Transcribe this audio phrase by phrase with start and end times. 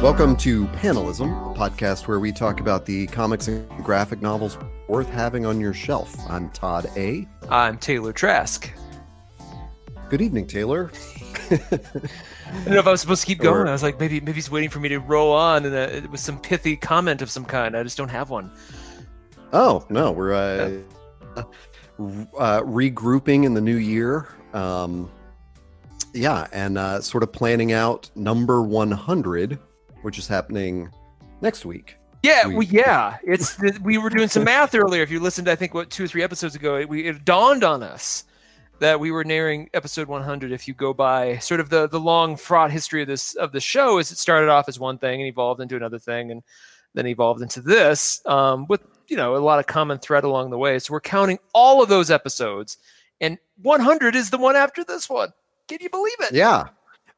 [0.00, 5.10] Welcome to Panelism, a podcast where we talk about the comics and graphic novels worth
[5.10, 6.14] having on your shelf.
[6.30, 7.26] I'm Todd A.
[7.50, 8.70] I'm Taylor Trask.
[10.08, 10.92] Good evening, Taylor.
[11.50, 13.62] I don't know if I was supposed to keep going.
[13.62, 15.78] Or, I was like, maybe maybe he's waiting for me to roll on, and uh,
[15.92, 17.76] it was some pithy comment of some kind.
[17.76, 18.52] I just don't have one.
[19.52, 20.78] Oh no, we're uh,
[21.36, 21.42] uh,
[22.62, 24.28] regrouping in the new year.
[24.54, 25.10] Um,
[26.14, 29.58] yeah, and uh, sort of planning out number 100,
[30.02, 30.90] which is happening
[31.40, 31.96] next week.
[32.22, 33.16] Yeah, we, well, yeah.
[33.22, 35.02] It's we were doing some math earlier.
[35.02, 37.64] If you listened, I think what two or three episodes ago, it, we, it dawned
[37.64, 38.24] on us
[38.80, 40.52] that we were nearing episode 100.
[40.52, 43.60] If you go by sort of the the long fraught history of this of the
[43.60, 46.42] show, is it started off as one thing and evolved into another thing, and
[46.94, 50.58] then evolved into this um, with you know a lot of common thread along the
[50.58, 50.78] way.
[50.78, 52.78] So we're counting all of those episodes,
[53.20, 55.32] and 100 is the one after this one.
[55.68, 56.32] Can you believe it?
[56.32, 56.68] Yeah.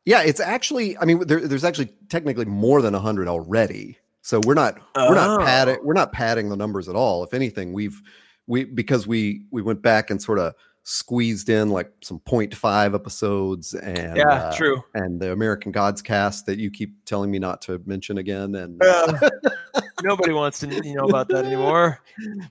[0.05, 0.97] Yeah, it's actually.
[0.99, 3.99] I mean, there, there's actually technically more than hundred already.
[4.23, 5.09] So we're not oh.
[5.09, 7.25] we're not padding we're not padding the numbers at all.
[7.25, 8.03] If anything, we've
[8.47, 13.75] we because we we went back and sort of squeezed in like some 0.5 episodes
[13.75, 17.61] and yeah uh, true and the american gods cast that you keep telling me not
[17.61, 19.29] to mention again and uh,
[20.03, 22.01] nobody wants to know about that anymore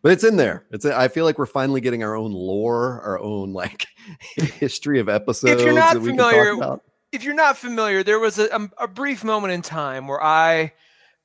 [0.04, 3.20] but it's in there it's i feel like we're finally getting our own lore our
[3.20, 3.88] own like
[4.36, 6.80] history of episodes if you're not familiar
[7.12, 10.72] if you're not familiar there was a, a, a brief moment in time where i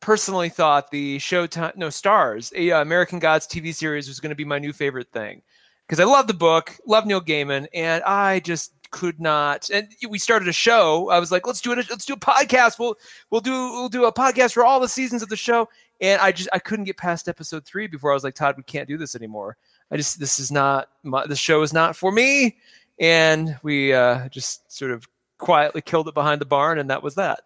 [0.01, 4.37] personally thought the showtime no Starz a uh, american gods tv series was going to
[4.37, 5.43] be my new favorite thing
[5.87, 9.69] because I love the book, love Neil Gaiman, and I just could not.
[9.71, 11.11] And we started a show.
[11.11, 11.91] I was like, let's do it.
[11.91, 12.79] Let's do a podcast.
[12.79, 12.97] We'll
[13.31, 15.69] we'll do we'll do a podcast for all the seasons of the show.
[16.01, 18.63] And I just I couldn't get past episode three before I was like, Todd, we
[18.63, 19.57] can't do this anymore.
[19.91, 22.57] I just this is not my, the show is not for me.
[23.01, 25.07] And we uh, just sort of
[25.45, 27.41] quietly killed it behind the barn, and that was that.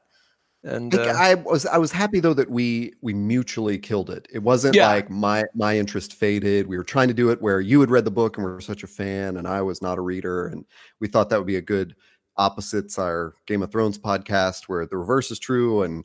[0.64, 4.26] And uh, I was I was happy though that we we mutually killed it.
[4.32, 4.88] It wasn't yeah.
[4.88, 6.66] like my my interest faded.
[6.66, 8.82] We were trying to do it where you had read the book and were such
[8.82, 10.64] a fan, and I was not a reader, and
[11.00, 11.94] we thought that would be a good
[12.36, 15.82] opposites our Game of Thrones podcast where the reverse is true.
[15.82, 16.04] And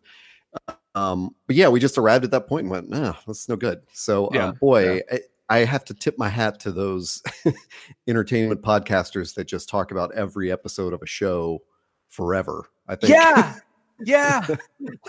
[0.96, 3.82] um, but yeah, we just arrived at that point and went, no, that's no good.
[3.94, 4.48] So um, yeah.
[4.48, 4.96] um, boy.
[4.96, 5.02] Yeah.
[5.12, 7.22] I, I have to tip my hat to those
[8.08, 11.62] entertainment podcasters that just talk about every episode of a show
[12.14, 12.70] forever.
[12.88, 13.14] I think.
[13.14, 13.56] Yeah,
[14.00, 14.46] Yeah.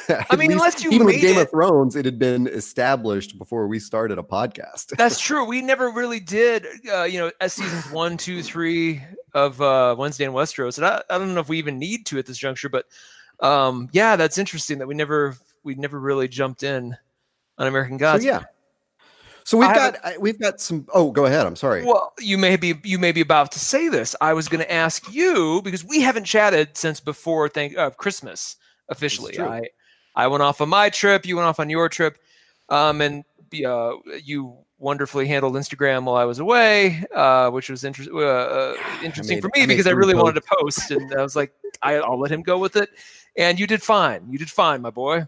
[0.30, 3.66] I mean, unless you even with Game it, of Thrones, it had been established before
[3.66, 4.88] we started a podcast.
[4.96, 5.44] that's true.
[5.44, 9.02] We never really did, uh, you know, as seasons one, two, three
[9.34, 10.78] of uh, Wednesday in Westeros.
[10.78, 12.86] And I, I don't know if we even need to at this juncture, but
[13.40, 16.96] um, yeah, that's interesting that we never we never really jumped in
[17.58, 18.22] on American Gods.
[18.22, 18.44] So, yeah.
[19.44, 20.86] So we've I got we've got some.
[20.94, 21.46] Oh, go ahead.
[21.46, 21.84] I'm sorry.
[21.84, 24.16] Well, you may be you may be about to say this.
[24.20, 28.56] I was going to ask you because we haven't chatted since before thank uh, Christmas
[28.88, 29.38] officially.
[29.38, 29.62] I
[30.16, 32.18] I went off on my trip, you went off on your trip,
[32.70, 33.22] um, and
[33.66, 38.76] uh, you wonderfully handled Instagram while I was away, uh, which was inter- uh, uh
[39.02, 41.52] interesting made, for me I because I really wanted to post, and I was like,
[41.82, 42.88] I, will let him go with it,
[43.36, 44.26] and you did fine.
[44.30, 45.26] You did fine, my boy.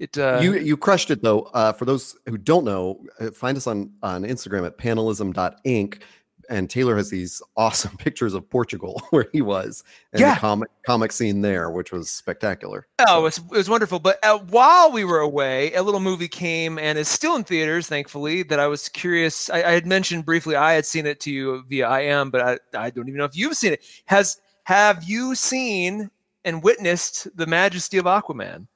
[0.00, 1.42] It uh, you you crushed it though.
[1.54, 6.02] Uh, for those who don't know, find us on on Instagram at panelism.inc
[6.50, 10.34] and Taylor has these awesome pictures of Portugal where he was and yeah.
[10.34, 12.86] the comic comic scene there, which was spectacular.
[12.98, 13.18] Oh, so.
[13.18, 14.00] it, was, it was wonderful.
[14.00, 17.86] But uh, while we were away, a little movie came and is still in theaters,
[17.86, 18.42] thankfully.
[18.42, 19.48] That I was curious.
[19.48, 22.40] I, I had mentioned briefly I had seen it to you via I am, but
[22.42, 23.84] I, I don't even know if you've seen it.
[24.06, 26.10] Has have you seen
[26.44, 28.66] and witnessed the majesty of Aquaman?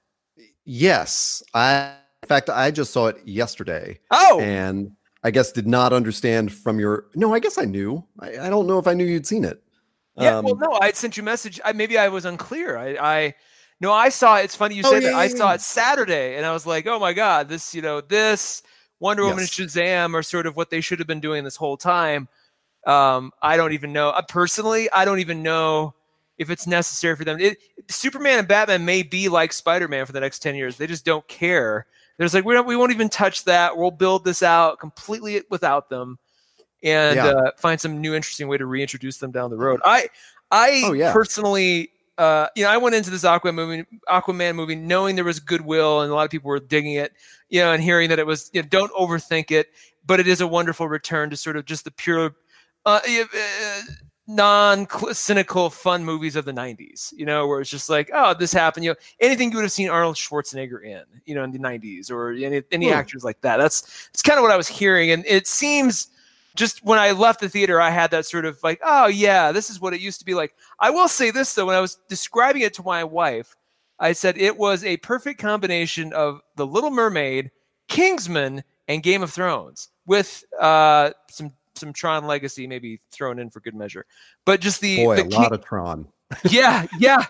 [0.65, 1.95] Yes, I.
[2.23, 4.01] In fact, I just saw it yesterday.
[4.11, 4.93] Oh, and
[5.23, 7.07] I guess did not understand from your.
[7.15, 8.03] No, I guess I knew.
[8.19, 9.63] I, I don't know if I knew you'd seen it.
[10.17, 11.61] Yeah, um, well, no, I sent you a message.
[11.65, 12.79] I, maybe I was unclear.
[12.79, 13.35] I, I,
[13.81, 14.37] no, I saw.
[14.37, 15.15] It's funny you oh, said yeah, that.
[15.17, 15.37] Yeah, I yeah.
[15.37, 18.63] saw it Saturday, and I was like, oh my god, this, you know, this
[19.01, 19.59] Wonder Woman yes.
[19.59, 22.29] and Shazam are sort of what they should have been doing this whole time.
[22.87, 24.11] Um, I don't even know.
[24.11, 25.95] Uh, personally, I don't even know
[26.39, 27.41] if it's necessary for them.
[27.41, 27.59] It,
[27.89, 30.77] Superman and Batman may be like Spider Man for the next ten years.
[30.77, 31.87] They just don't care
[32.19, 33.77] there's like we don't we won't even touch that.
[33.77, 36.19] We'll build this out completely without them,
[36.83, 37.27] and yeah.
[37.27, 39.81] uh, find some new interesting way to reintroduce them down the road.
[39.85, 40.09] I
[40.51, 41.13] I oh, yeah.
[41.13, 41.91] personally.
[42.17, 46.03] Uh, you know, I went into this Aquaman movie, Aquaman movie, knowing there was goodwill
[46.03, 47.13] and a lot of people were digging it.
[47.49, 49.71] You know, and hearing that it was, you know, don't overthink it,
[50.07, 52.37] but it is a wonderful return to sort of just the pure,
[52.87, 53.81] uh, uh
[54.27, 58.83] non-cynical fun movies of the 90s you know where it's just like oh this happened
[58.83, 62.11] you know anything you would have seen arnold schwarzenegger in you know in the 90s
[62.11, 62.95] or any, any hmm.
[62.95, 66.09] actors like that that's it's kind of what i was hearing and it seems
[66.55, 69.69] just when i left the theater i had that sort of like oh yeah this
[69.69, 71.99] is what it used to be like i will say this though when i was
[72.09, 73.55] describing it to my wife
[73.99, 77.51] I said it was a perfect combination of The Little Mermaid,
[77.89, 83.61] Kingsman, and Game of Thrones with uh, some some Tron Legacy maybe thrown in for
[83.61, 84.07] good measure.
[84.45, 86.09] But just the boy, the a King- lot of Tron.
[86.45, 87.27] yeah, yeah,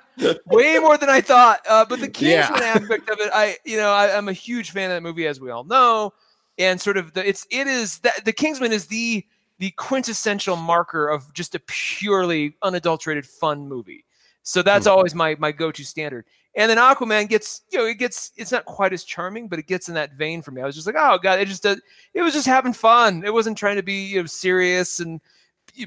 [0.46, 1.60] way more than I thought.
[1.68, 2.74] Uh, but the Kingsman yeah.
[2.76, 5.40] aspect of it, I you know I, am a huge fan of that movie, as
[5.40, 6.12] we all know,
[6.58, 9.26] and sort of the it's it is that the Kingsman is the
[9.58, 14.03] the quintessential marker of just a purely unadulterated fun movie.
[14.44, 14.96] So that's mm-hmm.
[14.96, 16.24] always my my go to standard.
[16.56, 19.66] And then Aquaman gets, you know, it gets, it's not quite as charming, but it
[19.66, 20.62] gets in that vein for me.
[20.62, 21.82] I was just like, oh god, it just, it
[22.22, 23.24] was just having fun.
[23.24, 25.20] It wasn't trying to be you know, serious and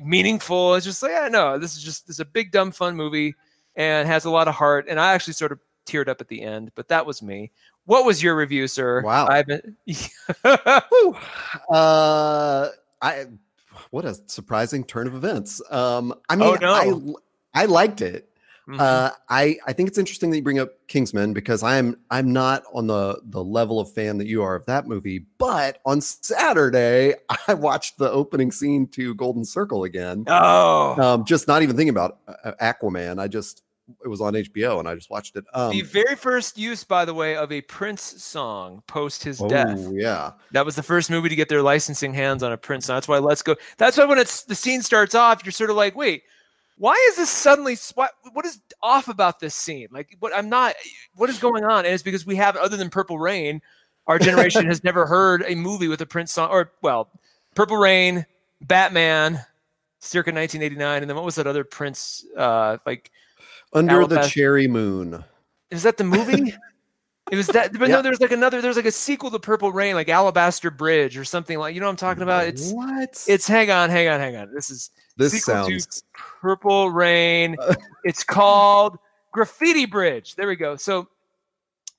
[0.02, 0.76] meaningful.
[0.76, 3.34] It's just like, yeah, no, this is just, this is a big dumb fun movie
[3.78, 4.88] and has a lot of heart.
[4.90, 7.52] And I actually sort of teared up at the end, but that was me.
[7.86, 9.02] What was your review, sir?
[9.04, 9.28] Wow.
[9.28, 9.78] I've been,
[11.70, 12.68] uh,
[13.02, 13.26] I,
[13.92, 15.62] what a surprising turn of events.
[15.72, 17.16] Um, I mean, oh, no.
[17.56, 18.30] I, I liked it.
[18.68, 18.82] Mm-hmm.
[18.82, 22.64] Uh, I I think it's interesting that you bring up Kingsman because I'm I'm not
[22.74, 25.26] on the the level of fan that you are of that movie.
[25.38, 27.16] But on Saturday,
[27.48, 30.26] I watched the opening scene to Golden Circle again.
[30.28, 33.20] Oh, um, just not even thinking about uh, Aquaman.
[33.20, 33.64] I just
[34.04, 35.46] it was on HBO and I just watched it.
[35.54, 39.48] Um, the very first use, by the way, of a Prince song post his oh,
[39.48, 39.80] death.
[39.94, 42.98] Yeah, that was the first movie to get their licensing hands on a Prince song.
[42.98, 43.56] That's why Let's Go.
[43.78, 46.24] That's why when it's the scene starts off, you're sort of like, wait
[46.78, 49.88] why is this suddenly what, what is off about this scene?
[49.92, 50.76] Like what i'm not
[51.16, 51.86] what is going on?
[51.86, 53.62] And it's because we have other than purple rain
[54.08, 57.10] our generation has never heard a movie with a prince song or well
[57.56, 58.26] purple rain
[58.62, 59.40] batman
[60.00, 63.12] circa 1989 and then what was that other prince uh like
[63.74, 65.24] under the cherry moon.
[65.70, 66.54] Is that the movie
[67.32, 67.96] It was that, but yeah.
[67.96, 71.26] no, there's like another, there's like a sequel to Purple Rain, like Alabaster Bridge or
[71.26, 72.48] something like, you know what I'm talking about?
[72.48, 73.26] It's what?
[73.28, 74.54] It's hang on, hang on, hang on.
[74.54, 77.58] This is this sounds Purple Rain.
[78.06, 78.98] it's called
[79.34, 80.36] Graffiti Bridge.
[80.36, 80.78] There we go.
[80.78, 81.10] So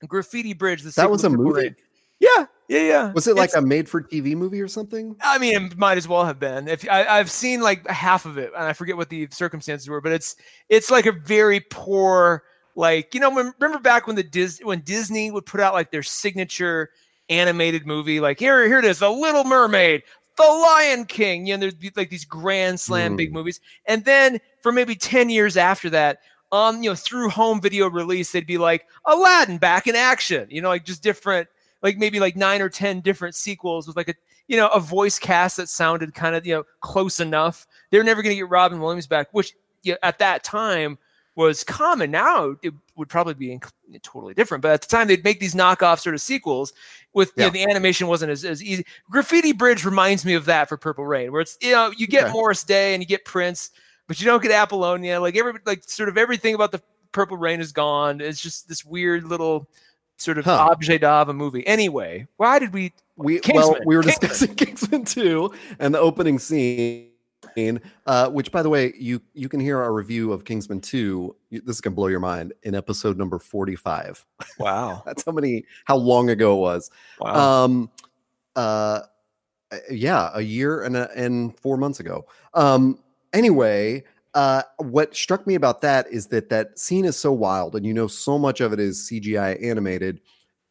[0.07, 0.81] Graffiti Bridge.
[0.81, 1.61] The that was a movie.
[1.61, 1.75] Rain.
[2.19, 3.11] Yeah, yeah, yeah.
[3.13, 5.15] Was it like it's, a made-for-TV movie or something?
[5.21, 6.67] I mean, it might as well have been.
[6.67, 10.01] If I, have seen like half of it, and I forget what the circumstances were,
[10.01, 10.35] but it's
[10.67, 12.43] it's like a very poor
[12.75, 16.03] like, you know, remember back when the Dis- when Disney would put out like their
[16.03, 16.89] signature
[17.29, 20.03] animated movie, like here, here it is, The Little Mermaid,
[20.37, 21.45] The Lion King.
[21.45, 23.17] You know, there'd be like these grand slam mm.
[23.17, 26.19] big movies, and then for maybe ten years after that,
[26.51, 30.47] um, you know, through home video release, they'd be like Aladdin back in action.
[30.49, 31.47] You know, like just different,
[31.83, 34.15] like maybe like nine or ten different sequels with like a
[34.47, 37.67] you know a voice cast that sounded kind of you know close enough.
[37.91, 40.97] They're never going to get Robin Williams back, which you know, at that time
[41.39, 42.11] was common.
[42.11, 43.57] Now it would probably be
[44.03, 46.73] totally different, but at the time they'd make these knockoff sort of sequels
[47.13, 47.45] with yeah.
[47.45, 48.85] you know, the animation wasn't as, as easy.
[49.09, 52.25] Graffiti Bridge reminds me of that for Purple Rain, where it's you know you get
[52.25, 52.33] okay.
[52.33, 53.71] Morris Day and you get Prince,
[54.05, 55.21] but you don't get Apollonia.
[55.21, 56.81] Like every like sort of everything about the
[57.13, 58.19] Purple Rain is gone.
[58.19, 59.65] It's just this weird little
[60.17, 60.67] sort of huh.
[60.71, 61.65] objet of a movie.
[61.65, 62.91] Anyway, why did we?
[63.15, 63.55] We Kingsman.
[63.55, 64.29] well, we were Kingsman.
[64.29, 67.08] discussing Kingsman 2 and the opening scene
[68.05, 71.35] uh, which by the way, you you can hear our review of Kingsman 2.
[71.51, 74.25] This is gonna blow your mind in episode number 45.
[74.57, 75.03] Wow.
[75.05, 76.91] That's how many how long ago it was.
[77.19, 77.63] Wow.
[77.63, 77.91] Um
[78.55, 79.01] uh
[79.91, 82.25] yeah, a year and a, and 4 months ago.
[82.53, 82.99] Um
[83.33, 87.85] anyway, uh what struck me about that is that that scene is so wild and
[87.85, 90.21] you know so much of it is CGI animated,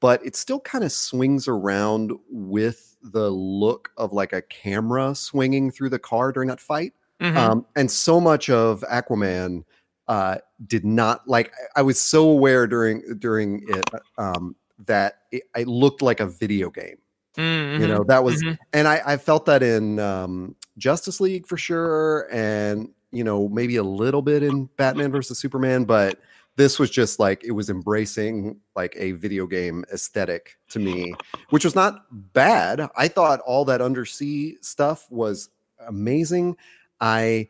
[0.00, 5.70] but it still kind of swings around with the look of like a camera swinging
[5.70, 6.92] through the car during that fight.
[7.20, 7.36] Mm-hmm.
[7.36, 9.64] Um, and so much of Aquaman
[10.06, 11.52] uh, did not like.
[11.76, 16.70] I was so aware during during it um, that it, it, looked like a video
[16.70, 16.96] game.
[17.36, 17.82] Mm-hmm.
[17.82, 18.54] You know that was, mm-hmm.
[18.72, 23.76] and I, I, felt that in um, Justice League for sure, and you know maybe
[23.76, 26.18] a little bit in Batman versus Superman, but
[26.58, 31.14] this was just like it was embracing like a video game aesthetic to me
[31.50, 35.48] which was not bad i thought all that undersea stuff was
[35.86, 36.56] amazing
[37.00, 37.48] i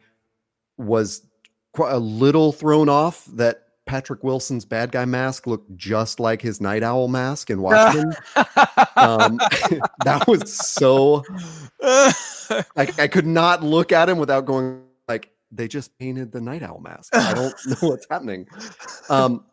[0.76, 1.22] was
[1.78, 6.82] a little thrown off that Patrick Wilson's bad guy mask looked just like his Nite
[6.82, 8.12] Owl mask in Watchmen.
[8.96, 9.38] um,
[10.04, 11.24] that was so.
[11.80, 12.12] I,
[12.76, 14.82] I could not look at him without going
[15.50, 17.14] they just painted the Nite Owl mask.
[17.14, 18.46] I don't know what's happening.
[19.08, 19.44] Um,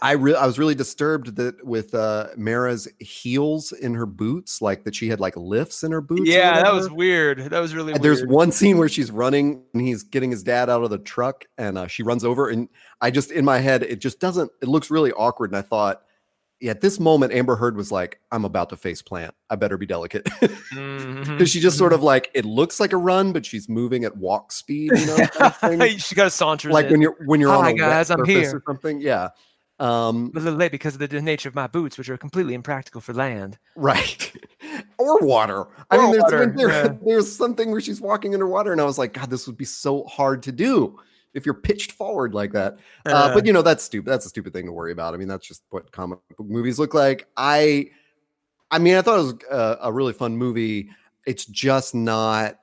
[0.00, 4.84] I really, I was really disturbed that with uh Mera's heels in her boots, like
[4.84, 6.22] that she had like lifts in her boots.
[6.24, 7.50] Yeah, that was weird.
[7.50, 7.92] That was really.
[7.92, 11.44] There's one scene where she's running and he's getting his dad out of the truck,
[11.58, 12.68] and uh, she runs over, and
[13.02, 14.50] I just in my head it just doesn't.
[14.62, 16.02] It looks really awkward, and I thought
[16.66, 19.34] at this moment, Amber Heard was like, I'm about to face plant.
[19.48, 20.28] I better be delicate.
[20.70, 21.44] Because mm-hmm.
[21.44, 24.52] she just sort of like, it looks like a run, but she's moving at walk
[24.52, 25.86] speed, you know?
[25.96, 26.70] she got a saunter.
[26.70, 26.92] Like in.
[26.92, 28.56] when you're when you're on a guys, I'm here.
[28.56, 29.00] or something.
[29.00, 29.30] Yeah.
[29.80, 33.00] Um, a little late because of the nature of my boots, which are completely impractical
[33.00, 33.58] for land.
[33.76, 34.32] Right.
[34.98, 35.60] or water.
[35.60, 36.94] Or I mean, there's, water, there, yeah.
[37.04, 40.04] there's something where she's walking underwater, and I was like, God, this would be so
[40.04, 40.98] hard to do
[41.34, 42.78] if you're pitched forward like that.
[43.06, 44.10] Uh, uh, but you know, that's stupid.
[44.10, 45.14] That's a stupid thing to worry about.
[45.14, 47.26] I mean, that's just what comic book movies look like.
[47.36, 47.90] I,
[48.70, 50.90] I mean, I thought it was a, a really fun movie.
[51.26, 52.58] It's just not.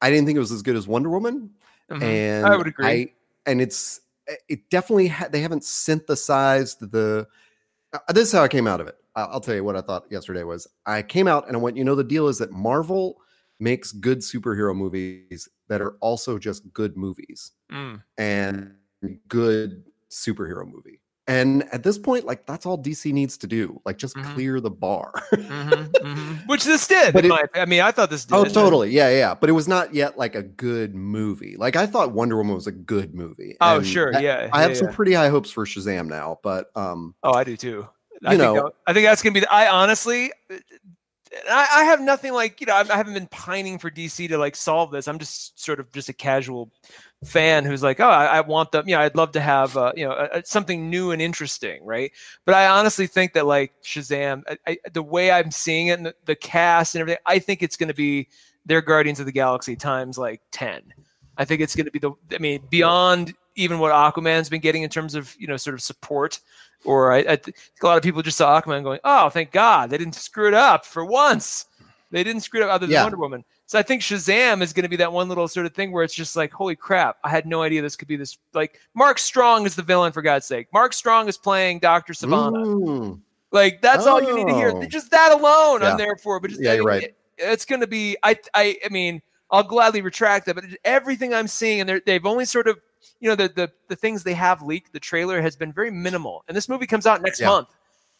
[0.00, 1.50] I didn't think it was as good as Wonder Woman,
[1.90, 2.02] mm-hmm.
[2.02, 2.86] and I would agree.
[2.86, 3.12] I,
[3.46, 4.00] and it's
[4.48, 7.26] it definitely ha- they haven't synthesized the.
[7.92, 8.96] Uh, this is how I came out of it.
[9.16, 10.66] I'll tell you what I thought yesterday was.
[10.86, 11.76] I came out and I went.
[11.76, 13.16] You know, the deal is that Marvel
[13.60, 18.02] makes good superhero movies that are also just good movies mm.
[18.18, 18.74] and
[19.28, 21.00] good superhero movie.
[21.26, 23.80] And at this point, like that's all DC needs to do.
[23.86, 24.34] Like just mm-hmm.
[24.34, 25.10] clear the bar.
[25.32, 26.34] mm-hmm, mm-hmm.
[26.46, 27.14] Which this did.
[27.14, 28.34] But it, my, I mean, I thought this did.
[28.34, 28.90] Oh, totally.
[28.90, 29.34] Yeah, yeah.
[29.34, 31.56] But it was not yet like a good movie.
[31.56, 33.56] Like I thought Wonder Woman was a good movie.
[33.62, 34.12] Oh, sure.
[34.20, 34.50] Yeah.
[34.52, 37.44] I, I have yeah, some pretty high hopes for Shazam now, but um Oh, I
[37.44, 37.88] do too.
[38.26, 40.30] I you know, think, I think that's gonna be the, I honestly
[41.48, 44.56] I, I, have nothing like you know I, haven't been pining for DC to like
[44.56, 45.08] solve this.
[45.08, 46.70] I'm just sort of just a casual
[47.24, 48.88] fan who's like, oh, I, I want them.
[48.88, 51.84] You know, I'd love to have uh, you know a, a, something new and interesting,
[51.84, 52.12] right?
[52.44, 54.42] But I honestly think that like Shazam,
[54.92, 57.88] the way I'm seeing it, and the, the cast and everything, I think it's going
[57.88, 58.28] to be
[58.66, 60.82] their Guardians of the Galaxy times like ten.
[61.36, 62.12] I think it's going to be the.
[62.32, 65.82] I mean, beyond even what Aquaman's been getting in terms of you know sort of
[65.82, 66.40] support
[66.84, 69.90] or I, I think a lot of people just saw Aquaman going, "Oh, thank God
[69.90, 71.66] they didn't screw it up for once.
[72.10, 73.02] They didn't screw it up other than yeah.
[73.02, 75.74] Wonder Woman." So I think Shazam is going to be that one little sort of
[75.74, 77.16] thing where it's just like, "Holy crap!
[77.24, 80.22] I had no idea this could be this." Like Mark Strong is the villain for
[80.22, 80.68] God's sake.
[80.72, 82.64] Mark Strong is playing Doctor Sivana.
[82.66, 83.20] Ooh.
[83.50, 84.12] Like that's oh.
[84.12, 84.72] all you need to hear.
[84.74, 84.84] Oh.
[84.84, 85.92] Just that alone, yeah.
[85.92, 86.40] I'm there for.
[86.40, 87.04] But just yeah, you're right.
[87.04, 88.16] It, it's going to be.
[88.22, 89.22] I I I mean.
[89.50, 92.80] I'll gladly retract that, but everything I'm seeing, and they've only sort of
[93.20, 96.44] you know the the the things they have leaked, the trailer has been very minimal,
[96.48, 97.48] and this movie comes out next yeah.
[97.48, 97.68] month.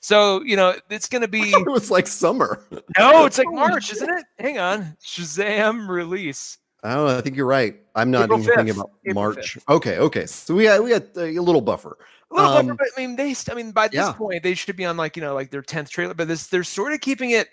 [0.00, 1.40] So you know it's going to be.
[1.50, 2.62] it was like summer.
[2.98, 4.24] No, it's like March, isn't it?
[4.38, 6.58] Hang on, Shazam release.
[6.82, 7.80] Oh, I think you're right.
[7.94, 8.56] I'm not April even 5th.
[8.56, 9.56] thinking about April March.
[9.56, 9.74] 5th.
[9.76, 10.26] Okay, okay.
[10.26, 11.96] So we had we had a little buffer.
[12.30, 13.34] A little um, buffer, but I mean, they.
[13.50, 14.12] I mean, by this yeah.
[14.12, 16.64] point, they should be on like you know like their tenth trailer, but this they're
[16.64, 17.48] sort of keeping it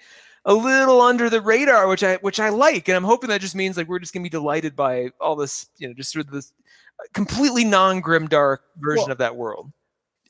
[0.45, 3.55] a little under the radar, which I which I like, and I'm hoping that just
[3.55, 6.31] means like we're just gonna be delighted by all this, you know, just sort of
[6.31, 6.53] this
[7.13, 9.71] completely non grim dark version well, of that world.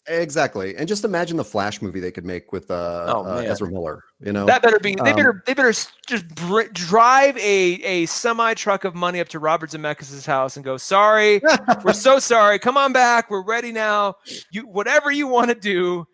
[0.08, 3.70] Exactly, and just imagine the Flash movie they could make with uh, oh, uh Ezra
[3.70, 4.03] Miller.
[4.20, 4.96] You know that better be.
[4.96, 5.72] They um, better they better
[6.08, 10.65] just br- drive a a semi truck of money up to Robert Zemeckis' house and
[10.65, 10.75] go.
[10.75, 11.39] Sorry,
[11.84, 12.58] we're so sorry.
[12.58, 13.30] Come on back.
[13.30, 14.15] We're ready now.
[14.50, 16.08] You whatever you want to do.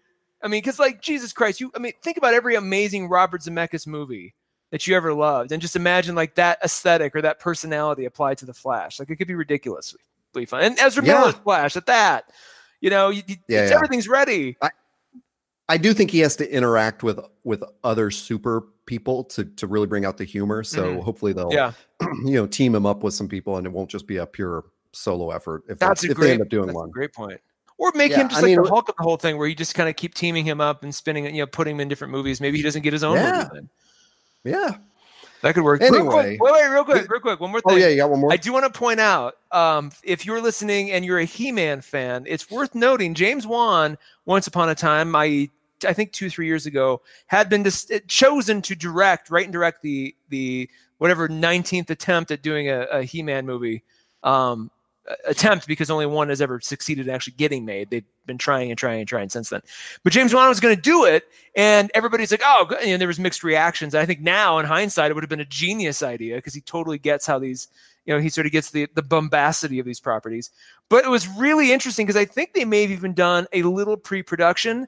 [0.43, 1.71] I mean, because like Jesus Christ, you.
[1.75, 4.35] I mean, think about every amazing Robert Zemeckis movie
[4.71, 8.45] that you ever loved, and just imagine like that aesthetic or that personality applied to
[8.45, 8.99] the Flash.
[8.99, 9.95] Like it could be ridiculous
[10.45, 10.61] fun.
[10.61, 11.19] And Ezra yeah.
[11.19, 12.31] Miller's Flash at that.
[12.81, 14.55] You know, you, yeah, yeah, everything's ready.
[14.61, 14.69] I,
[15.67, 19.87] I do think he has to interact with with other super people to to really
[19.87, 20.63] bring out the humor.
[20.63, 20.99] So mm-hmm.
[20.99, 21.71] hopefully they'll yeah.
[22.23, 24.65] you know team him up with some people, and it won't just be a pure
[24.91, 25.63] solo effort.
[25.67, 27.41] If that's if great, they end up doing one, great point.
[27.79, 29.47] Or make yeah, him just I like mean, the Hulk of the whole thing, where
[29.47, 31.87] you just kind of keep teaming him up and spinning, you know, putting him in
[31.87, 32.41] different movies.
[32.41, 33.37] Maybe he doesn't get his own yeah.
[33.37, 33.49] movie.
[33.53, 33.69] Then.
[34.43, 34.77] Yeah,
[35.41, 35.81] that could work.
[35.81, 37.39] Anyway, real quick, wait, wait, real quick, real quick.
[37.39, 37.73] One more thing.
[37.73, 38.33] Oh yeah, you got one more.
[38.33, 42.25] I do want to point out, um, if you're listening and you're a He-Man fan,
[42.27, 45.49] it's worth noting James Wan, once upon a time, I
[45.85, 49.83] I think two three years ago, had been dis- chosen to direct, write and direct
[49.83, 53.83] the the whatever 19th attempt at doing a, a He-Man movie.
[54.23, 54.71] Um,
[55.25, 57.89] attempt because only one has ever succeeded in actually getting made.
[57.89, 59.61] They've been trying and trying and trying since then.
[60.03, 63.19] But James Wan was going to do it, and everybody's like, "Oh," and there was
[63.19, 63.95] mixed reactions.
[63.95, 66.97] I think now, in hindsight, it would have been a genius idea because he totally
[66.97, 67.67] gets how these,
[68.05, 70.51] you know, he sort of gets the the bombacity of these properties.
[70.89, 73.97] But it was really interesting because I think they may have even done a little
[73.97, 74.87] pre-production.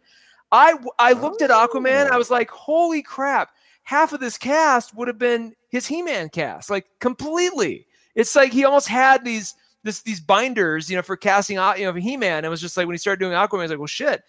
[0.51, 2.17] I I looked at Aquaman, I oh.
[2.17, 3.51] was like, "Holy crap!"
[3.83, 7.87] Half of this cast would have been his He-Man cast, like completely.
[8.15, 11.85] It's like he almost had these this these binders, you know, for casting out, you
[11.85, 12.45] know, He-Man.
[12.45, 14.23] It was just like when he started doing Aquaman, I was like, well, shit,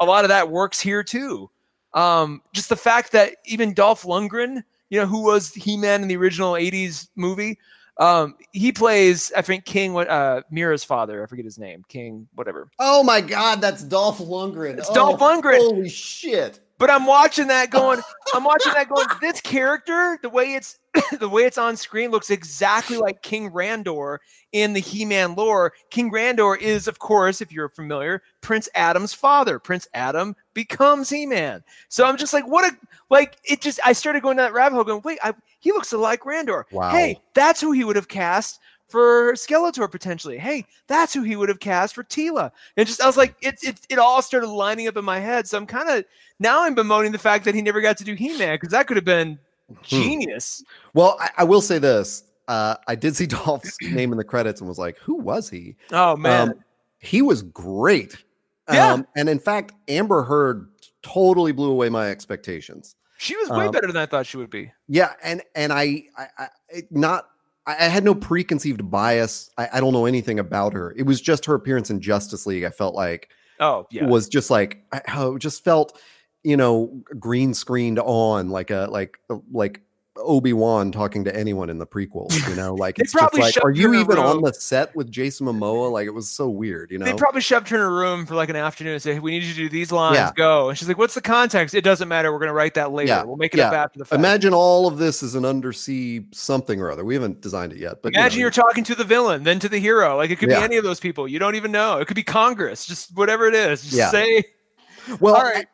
[0.00, 1.50] a lot of that works here too.
[1.94, 6.16] Um, just the fact that even Dolph Lundgren, you know, who was He-Man in the
[6.16, 7.58] original '80s movie,
[7.98, 11.22] um, he plays, I think, King, what, uh, Mera's father.
[11.22, 12.70] I forget his name, King, whatever.
[12.78, 14.78] Oh my God, that's Dolph Lundgren.
[14.78, 15.58] It's oh, Dolph Lundgren.
[15.58, 16.60] Holy shit!
[16.78, 18.00] But I'm watching that going,
[18.34, 20.78] I'm watching that going, this character, the way it's
[21.18, 24.18] the way it's on screen looks exactly like King Randor
[24.52, 25.72] in the He-Man lore.
[25.90, 29.58] King Randor is, of course, if you're familiar, Prince Adam's father.
[29.58, 31.62] Prince Adam becomes He-Man.
[31.88, 32.76] So I'm just like, what a
[33.10, 35.92] like it just I started going down that rabbit hole going, wait, I, he looks
[35.92, 36.64] like Randor.
[36.70, 36.90] Wow.
[36.90, 40.38] Hey, that's who he would have cast for Skeletor potentially.
[40.38, 42.50] Hey, that's who he would have cast for Teela.
[42.76, 45.46] And just I was like, it it it all started lining up in my head.
[45.46, 46.04] So I'm kind of
[46.38, 48.96] now I'm bemoaning the fact that he never got to do He-Man because that could
[48.96, 49.76] have been hmm.
[49.82, 50.64] genius.
[50.66, 50.98] Hmm.
[50.98, 52.24] Well, I, I, will say this.
[52.48, 55.76] Uh, I did see Dolph's name in the credits and was like, who was he?
[55.92, 56.50] Oh man.
[56.50, 56.54] Um,
[56.98, 58.16] he was great.
[58.72, 58.92] Yeah.
[58.92, 60.68] Um, and in fact, Amber Heard
[61.02, 62.96] totally blew away my expectations.
[63.18, 64.70] She was way um, better than I thought she would be.
[64.86, 66.48] Yeah, and and I, I, I
[66.90, 67.28] not
[67.68, 69.50] I, had no preconceived bias.
[69.58, 70.94] I, I, don't know anything about her.
[70.96, 72.64] It was just her appearance in Justice League.
[72.64, 73.28] I felt like
[73.60, 75.98] oh yeah was just like how just felt
[76.44, 79.18] you know green screened on like a like
[79.52, 79.82] like
[80.18, 82.48] Obi Wan talking to anyone in the prequels.
[82.48, 85.90] You know, like it's just like, are you even on the set with Jason Momoa?
[85.90, 86.90] Like it was so weird.
[86.90, 89.14] You know, they probably shoved her in a room for like an afternoon and say,
[89.14, 90.16] hey, "We need you to do these lines.
[90.16, 90.32] Yeah.
[90.34, 91.74] Go." And she's like, "What's the context?
[91.74, 92.32] It doesn't matter.
[92.32, 93.08] We're going to write that later.
[93.08, 93.22] Yeah.
[93.24, 93.68] We'll make it yeah.
[93.68, 97.04] up after the fact." Imagine all of this is an undersea something or other.
[97.04, 99.68] We haven't designed it yet, but imagine you are talking to the villain, then to
[99.68, 100.16] the hero.
[100.16, 101.28] Like it could be any of those people.
[101.28, 101.98] You don't even know.
[101.98, 102.86] It could be Congress.
[102.86, 103.88] Just whatever it is.
[103.88, 104.44] Just say.
[105.20, 105.66] Well, all right.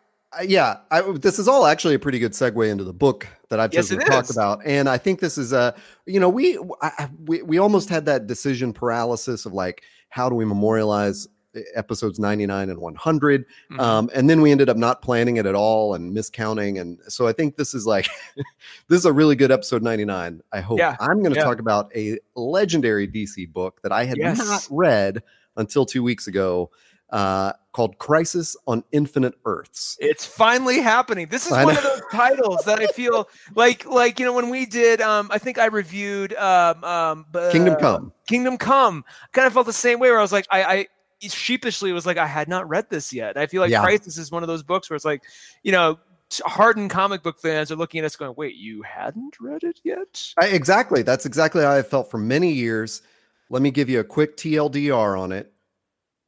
[0.43, 3.71] Yeah, I, this is all actually a pretty good segue into the book that I've
[3.71, 4.67] chosen yes, to talk about.
[4.67, 5.75] And I think this is a,
[6.07, 10.35] you know, we, I, we we almost had that decision paralysis of like, how do
[10.35, 11.29] we memorialize
[11.75, 13.81] episodes 99 and 100 mm-hmm.
[13.81, 17.27] um, and then we ended up not planning it at all and miscounting and so
[17.29, 18.09] i think this is like
[18.89, 20.97] this is a really good episode 99 i hope yeah.
[21.01, 21.45] i'm going to yeah.
[21.45, 24.39] talk about a legendary dc book that i had yes.
[24.39, 25.23] not read
[25.57, 26.71] until two weeks ago
[27.11, 29.97] uh, called Crisis on Infinite Earths.
[30.01, 31.29] It's finally happening.
[31.29, 34.67] This is one of those titles that I feel like, like you know, when we
[34.67, 38.13] did, um, I think I reviewed um, um, uh, Kingdom Come.
[38.27, 39.05] Kingdom Come.
[39.33, 40.87] kind of felt the same way where I was like, I, I
[41.21, 43.37] sheepishly was like, I had not read this yet.
[43.37, 43.83] I feel like yeah.
[43.83, 45.23] Crisis is one of those books where it's like,
[45.63, 45.99] you know,
[46.45, 50.33] hardened comic book fans are looking at us going, wait, you hadn't read it yet?
[50.39, 51.03] I, exactly.
[51.03, 53.03] That's exactly how I felt for many years.
[53.51, 55.54] Let me give you a quick TLDR on it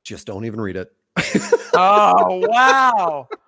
[0.07, 0.93] just don't even read it.
[1.75, 3.29] oh wow.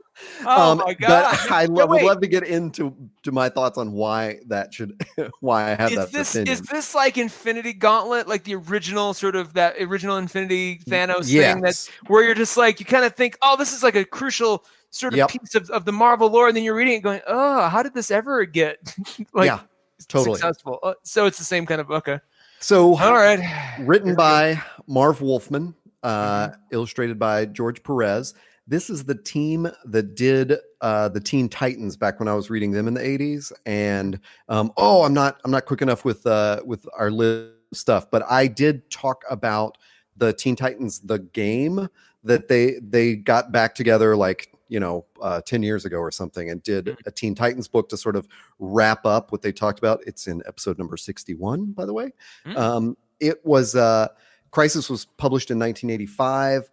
[0.44, 1.38] Oh um, my god!
[1.49, 2.92] But I lo- would love to get into
[3.23, 5.01] to my thoughts on why that should
[5.40, 6.11] why I have is that.
[6.11, 6.53] This, opinion.
[6.55, 11.53] Is this like Infinity Gauntlet, like the original sort of that original Infinity Thanos yes.
[11.53, 11.62] thing?
[11.62, 14.64] That's where you're just like you kind of think, oh, this is like a crucial
[14.90, 15.31] sort of yep.
[15.31, 17.94] piece of, of the Marvel lore, and then you're reading it, going, oh, how did
[17.94, 18.79] this ever get
[19.33, 19.61] like yeah,
[20.09, 20.81] totally successful?
[20.83, 22.18] Uh, so it's the same kind of okay.
[22.61, 26.61] So all right, written by Marv Wolfman, uh, mm-hmm.
[26.73, 28.35] illustrated by George Perez.
[28.67, 32.73] This is the team that did uh, the Teen Titans back when I was reading
[32.73, 33.51] them in the '80s.
[33.65, 38.11] And um, oh, I'm not I'm not quick enough with uh, with our list stuff,
[38.11, 39.79] but I did talk about
[40.17, 41.89] the Teen Titans the game
[42.25, 46.51] that they they got back together like you know uh, 10 years ago or something
[46.51, 47.09] and did mm-hmm.
[47.09, 50.43] a teen titans book to sort of wrap up what they talked about it's in
[50.47, 52.13] episode number 61 by the way
[52.45, 52.57] mm-hmm.
[52.57, 54.09] um, it was uh,
[54.51, 56.71] Crisis was published in 1985.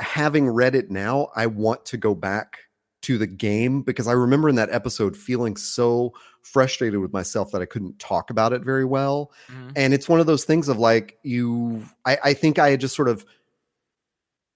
[0.00, 2.58] Having read it now, I want to go back
[3.02, 7.62] to the game because I remember in that episode feeling so frustrated with myself that
[7.62, 9.32] I couldn't talk about it very well.
[9.48, 9.70] Mm-hmm.
[9.76, 12.96] And it's one of those things of like you I, I think I had just
[12.96, 13.24] sort of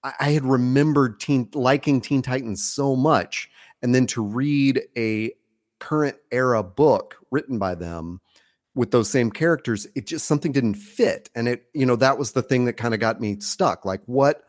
[0.03, 3.49] I, I had remembered teen liking Teen Titans so much.
[3.81, 5.31] And then to read a
[5.79, 8.21] current era book written by them
[8.75, 11.29] with those same characters it just something didn't fit.
[11.33, 13.85] And it you know that was the thing that kind of got me stuck.
[13.85, 14.43] Like what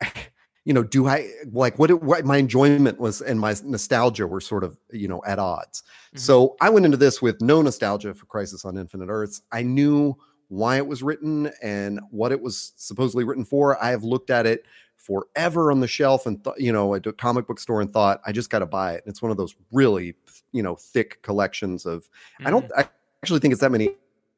[0.64, 4.40] you know do i like what, it, what my enjoyment was and my nostalgia were
[4.40, 5.82] sort of you know at odds.
[5.82, 6.18] Mm-hmm.
[6.18, 9.42] so i went into this with no nostalgia for crisis on infinite earths.
[9.52, 10.16] I knew
[10.48, 13.82] why it was written and what it was supposedly written for.
[13.82, 14.64] I have looked at it
[14.96, 18.20] forever on the shelf and th- you know at a comic book store and thought
[18.26, 19.04] i just got to buy it.
[19.04, 20.14] And it's one of those really
[20.52, 22.48] you know thick collections of mm-hmm.
[22.48, 22.88] i don't I,
[23.22, 23.90] actually think it's that many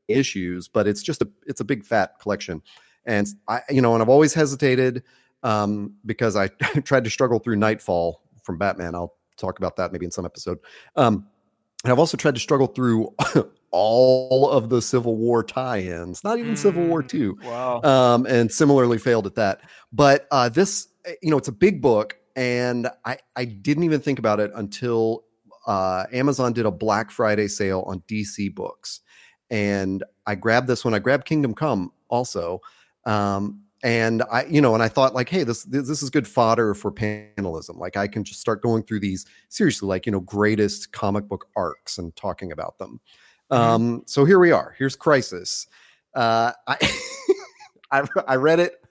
[0.09, 2.63] issues, but it's just a it's a big fat collection.
[3.05, 5.03] And I, you know, and I've always hesitated
[5.43, 6.49] um, because I
[6.85, 8.95] tried to struggle through Knightfall from Batman.
[8.95, 10.59] I'll talk about that maybe in some episode.
[10.97, 11.27] Um,
[11.85, 13.15] and I've also tried to struggle through
[13.71, 17.39] all of the Civil War tie-ins, not even mm, Civil War mm, Two.
[17.45, 17.83] Wow.
[17.83, 19.61] Um, and similarly failed at that.
[19.93, 24.01] But uh, this, eh, you know, it's a big book, and I I didn't even
[24.01, 25.25] think about it until
[25.69, 29.01] uh, Amazon did a Black Friday sale on DC books,
[29.51, 30.95] and I grabbed this one.
[30.95, 32.63] I grabbed Kingdom Come also,
[33.05, 36.73] um, and I, you know, and I thought like, hey, this this is good fodder
[36.73, 37.77] for panelism.
[37.77, 41.47] Like I can just start going through these seriously, like you know, greatest comic book
[41.55, 42.99] arcs and talking about them.
[43.53, 43.63] Mm-hmm.
[43.63, 44.75] Um, so here we are.
[44.79, 45.67] Here's Crisis.
[46.15, 46.93] Uh, I,
[47.93, 48.83] I I read it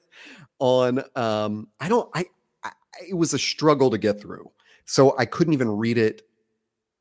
[0.59, 1.03] on.
[1.15, 2.07] Um, I don't.
[2.13, 2.25] I,
[2.63, 2.69] I
[3.09, 4.51] it was a struggle to get through,
[4.85, 6.21] so I couldn't even read it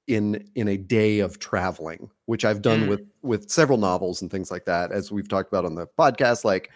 [0.07, 2.89] in in a day of traveling, which I've done mm.
[2.89, 6.45] with with several novels and things like that, as we've talked about on the podcast.
[6.45, 6.71] Like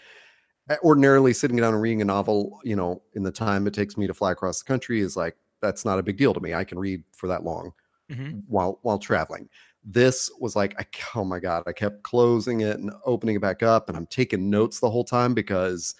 [0.84, 4.06] ordinarily sitting down and reading a novel, you know, in the time it takes me
[4.06, 6.54] to fly across the country is like that's not a big deal to me.
[6.54, 7.72] I can read for that long
[8.10, 8.40] mm-hmm.
[8.48, 9.48] while while traveling.
[9.82, 10.86] This was like, I,
[11.18, 11.62] oh my god!
[11.66, 15.04] I kept closing it and opening it back up, and I'm taking notes the whole
[15.04, 15.94] time because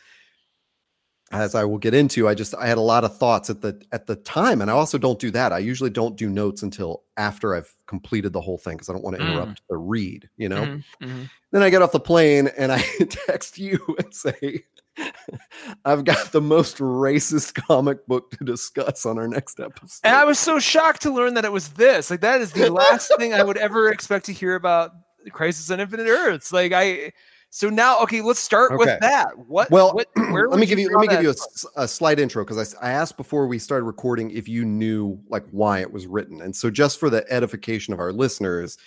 [1.31, 3.81] as I will get into, I just I had a lot of thoughts at the
[3.93, 5.53] at the time, and I also don't do that.
[5.53, 9.05] I usually don't do notes until after I've completed the whole thing because I don't
[9.05, 9.66] want to interrupt mm.
[9.69, 10.29] the read.
[10.37, 10.62] You know.
[10.62, 11.05] Mm-hmm.
[11.05, 11.23] Mm-hmm.
[11.53, 14.64] Then I get off the plane and I text you and say,
[15.85, 20.25] "I've got the most racist comic book to discuss on our next episode." And I
[20.25, 22.11] was so shocked to learn that it was this.
[22.11, 24.90] Like that is the last thing I would ever expect to hear about
[25.31, 26.53] Crisis on Infinite Earths.
[26.53, 27.12] Like I
[27.53, 28.79] so now, okay, let's start okay.
[28.79, 29.37] with that.
[29.37, 29.73] What?
[29.73, 32.75] Well, what, let me give you let me give you a, a slight intro because
[32.77, 36.41] I, I asked before we started recording if you knew like why it was written,
[36.41, 38.79] and so just for the edification of our listeners,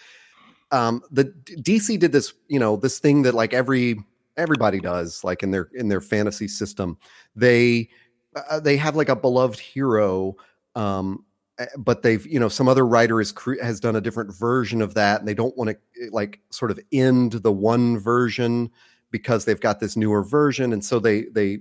[0.72, 3.98] um, the DC did this, you know, this thing that like every
[4.38, 6.98] everybody does, like in their in their fantasy system,
[7.36, 7.90] they
[8.50, 10.38] uh, they have like a beloved hero
[10.76, 11.26] um
[11.78, 15.20] but they've you know some other writer has has done a different version of that
[15.20, 18.70] and they don't want to eh, like sort of end the one version
[19.12, 21.60] because they've got this newer version and so they they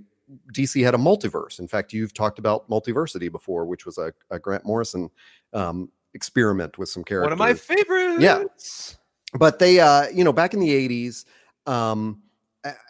[0.53, 1.59] dc had a multiverse.
[1.59, 5.09] In fact you've talked about multiversity before which was a, a grant morrison
[5.53, 9.37] um, experiment with some characters one of my favorites yeah.
[9.37, 10.69] but they uh you know back in the
[11.05, 11.25] 80s
[11.65, 12.21] um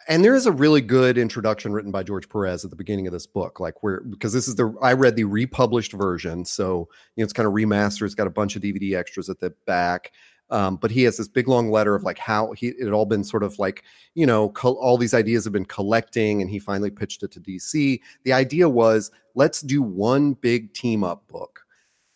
[0.08, 3.12] and there is a really good introduction written by George Perez at the beginning of
[3.12, 7.22] this book, like where because this is the I read the republished version, so you
[7.22, 8.06] know it's kind of remastered.
[8.06, 10.12] It's got a bunch of DVD extras at the back,
[10.50, 13.06] um, but he has this big long letter of like how he it had all
[13.06, 13.82] been sort of like
[14.14, 18.00] you know all these ideas have been collecting, and he finally pitched it to DC.
[18.22, 21.64] The idea was let's do one big team up book,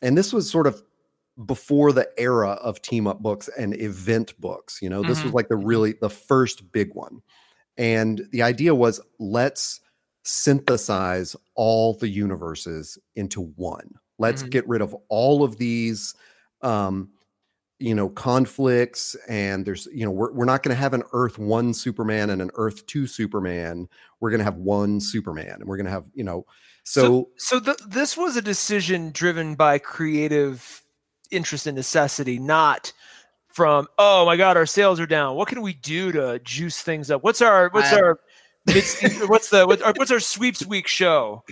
[0.01, 0.83] and this was sort of
[1.47, 4.81] before the era of team up books and event books.
[4.83, 5.29] You know, this mm-hmm.
[5.29, 7.21] was like the really the first big one.
[7.79, 9.81] And the idea was let's
[10.25, 13.95] synthesize all the universes into one.
[14.19, 14.51] Let's mm-hmm.
[14.51, 16.15] get rid of all of these
[16.61, 17.11] um,
[17.79, 21.39] you know conflicts and there's you know we're, we're not going to have an earth
[21.39, 23.89] 1 superman and an earth 2 superman
[24.21, 26.45] we're going to have one superman and we're going to have you know
[26.83, 30.83] so so, so this was a decision driven by creative
[31.31, 32.93] interest and necessity not
[33.59, 37.11] from oh my god our sales are down what can we do to juice things
[37.11, 38.21] up what's our what's I, our
[39.27, 41.43] what's the what's our sweeps week show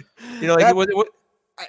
[0.40, 1.08] you know like that, what, what,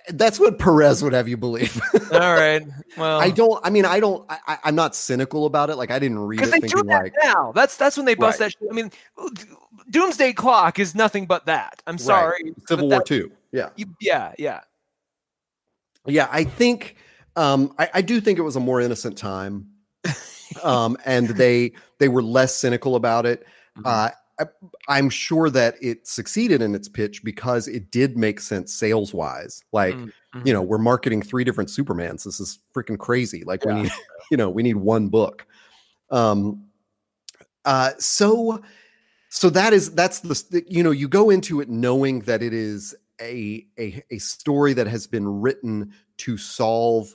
[0.09, 1.81] that's what Perez would have you believe.
[2.11, 2.61] All right.
[2.97, 3.65] Well, I don't.
[3.65, 4.25] I mean, I don't.
[4.29, 5.77] I, am not cynical about it.
[5.77, 7.53] Like I didn't read it they thinking do that like now.
[7.53, 8.47] That's that's when they bust right.
[8.47, 8.57] that.
[8.59, 8.69] Shit.
[8.69, 8.91] I mean,
[9.89, 11.81] Doomsday Clock is nothing but that.
[11.87, 12.41] I'm sorry.
[12.43, 12.67] Right.
[12.67, 13.31] Civil War Two.
[13.53, 13.69] Yeah.
[13.77, 14.33] You, yeah.
[14.37, 14.59] Yeah.
[16.05, 16.27] Yeah.
[16.31, 16.97] I think.
[17.37, 17.73] Um.
[17.79, 19.69] I, I do think it was a more innocent time
[20.63, 23.45] um, and they they were less cynical about it.
[23.77, 23.85] Mm-hmm.
[23.85, 24.09] Uh,
[24.87, 29.13] I, am sure that it succeeded in its pitch because it did make sense sales
[29.13, 29.63] wise.
[29.71, 30.41] Like, mm-hmm.
[30.45, 32.23] you know, we're marketing three different Supermans.
[32.23, 33.43] This is freaking crazy.
[33.43, 33.73] Like, yeah.
[33.73, 33.91] we need,
[34.31, 35.45] you know, we need one book.
[36.11, 36.65] Um,
[37.65, 38.61] uh, so,
[39.29, 42.95] so that is that's the you know you go into it knowing that it is
[43.19, 47.13] a a a story that has been written to solve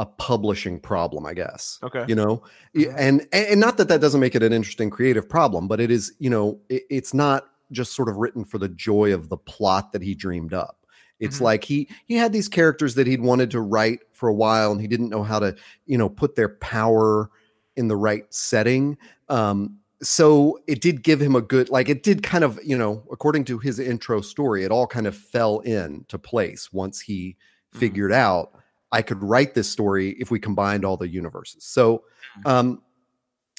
[0.00, 1.78] a publishing problem, I guess.
[1.82, 2.06] Okay.
[2.08, 2.42] You know,
[2.74, 2.90] mm-hmm.
[2.96, 6.14] and and not that that doesn't make it an interesting creative problem, but it is.
[6.18, 9.92] You know, it, it's not just sort of written for the joy of the plot
[9.92, 10.86] that he dreamed up.
[11.20, 11.44] It's mm-hmm.
[11.44, 14.80] like he he had these characters that he'd wanted to write for a while, and
[14.80, 17.30] he didn't know how to you know put their power
[17.76, 18.96] in the right setting.
[19.28, 23.02] Um, so it did give him a good like it did kind of you know
[23.12, 27.36] according to his intro story it all kind of fell in to place once he
[27.36, 27.78] mm-hmm.
[27.78, 28.54] figured out
[28.92, 31.64] I could write this story if we combined all the universes.
[31.64, 32.04] So,
[32.38, 32.48] mm-hmm.
[32.48, 32.82] um,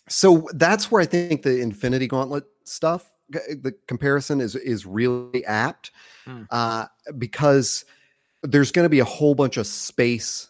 [0.09, 5.91] so that's where I think the Infinity Gauntlet stuff, the comparison is is really apt,
[6.25, 6.45] mm.
[6.49, 6.85] uh,
[7.17, 7.85] because
[8.43, 10.49] there's going to be a whole bunch of space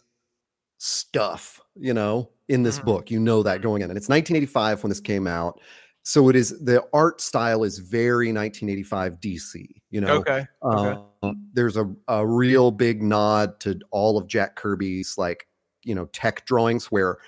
[0.78, 2.84] stuff, you know, in this mm.
[2.84, 3.10] book.
[3.10, 3.62] You know that mm-hmm.
[3.62, 5.60] going in, and it's 1985 when this came out
[6.02, 9.66] so it is the art style is very 1985 DC.
[9.90, 10.46] You know, okay.
[10.62, 11.00] okay.
[11.22, 15.46] Um, there's a a real big nod to all of Jack Kirby's like
[15.84, 17.18] you know tech drawings where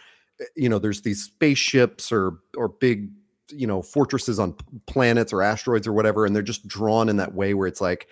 [0.41, 3.11] eh, you know there's these spaceships or or big
[3.51, 4.57] you know fortresses on
[4.87, 8.09] planets or asteroids or whatever, and they're just drawn in that way where it's like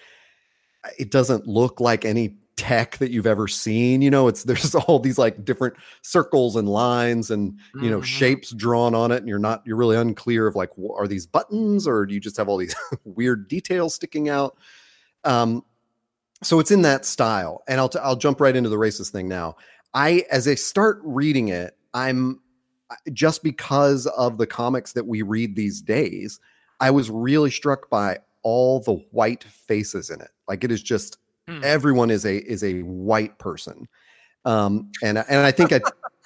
[0.98, 4.98] it doesn't look like any tech that you've ever seen you know it's there's all
[4.98, 8.04] these like different circles and lines and you know mm-hmm.
[8.04, 11.88] shapes drawn on it and you're not you're really unclear of like are these buttons
[11.88, 14.56] or do you just have all these weird details sticking out
[15.24, 15.64] um
[16.42, 19.28] so it's in that style and i'll t- i'll jump right into the racist thing
[19.28, 19.56] now
[19.94, 22.40] I as I start reading it, I'm
[23.12, 26.40] just because of the comics that we read these days,
[26.80, 30.30] I was really struck by all the white faces in it.
[30.48, 31.62] Like it is just mm.
[31.62, 33.88] everyone is a is a white person.
[34.44, 35.80] Um and and I think I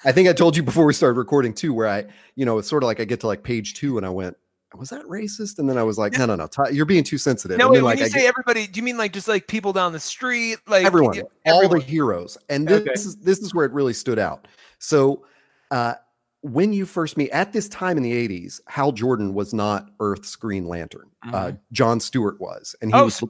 [0.05, 2.67] I think I told you before we started recording too where I, you know, it's
[2.67, 4.37] sort of like I get to like page 2 and I went,
[4.75, 5.59] was that racist?
[5.59, 7.57] And then I was like, no, no, no, Ty, you're being too sensitive.
[7.57, 9.47] No, wait, like, when you I say get, everybody, do you mean like just like
[9.47, 11.31] people down the street, like everyone, everyone.
[11.45, 12.37] all the heroes?
[12.49, 12.91] And this, okay.
[12.93, 14.47] is this is where it really stood out.
[14.79, 15.25] So,
[15.71, 15.95] uh,
[16.41, 20.35] when you first meet at this time in the 80s, Hal Jordan was not Earth's
[20.35, 21.09] Green Lantern.
[21.23, 21.35] Uh, mm-hmm.
[21.35, 23.23] Uh, John Stewart was, and he oh, was.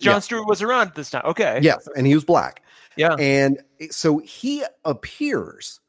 [0.00, 0.18] John yeah.
[0.20, 1.22] Stewart was around at this time.
[1.24, 1.60] Okay.
[1.62, 2.62] Yes, and he was black.
[2.96, 3.14] Yeah.
[3.14, 5.80] And so he appears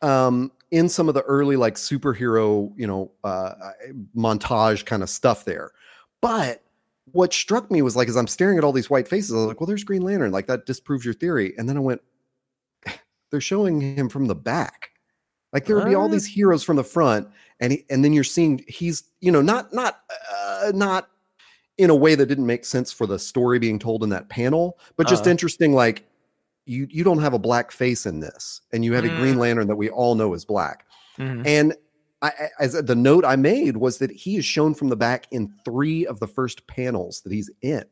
[0.00, 3.52] um, in some of the early like superhero, you know, uh,
[4.16, 5.72] montage kind of stuff there.
[6.20, 6.62] But
[7.10, 9.46] what struck me was like, as I'm staring at all these white faces, I was
[9.46, 10.32] like, well, there's Green Lantern.
[10.32, 11.54] Like that disproves your theory.
[11.56, 12.00] And then I went,
[13.30, 14.90] they're showing him from the back.
[15.52, 17.28] Like there would be all these heroes from the front,
[17.60, 20.00] and he, and then you're seeing he's you know not not
[20.34, 21.10] uh, not
[21.82, 24.78] in a way that didn't make sense for the story being told in that panel,
[24.96, 25.74] but just uh, interesting.
[25.74, 26.06] Like
[26.64, 29.12] you you don't have a black face in this, and you have mm.
[29.12, 29.38] a Green mm.
[29.38, 30.86] Lantern that we all know is black.
[31.18, 31.42] Mm-hmm.
[31.46, 31.74] And
[32.22, 35.52] I, as the note I made was that he is shown from the back in
[35.64, 37.84] three of the first panels that he's in.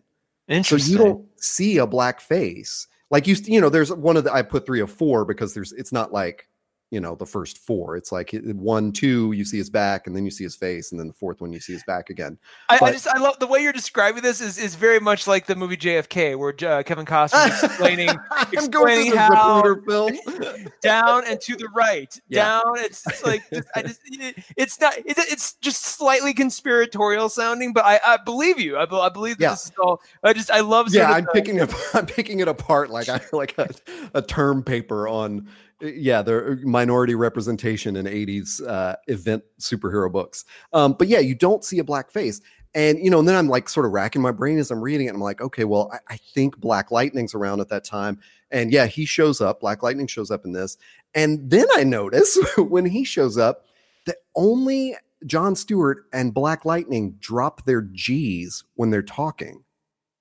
[0.62, 2.88] So you don't see a black face.
[3.10, 5.72] Like you, you know, there's one of the I put three of four because there's
[5.72, 6.48] it's not like
[6.90, 7.96] you know the first four.
[7.96, 11.00] It's like one two you see his back and then you see his face and
[11.00, 12.38] then the fourth one you see his back again.
[12.68, 15.26] I, but, I just i love the way you're describing this is is very much
[15.26, 18.10] like the movie jfk where uh, kevin costner is explaining
[18.52, 19.62] explaining how
[20.82, 22.18] down and to the right.
[22.28, 22.44] Yeah.
[22.44, 27.28] down it's, it's like just, i just it, it's not it, it's just slightly conspiratorial
[27.28, 28.76] sounding but i i believe you.
[28.76, 29.50] I, I believe yeah.
[29.50, 32.48] this is all i just i love yeah i'm the, picking up i'm picking it
[32.48, 33.68] apart like i like a,
[34.14, 35.48] a term paper on
[35.80, 40.44] yeah, the uh, minority representation in 80s uh, event superhero books.
[40.72, 42.40] Um, but yeah, you don't see a black face.
[42.74, 45.08] And, you know, and then I'm like sort of racking my brain as I'm reading
[45.08, 45.14] it.
[45.14, 48.20] I'm like, okay, well, I, I think Black Lightning's around at that time.
[48.52, 49.60] And yeah, he shows up.
[49.60, 50.76] Black Lightning shows up in this.
[51.14, 53.64] And then I notice when he shows up
[54.06, 54.94] that only
[55.26, 59.64] John Stewart and Black Lightning drop their G's when they're talking.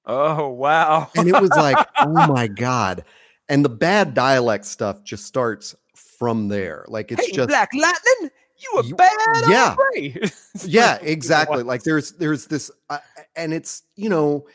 [0.05, 1.09] Oh, wow.
[1.15, 3.03] and it was like, oh my God
[3.49, 6.85] and the bad dialect stuff just starts from there.
[6.87, 8.29] Like it's hey, just Black Lightning.
[8.59, 9.09] You a bad
[9.47, 9.75] yeah.
[10.65, 11.63] yeah exactly.
[11.63, 12.99] Like there's there's this uh,
[13.35, 14.47] and it's you know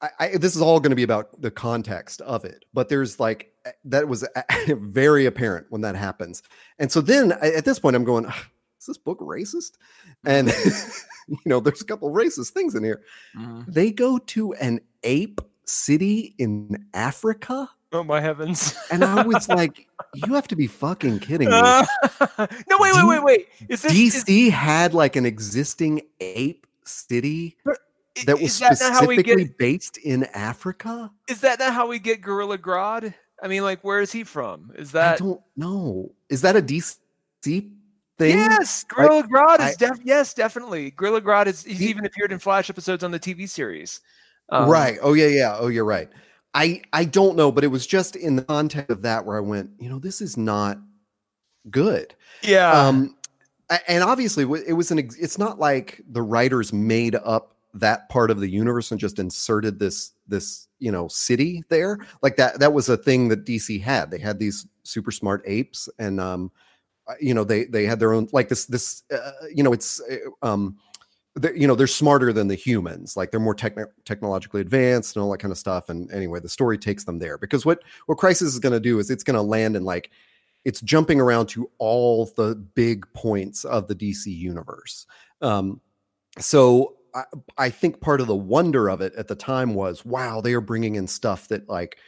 [0.00, 3.18] I, I, this is all going to be about the context of it but there's
[3.18, 3.52] like
[3.86, 4.24] that was
[4.68, 6.42] very apparent when that happens.
[6.78, 9.72] And so then at this point i'm going is this book racist?
[10.24, 10.48] And
[11.28, 13.02] you know there's a couple racist things in here.
[13.36, 13.72] Mm-hmm.
[13.72, 17.68] they go to an ape city in Africa.
[17.92, 18.76] Oh my heavens!
[18.90, 21.84] and I was like, "You have to be fucking kidding me!" Uh,
[22.68, 23.48] no, wait, wait, wait, wait.
[23.68, 27.56] Is this, DC is, had like an existing ape city
[28.24, 31.10] that was that specifically get, based in Africa?
[31.28, 33.14] Is that not how we get Gorilla Grodd?
[33.42, 34.72] I mean, like, where is he from?
[34.76, 36.12] Is that I don't know.
[36.28, 36.96] Is that a DC
[37.38, 37.70] thing?
[38.18, 40.90] Yes, Gorilla like, Grodd is def- yes, definitely.
[40.92, 44.00] Gorilla Grodd is he's he, even appeared in Flash episodes on the TV series.
[44.48, 44.98] Um, right.
[45.02, 45.56] Oh yeah, yeah.
[45.58, 46.08] Oh, you're right.
[46.54, 49.40] I I don't know, but it was just in the context of that where I
[49.40, 50.78] went, you know, this is not
[51.70, 52.14] good.
[52.42, 52.70] Yeah.
[52.70, 53.16] Um,
[53.88, 54.98] and obviously it was an.
[54.98, 59.78] It's not like the writers made up that part of the universe and just inserted
[59.78, 64.10] this this you know city there like that that was a thing that dc had
[64.10, 66.50] they had these super smart apes and um
[67.06, 70.00] uh, you know they they had their own like this this uh, you know it's
[70.10, 70.76] uh, um
[71.54, 75.30] you know they're smarter than the humans like they're more techn- technologically advanced and all
[75.30, 78.52] that kind of stuff and anyway the story takes them there because what what crisis
[78.54, 80.10] is going to do is it's going to land in like
[80.64, 85.06] it's jumping around to all the big points of the dc universe.
[85.40, 85.80] Um,
[86.38, 87.24] so I,
[87.58, 90.60] I think part of the wonder of it at the time was wow they are
[90.60, 91.98] bringing in stuff that like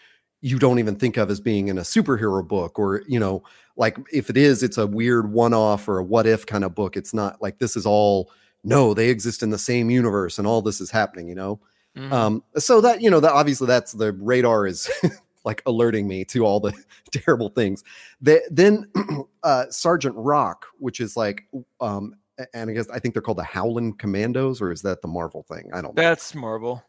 [0.40, 3.42] you don't even think of as being in a superhero book or you know
[3.76, 6.96] like if it is it's a weird one-off or a what if kind of book.
[6.96, 8.30] It's not like this is all
[8.64, 11.60] no, they exist in the same universe and all this is happening, you know?
[11.96, 12.12] Mm-hmm.
[12.12, 14.90] Um, so that, you know, that obviously that's the radar is
[15.44, 16.72] like alerting me to all the
[17.10, 17.82] terrible things.
[18.20, 18.90] The, then
[19.42, 21.46] uh, Sergeant Rock, which is like,
[21.80, 22.14] um,
[22.54, 25.42] and I guess I think they're called the Howling Commandos, or is that the Marvel
[25.42, 25.70] thing?
[25.72, 26.02] I don't know.
[26.02, 26.84] That's Marvel.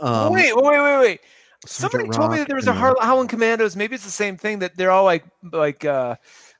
[0.00, 1.20] Um, wait, wait, wait, wait.
[1.66, 3.76] Somebody Rock told me that there was a Howling Commandos.
[3.76, 6.16] Maybe it's the same thing that they're all like, like, uh,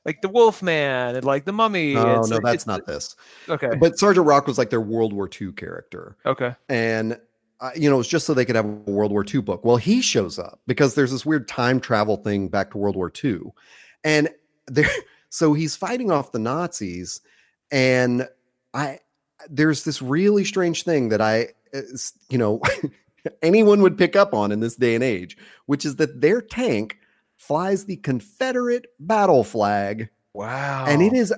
[0.09, 1.93] like the Wolfman and like the Mummy.
[1.93, 3.15] No, it's, no, that's not this.
[3.47, 6.17] Okay, but Sergeant Rock was like their World War II character.
[6.25, 7.19] Okay, and
[7.59, 9.63] uh, you know, it's just so they could have a World War II book.
[9.63, 13.11] Well, he shows up because there's this weird time travel thing back to World War
[13.23, 13.41] II,
[14.03, 14.29] and
[14.65, 14.89] there,
[15.29, 17.21] so he's fighting off the Nazis,
[17.71, 18.27] and
[18.73, 19.01] I
[19.47, 21.81] there's this really strange thing that I, uh,
[22.29, 22.61] you know,
[23.43, 26.98] anyone would pick up on in this day and age, which is that their tank
[27.39, 30.09] flies the Confederate battle flag.
[30.33, 30.85] Wow.
[30.87, 31.33] And it is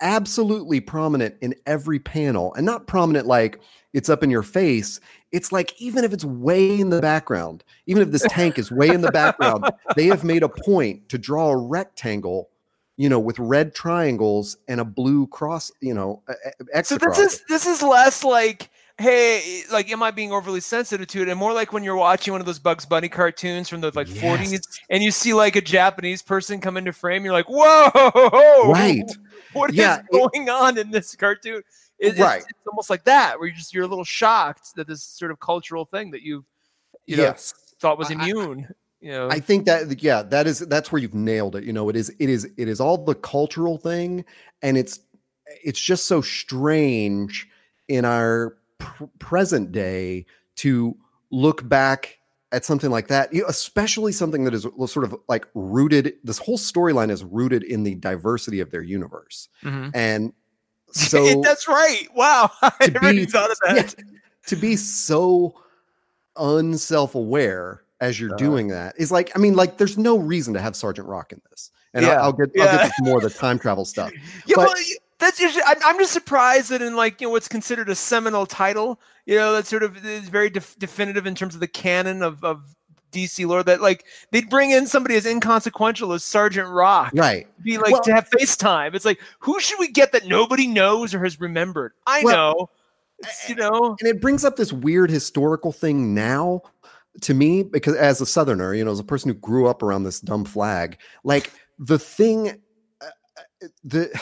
[0.00, 3.58] absolutely prominent in every panel and not prominent like
[3.92, 5.00] it's up in your face.
[5.32, 8.88] It's like even if it's way in the background, even if this tank is way
[8.88, 9.64] in the background,
[9.96, 12.50] they have made a point to draw a rectangle
[12.96, 16.22] you know, with red triangles and a blue cross, you know,
[16.84, 18.68] So this is this is less like,
[19.00, 21.28] hey, like, am I being overly sensitive to it?
[21.28, 24.08] And more like when you're watching one of those Bugs Bunny cartoons from the like
[24.14, 24.22] yes.
[24.22, 29.02] 40s, and you see like a Japanese person come into frame, you're like, whoa, right?
[29.52, 31.62] What yeah, is going it, on in this cartoon?
[31.98, 34.86] It, right, it's, it's, almost like that, where you're just you're a little shocked that
[34.86, 36.44] this sort of cultural thing that you've,
[37.06, 37.52] you know, yes.
[37.80, 38.66] thought was immune.
[38.70, 41.72] I, you know i think that yeah that is that's where you've nailed it you
[41.72, 44.26] know it is it is it is all the cultural thing
[44.60, 45.00] and it's
[45.64, 47.48] it's just so strange
[47.88, 50.96] in our pr- present day to
[51.30, 52.18] look back
[52.52, 56.38] at something like that you know, especially something that is sort of like rooted this
[56.38, 59.90] whole storyline is rooted in the diversity of their universe mm-hmm.
[59.94, 60.32] and
[60.92, 64.04] so that's right wow i never be, thought of that yeah,
[64.46, 65.54] to be so
[66.36, 70.60] unself-aware as you're uh, doing that is like, I mean, like there's no reason to
[70.60, 71.70] have Sergeant Rock in this.
[71.92, 72.64] And yeah, I'll, I'll, get, yeah.
[72.64, 74.12] I'll get more of the time travel stuff.
[74.46, 74.74] Yeah, but, well,
[75.20, 79.00] that's just, I'm just surprised that in like, you know, what's considered a seminal title,
[79.26, 82.42] you know, that sort of is very def- definitive in terms of the canon of,
[82.42, 82.74] of
[83.12, 87.12] DC lore that like they'd bring in somebody as inconsequential as Sergeant Rock.
[87.14, 87.46] Right.
[87.62, 88.94] Be like well, to have FaceTime.
[88.94, 91.92] It's like, who should we get that nobody knows or has remembered?
[92.06, 92.70] I well, know.
[93.18, 93.96] It's, you know.
[94.00, 96.62] And it brings up this weird historical thing now
[97.20, 100.04] to me because as a southerner you know as a person who grew up around
[100.04, 102.50] this dumb flag like the thing
[103.00, 104.20] uh, uh the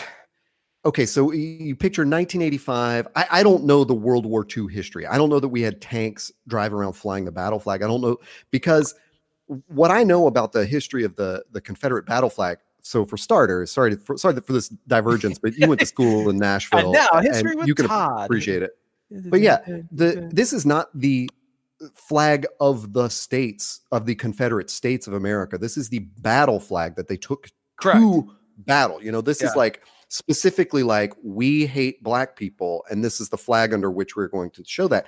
[0.88, 5.18] okay so you picture 1985 I, I, don't know the world war ii history i
[5.18, 8.16] don't know that we had tanks drive around flying the battle flag i don't know
[8.50, 8.94] because
[9.66, 13.70] what i know about the history of the the confederate battle flag so for starters
[13.70, 17.20] sorry to, for, sorry for this divergence but you went to school in nashville now
[17.20, 18.24] history and you can Todd.
[18.24, 18.78] appreciate it
[19.10, 19.58] but yeah
[19.92, 21.28] the this is not the
[21.94, 25.58] flag of the states of the Confederate States of America.
[25.58, 28.00] This is the battle flag that they took Correct.
[28.00, 29.00] to battle.
[29.02, 29.48] You know, this yeah.
[29.48, 34.16] is like specifically like we hate black people, and this is the flag under which
[34.16, 35.06] we're going to show that.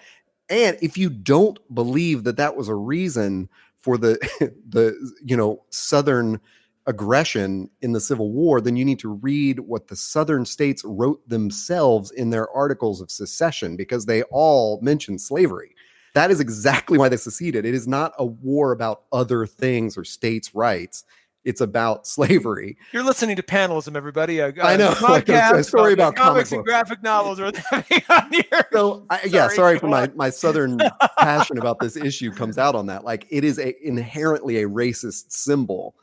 [0.49, 3.49] And if you don't believe that that was a reason
[3.81, 4.19] for the
[4.69, 6.41] the you know southern
[6.87, 11.27] aggression in the Civil War, then you need to read what the southern states wrote
[11.29, 15.75] themselves in their articles of secession because they all mention slavery.
[16.15, 17.65] That is exactly why they seceded.
[17.65, 21.05] It is not a war about other things or states' rights.
[21.45, 22.77] It's about slavery.
[22.93, 24.43] You're listening to panelism, everybody.
[24.43, 24.91] Uh, I know.
[25.01, 27.41] Podcast, a story about comics and graphic novels.
[27.41, 27.47] Are
[28.11, 28.67] on here.
[28.73, 30.79] So, I, yeah, sorry for my my southern
[31.19, 33.05] passion about this issue comes out on that.
[33.05, 35.95] Like, it is a, inherently a racist symbol,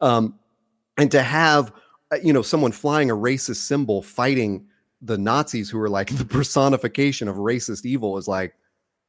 [0.00, 0.38] um,
[0.96, 1.70] and to have
[2.10, 4.66] uh, you know someone flying a racist symbol fighting
[5.02, 8.54] the Nazis who are like the personification of racist evil is like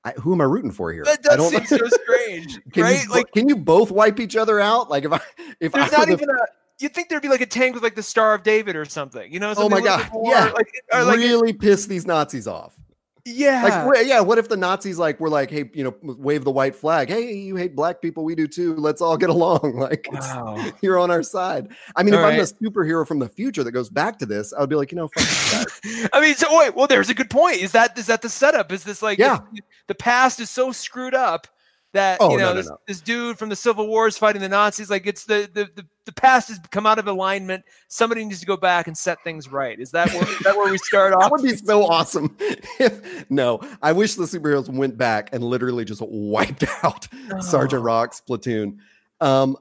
[0.05, 1.03] I, who am I rooting for here?
[1.03, 3.03] That does seem so strange, can right?
[3.03, 4.89] You, like, can you both wipe each other out?
[4.89, 5.19] Like, if I,
[5.59, 6.38] if there's I not even a,
[6.79, 9.31] you'd think there'd be like a tank with like the Star of David or something,
[9.31, 9.53] you know?
[9.57, 12.79] Oh my god, yeah, like, like, really piss these Nazis off.
[13.25, 13.84] Yeah.
[13.86, 14.19] Like, yeah.
[14.21, 17.10] What if the Nazis like were like, hey, you know, wave the white flag.
[17.10, 18.23] Hey, you hate black people.
[18.23, 18.75] We do too.
[18.75, 19.75] Let's all get along.
[19.75, 20.71] Like, wow.
[20.82, 21.69] you're on our side.
[21.95, 22.34] I mean, all if right.
[22.34, 24.91] I'm a superhero from the future that goes back to this, I would be like,
[24.91, 25.71] you know, fuck
[26.13, 27.58] I mean, so wait, well, there's a good point.
[27.58, 28.71] Is that is that the setup?
[28.71, 29.39] Is this like, yeah,
[29.88, 31.47] the past is so screwed up
[31.93, 32.80] that oh, you know no, no, this, no.
[32.88, 34.89] this, dude from the Civil War is fighting the Nazis.
[34.89, 37.63] Like it's the, the the the past has come out of alignment.
[37.88, 39.80] Somebody needs to go back and set things right.
[39.80, 41.21] Is that where, is that where we start off?
[41.21, 42.36] that would be so awesome.
[42.80, 47.41] If no, I wish the superheroes went back and literally just wiped out oh.
[47.41, 48.80] Sergeant Rock's platoon.
[49.19, 49.58] Um,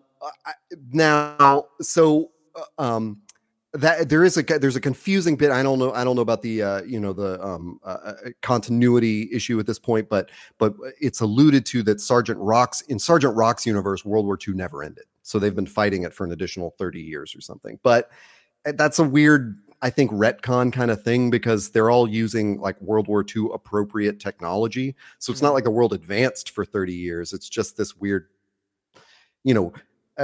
[0.46, 0.52] I,
[0.92, 3.22] now, so uh, um,
[3.74, 5.50] that there is a there's a confusing bit.
[5.50, 5.92] I don't know.
[5.92, 9.66] I don't know about the uh, you know the um, uh, uh, continuity issue at
[9.66, 14.24] this point, but but it's alluded to that Sergeant Rock's in Sergeant Rock's universe, World
[14.24, 15.04] War II never ended.
[15.22, 17.78] So they've been fighting it for an additional thirty years or something.
[17.82, 18.10] But
[18.64, 22.80] eh, that's a weird, I think, retcon kind of thing because they're all using like
[22.80, 24.96] World War II appropriate technology.
[25.18, 25.54] So it's not mm-hmm.
[25.56, 27.34] like the world advanced for thirty years.
[27.34, 28.28] It's just this weird,
[29.44, 29.74] you know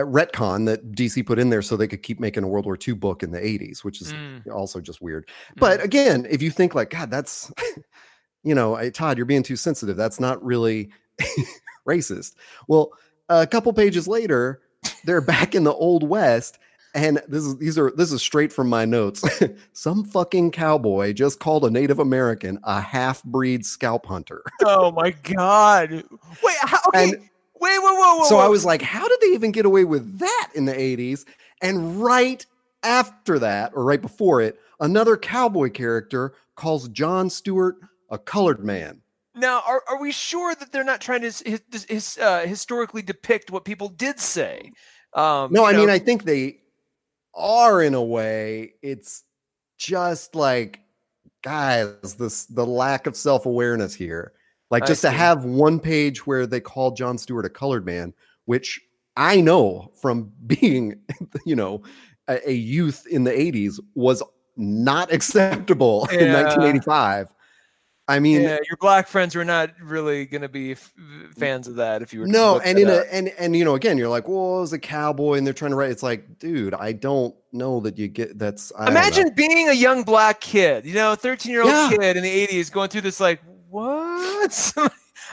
[0.03, 2.95] retcon that DC put in there so they could keep making a World War II
[2.95, 4.47] book in the 80s, which is mm.
[4.53, 5.27] also just weird.
[5.27, 5.61] Mm.
[5.61, 7.53] But again, if you think like, God, that's
[8.43, 9.97] you know, I, Todd, you're being too sensitive.
[9.97, 10.91] That's not really
[11.89, 12.35] racist.
[12.69, 12.93] Well,
[13.29, 14.61] a couple pages later,
[15.05, 16.59] they're back in the old west
[16.95, 19.25] and this is these are this is straight from my notes.
[19.73, 24.43] Some fucking cowboy just called a Native American a half-breed scalp hunter.
[24.65, 25.91] oh my god!
[25.91, 27.11] Wait, how, okay.
[27.11, 27.29] And
[27.65, 28.25] wait, wait, whoa, whoa.
[28.25, 28.45] So whoa.
[28.45, 31.25] I was like, how did they even get away with that in the '80s?
[31.63, 32.45] And right
[32.83, 37.77] after that, or right before it, another cowboy character calls John Stewart
[38.11, 39.01] a colored man.
[39.35, 43.51] Now, are, are we sure that they're not trying to his, his, uh, historically depict
[43.51, 44.71] what people did say?
[45.13, 46.59] Um, no, I know, mean, I think they
[47.35, 48.75] are in a way.
[48.83, 49.25] It's
[49.77, 50.81] just like,
[51.43, 54.33] guys, this the lack of self awareness here.
[54.75, 58.13] Like, just to have one page where they call John Stewart a colored man,
[58.47, 58.81] which
[59.17, 61.01] I know from being,
[61.47, 61.83] you know,
[62.27, 64.21] a, a youth in the 80s was
[64.57, 66.19] not acceptable yeah.
[66.19, 67.33] in 1985.
[68.07, 70.93] I mean, yeah, your black friends were not really going to be f-
[71.39, 72.27] fans of that if you were.
[72.27, 75.39] No, and in a and and you know, again, you're like, well, it's a cowboy,
[75.39, 75.91] and they're trying to write.
[75.91, 78.39] It's like, dude, I don't know that you get.
[78.39, 81.89] That's I imagine being a young black kid, you know, 13 year old yeah.
[81.89, 83.41] kid in the 80s, going through this like,
[83.75, 84.77] what?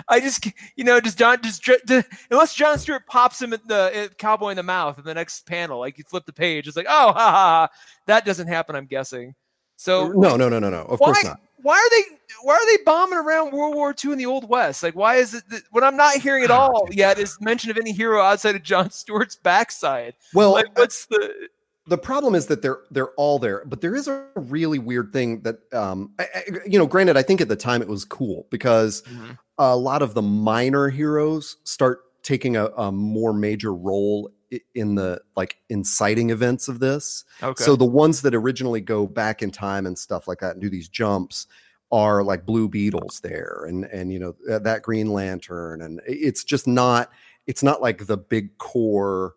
[0.07, 1.83] I just, you know, just John, just, just
[2.29, 5.79] unless John Stewart pops him at the cowboy in the mouth in the next panel,
[5.79, 7.69] like you flip the page, it's like, oh, ha ha, ha.
[8.07, 8.75] that doesn't happen.
[8.75, 9.35] I'm guessing.
[9.75, 10.81] So no, no, no, no, no.
[10.83, 11.39] Of why, course not.
[11.61, 12.17] Why are they?
[12.43, 14.81] Why are they bombing around World War II in the Old West?
[14.83, 17.77] Like, why is it that what I'm not hearing at all yet is mention of
[17.77, 20.15] any hero outside of John Stewart's backside?
[20.33, 21.33] Well, like, what's the
[21.87, 25.41] the problem is that they're they're all there but there is a really weird thing
[25.41, 28.47] that um I, I, you know granted i think at the time it was cool
[28.51, 29.31] because mm-hmm.
[29.57, 34.31] a lot of the minor heroes start taking a, a, more major role
[34.75, 37.23] in the like inciting events of this.
[37.41, 37.63] Okay.
[37.63, 40.69] So the ones that originally go back in time and stuff like that and do
[40.69, 41.47] these jumps
[41.91, 46.67] are like Blue Beetles there and and you know that Green Lantern and it's just
[46.67, 47.09] not
[47.47, 49.35] it's not like the big core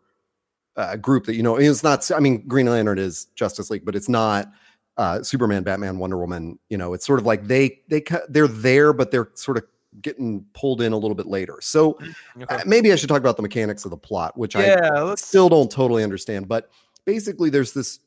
[0.76, 3.94] uh, group that you know it's not I mean Green Lantern is Justice League but
[3.94, 4.50] it's not
[4.96, 8.92] uh, Superman, Batman, Wonder Woman, you know, it's sort of like they they they're there
[8.92, 9.64] but they're sort of
[10.00, 11.58] getting pulled in a little bit later.
[11.60, 12.56] So mm, okay.
[12.56, 15.26] uh, maybe I should talk about the mechanics of the plot, which yeah, I let's...
[15.26, 16.48] still don't totally understand.
[16.48, 16.70] But
[17.04, 18.00] basically, there's this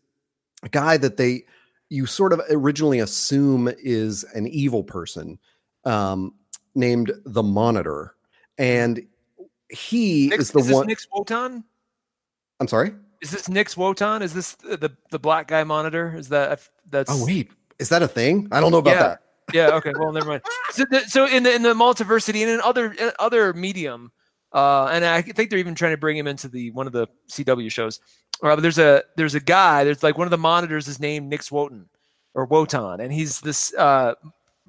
[0.72, 1.45] guy that they
[1.89, 5.39] you sort of originally assume is an evil person
[5.86, 6.34] um,
[6.76, 8.15] named the Monitor,
[8.57, 9.05] and
[9.70, 10.88] he Nick, is the is one.
[10.88, 11.63] Nix Uotan?
[12.60, 12.93] I'm sorry.
[13.22, 14.22] Is this Nix Uotan?
[14.22, 16.14] Is this the the black guy monitor?
[16.16, 17.12] Is that that's?
[17.12, 18.47] Oh wait, is that a thing?
[18.51, 19.03] I don't know about yeah.
[19.03, 19.22] that
[19.53, 19.70] yeah.
[19.76, 19.93] Okay.
[19.97, 20.41] Well, never mind.
[20.70, 24.12] So, the, so in the in the multiversity and in other in other medium,
[24.51, 27.08] uh, and I think they're even trying to bring him into the one of the
[27.30, 28.01] CW shows.
[28.43, 29.86] Uh, but there's a there's a guy.
[29.86, 31.86] There's like one of the monitors is named Nix Uotan
[32.34, 34.16] or Wotan, and he's this uh,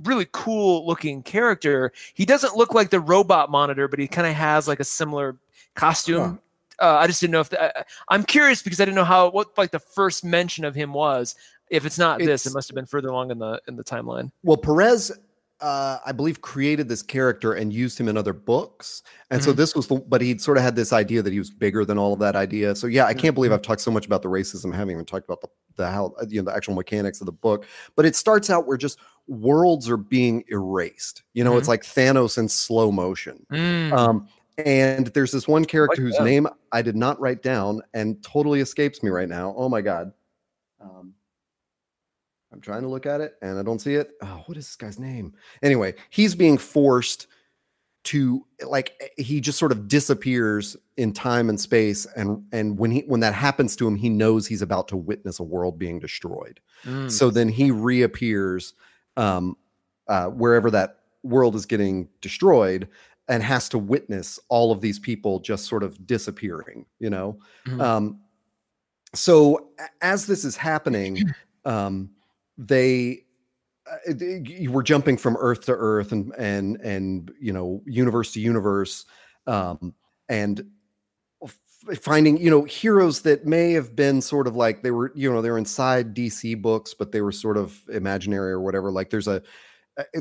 [0.05, 1.93] really cool looking character.
[2.14, 5.36] He doesn't look like the robot monitor, but he kind of has like a similar
[5.74, 6.20] costume.
[6.20, 6.36] Huh.
[6.80, 9.56] Uh, I just didn't know if the, I'm curious because I didn't know how what
[9.58, 11.34] like the first mention of him was.
[11.70, 13.84] If it's not it's, this, it must have been further along in the in the
[13.84, 14.30] timeline.
[14.42, 15.12] Well, Perez
[15.60, 19.02] uh, I believe, created this character and used him in other books.
[19.30, 19.50] And mm-hmm.
[19.50, 21.84] so this was the, but he sort of had this idea that he was bigger
[21.84, 22.76] than all of that idea.
[22.76, 23.56] So yeah, I can't believe mm-hmm.
[23.56, 26.14] I've talked so much about the racism, I haven't even talked about the, the how,
[26.28, 27.66] you know, the actual mechanics of the book.
[27.96, 31.24] But it starts out where just worlds are being erased.
[31.34, 31.58] You know, mm-hmm.
[31.58, 33.44] it's like Thanos in slow motion.
[33.52, 33.92] Mm.
[33.92, 34.28] Um,
[34.59, 38.61] and there's this one character like whose name I did not write down and totally
[38.61, 39.54] escapes me right now.
[39.56, 40.12] Oh my God.
[40.80, 41.14] Um,
[42.52, 44.12] I'm trying to look at it and I don't see it.
[44.22, 45.34] Oh, what is this guy's name?
[45.62, 47.28] Anyway, he's being forced
[48.04, 52.90] to like eh, he just sort of disappears in time and space and and when
[52.90, 55.98] he when that happens to him he knows he's about to witness a world being
[55.98, 57.11] destroyed mm.
[57.11, 58.72] so then he reappears
[59.16, 59.56] um
[60.06, 62.88] uh wherever that world is getting destroyed
[63.28, 67.80] and has to witness all of these people just sort of disappearing you know mm.
[67.80, 68.20] um
[69.14, 69.70] so
[70.00, 71.18] as this is happening
[71.64, 72.10] um
[72.56, 73.24] they
[73.86, 78.40] uh, you were jumping from earth to earth and and and you know universe to
[78.40, 79.06] universe
[79.46, 79.94] um
[80.28, 80.64] and
[82.00, 85.40] finding you know heroes that may have been sort of like they were you know
[85.40, 89.28] they were inside dc books but they were sort of imaginary or whatever like there's
[89.28, 89.42] a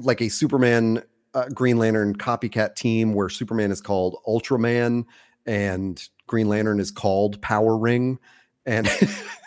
[0.02, 1.04] like a superman
[1.34, 5.06] uh, green lantern copycat team where superman is called ultraman
[5.46, 8.20] and green lantern is called power ring
[8.66, 8.90] and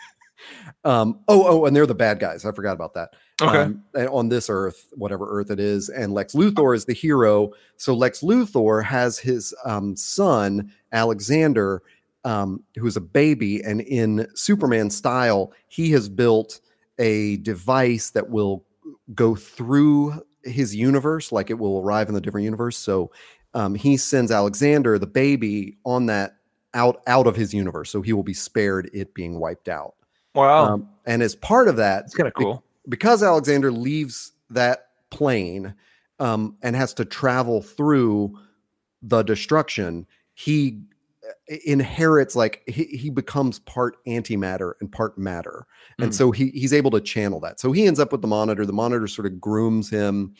[0.83, 2.45] Um, oh, oh, and they're the bad guys.
[2.45, 3.13] I forgot about that.
[3.41, 3.61] Okay.
[3.61, 7.51] Um, on this Earth, whatever Earth it is, and Lex Luthor is the hero.
[7.77, 11.81] So Lex Luthor has his um, son Alexander,
[12.23, 16.59] um, who is a baby, and in Superman style, he has built
[16.99, 18.63] a device that will
[19.13, 22.77] go through his universe, like it will arrive in the different universe.
[22.77, 23.11] So
[23.53, 26.37] um, he sends Alexander, the baby, on that
[26.73, 29.95] out out of his universe, so he will be spared it being wiped out.
[30.35, 30.65] Wow!
[30.65, 34.87] Um, and as part of that, it's kind of cool be- because Alexander leaves that
[35.09, 35.73] plane
[36.19, 38.37] um, and has to travel through
[39.01, 40.07] the destruction.
[40.33, 40.81] He
[41.65, 45.65] inherits like he, he becomes part antimatter and part matter
[45.99, 46.13] and mm.
[46.13, 48.73] so he he's able to channel that so he ends up with the monitor the
[48.73, 50.33] monitor sort of grooms him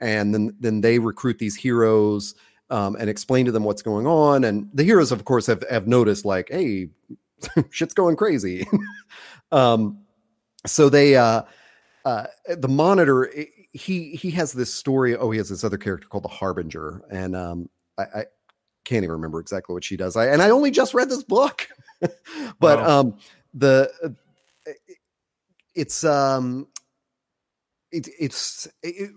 [0.00, 2.34] and then then they recruit these heroes
[2.70, 4.44] um, and explain to them what's going on.
[4.44, 6.88] And the heroes, of course, have have noticed like, hey,
[7.70, 8.66] shit's going crazy.
[9.52, 10.00] um,
[10.66, 11.42] so they uh,
[12.04, 13.32] uh, the monitor
[13.72, 15.16] he he has this story.
[15.16, 18.24] Oh, he has this other character called the Harbinger, and um, I, I
[18.88, 20.16] can't even remember exactly what she does.
[20.16, 21.68] I and I only just read this book,
[22.00, 23.00] but wow.
[23.00, 23.18] um,
[23.52, 24.72] the uh,
[25.74, 26.66] it's um
[27.92, 29.10] it, it's it,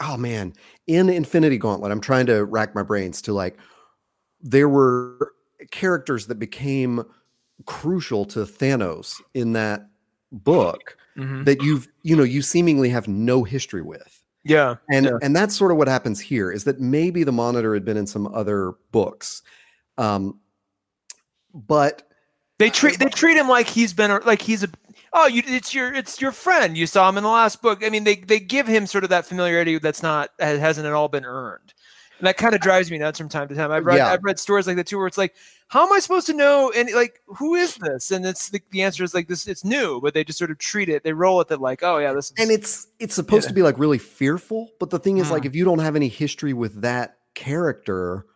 [0.00, 0.54] oh man,
[0.86, 3.58] in Infinity Gauntlet, I'm trying to rack my brains to like
[4.40, 5.32] there were
[5.72, 7.02] characters that became
[7.66, 9.88] crucial to Thanos in that
[10.30, 11.42] book mm-hmm.
[11.42, 14.17] that you've you know you seemingly have no history with.
[14.44, 14.76] Yeah.
[14.90, 15.18] And yeah.
[15.22, 18.06] and that's sort of what happens here is that maybe the monitor had been in
[18.06, 19.42] some other books.
[19.96, 20.40] Um
[21.52, 22.08] but
[22.58, 24.68] they treat they treat him like he's been like he's a
[25.12, 26.76] oh, you, it's your it's your friend.
[26.76, 27.82] You saw him in the last book.
[27.84, 31.08] I mean, they they give him sort of that familiarity that's not hasn't at all
[31.08, 31.74] been earned,
[32.18, 33.70] and that kind of drives me nuts from time to time.
[33.70, 34.08] I've read yeah.
[34.08, 35.34] I've read stories like that too, where it's like,
[35.68, 36.72] how am I supposed to know?
[36.74, 38.10] And like, who is this?
[38.10, 39.46] And it's the, the answer is like this.
[39.46, 41.04] It's new, but they just sort of treat it.
[41.04, 42.26] They roll with it like, oh yeah, this.
[42.26, 43.48] Is, and it's it's supposed yeah.
[43.50, 45.32] to be like really fearful, but the thing is, mm.
[45.32, 48.26] like, if you don't have any history with that character,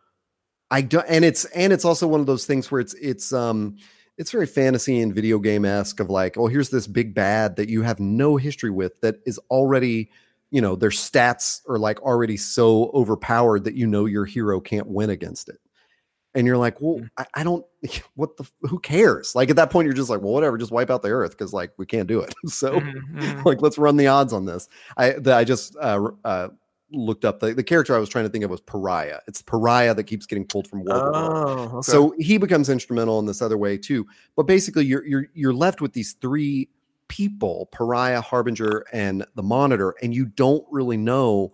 [0.70, 1.07] I don't.
[1.09, 3.76] And it's and it's also one of those things where it's it's um
[4.18, 7.70] it's very fantasy and video game esque of like, oh, here's this big bad that
[7.70, 10.11] you have no history with that is already,
[10.53, 14.86] you know, their stats are like already so overpowered that you know your hero can't
[14.86, 15.57] win against it.
[16.34, 17.09] And you're like, well, mm.
[17.16, 17.64] I, I don't,
[18.14, 19.34] what the, who cares?
[19.34, 21.55] Like at that point, you're just like, well, whatever, just wipe out the earth because
[21.55, 22.34] like we can't do it.
[22.46, 23.42] so, mm-hmm.
[23.44, 24.68] like, let's run the odds on this.
[24.96, 26.48] I, the, I just, uh, uh,
[26.94, 29.20] looked up the, the character I was trying to think of was Pariah.
[29.26, 31.80] It's Pariah that keeps getting pulled from world oh, okay.
[31.90, 34.07] So he becomes instrumental in this other way too.
[34.36, 36.68] But basically, you're you're you're left with these three
[37.12, 41.52] people: Pariah, Harbinger, and the Monitor, and you don't really know.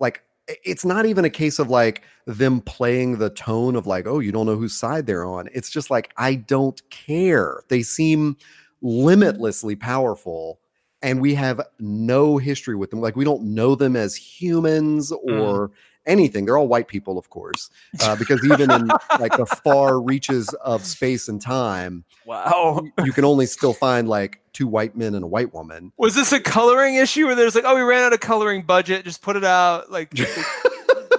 [0.00, 0.24] Like,
[0.64, 4.32] it's not even a case of like them playing the tone of like, oh, you
[4.32, 5.48] don't know whose side they're on.
[5.54, 7.62] It's just like I don't care.
[7.68, 8.36] They seem
[8.82, 10.58] limitlessly powerful
[11.02, 13.00] and we have no history with them.
[13.00, 15.40] Like we don't know them as humans mm.
[15.40, 15.72] or mm.
[16.06, 16.44] Anything.
[16.44, 17.70] They're all white people, of course,
[18.02, 18.88] uh, because even in
[19.18, 24.40] like the far reaches of space and time, wow, you can only still find like
[24.52, 25.92] two white men and a white woman.
[25.96, 29.04] Was this a coloring issue where there's like, oh, we ran out of coloring budget,
[29.04, 30.12] just put it out like.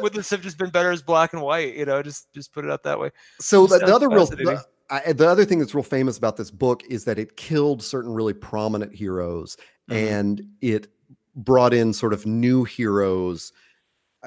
[0.01, 1.75] would this have just been better as black and white?
[1.75, 3.11] You know, just just put it out that way.
[3.39, 6.51] So the, the, other real, the, I, the other thing that's real famous about this
[6.51, 9.57] book is that it killed certain really prominent heroes
[9.89, 10.13] mm-hmm.
[10.13, 10.87] and it
[11.35, 13.53] brought in sort of new heroes.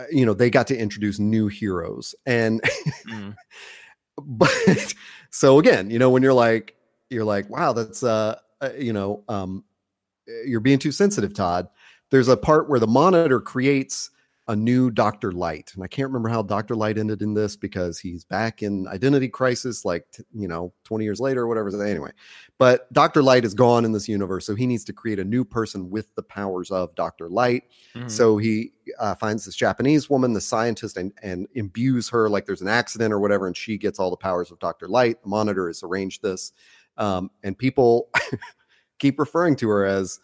[0.01, 2.15] Uh, you know, they got to introduce new heroes.
[2.25, 2.63] And,
[3.07, 3.35] mm.
[4.19, 4.95] but
[5.31, 6.75] so again, you know, when you're like,
[7.11, 9.65] you're like, wow, that's, uh, uh, you know, um,
[10.47, 11.69] you're being too sensitive, Todd.
[12.11, 14.11] There's a part where the monitor creates
[14.49, 15.31] a new Dr.
[15.31, 15.71] Light.
[15.75, 16.75] And I can't remember how Dr.
[16.75, 21.21] Light ended in this because he's back in Identity Crisis, like, you know, 20 years
[21.21, 21.71] later or whatever.
[21.85, 22.11] Anyway,
[22.59, 23.23] but Dr.
[23.23, 24.47] Light is gone in this universe.
[24.47, 27.29] So he needs to create a new person with the powers of Dr.
[27.29, 27.65] Light.
[27.95, 28.09] Mm-hmm.
[28.09, 32.63] So he uh, finds this Japanese woman, the scientist, and, and imbues her like there's
[32.63, 33.47] an accident or whatever.
[33.47, 34.89] And she gets all the powers of Dr.
[34.89, 35.23] Light.
[35.23, 36.53] The monitor has arranged this.
[36.97, 38.09] Um, and people
[38.99, 40.19] keep referring to her as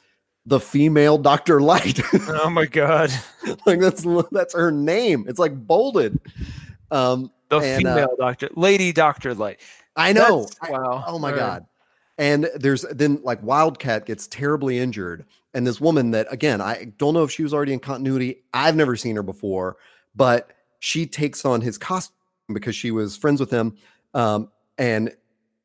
[0.47, 2.01] the female Doctor Light.
[2.29, 3.11] oh my god!
[3.67, 5.27] like that's that's her name.
[5.29, 6.19] It's like bolded.
[6.91, 9.61] Um, the and, uh, female uh, Doctor, Lady Doctor Light.
[9.97, 10.49] I know.
[10.63, 11.05] I, wow.
[11.07, 11.67] Oh my god.
[12.19, 17.13] And there's then like Wildcat gets terribly injured, and this woman that again I don't
[17.13, 18.43] know if she was already in continuity.
[18.55, 19.77] I've never seen her before,
[20.15, 22.15] but she takes on his costume
[22.53, 23.77] because she was friends with him.
[24.15, 25.15] Um, and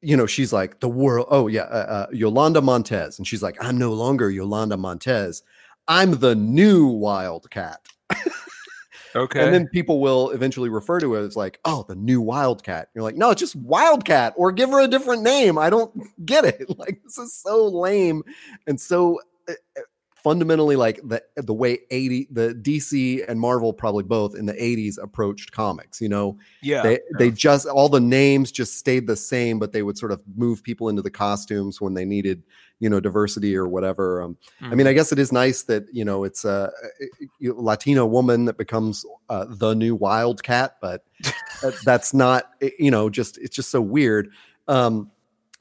[0.02, 1.28] you know, she's like the world.
[1.30, 5.44] Oh yeah, uh, uh, Yolanda Montez, and she's like, I'm no longer Yolanda Montez.
[5.88, 7.86] I'm the new Wildcat.
[9.16, 9.44] okay.
[9.44, 12.90] And then people will eventually refer to it as like, oh, the new Wildcat.
[12.94, 15.58] You're like, no, it's just Wildcat, or give her a different name.
[15.58, 15.94] I don't
[16.26, 16.66] get it.
[16.78, 18.24] Like this is so lame
[18.66, 19.20] and so.
[20.26, 24.46] Uh, uh fundamentally like the the way 80 the DC and Marvel probably both in
[24.46, 26.38] the 80s approached comics, you know.
[26.62, 26.84] Yeah.
[26.84, 26.98] They yeah.
[27.18, 30.64] they just all the names just stayed the same, but they would sort of move
[30.64, 32.44] people into the costumes when they needed,
[32.80, 34.22] you know, diversity or whatever.
[34.22, 34.66] Um, mm-hmm.
[34.66, 34.98] I mean, I mm-hmm.
[34.98, 39.46] guess it is nice that, you know, it's a, a Latino woman that becomes uh,
[39.50, 41.04] the new Wildcat, but
[41.86, 44.30] that's not, you know, just it's just so weird.
[44.68, 45.12] Um,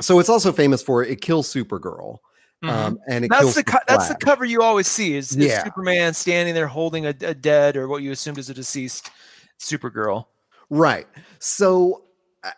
[0.01, 2.19] so it's also famous for it kills Supergirl.
[2.63, 2.69] Mm-hmm.
[2.69, 5.65] Um, and that's the, co- that's the cover you always see is, is yeah.
[5.65, 9.11] Superman standing there holding a, a, dead or what you assumed is a deceased
[9.59, 10.27] Supergirl.
[10.69, 11.07] Right.
[11.39, 12.05] So
[12.45, 12.51] uh,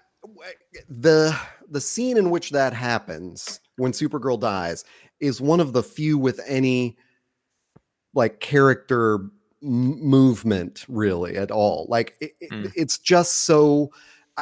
[0.89, 1.39] the
[1.71, 4.85] the scene in which that happens when Supergirl dies
[5.21, 6.99] is one of the few with any
[8.13, 9.15] like character
[9.63, 11.87] m- movement really at all.
[11.89, 12.65] Like it, mm.
[12.65, 13.93] it, it's just so.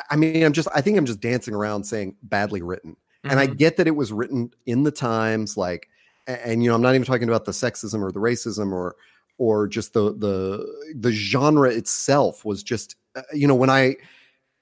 [0.09, 0.69] I mean, I'm just.
[0.75, 3.31] I think I'm just dancing around saying badly written Mm-hmm.
[3.31, 3.57] And I mm-hmm.
[3.57, 5.89] get that it was written in the times, like,
[6.27, 8.97] and, and, you know, I'm not even talking about the sexism or the racism or
[9.39, 13.97] or just the the the genre itself was just, uh, you know, when I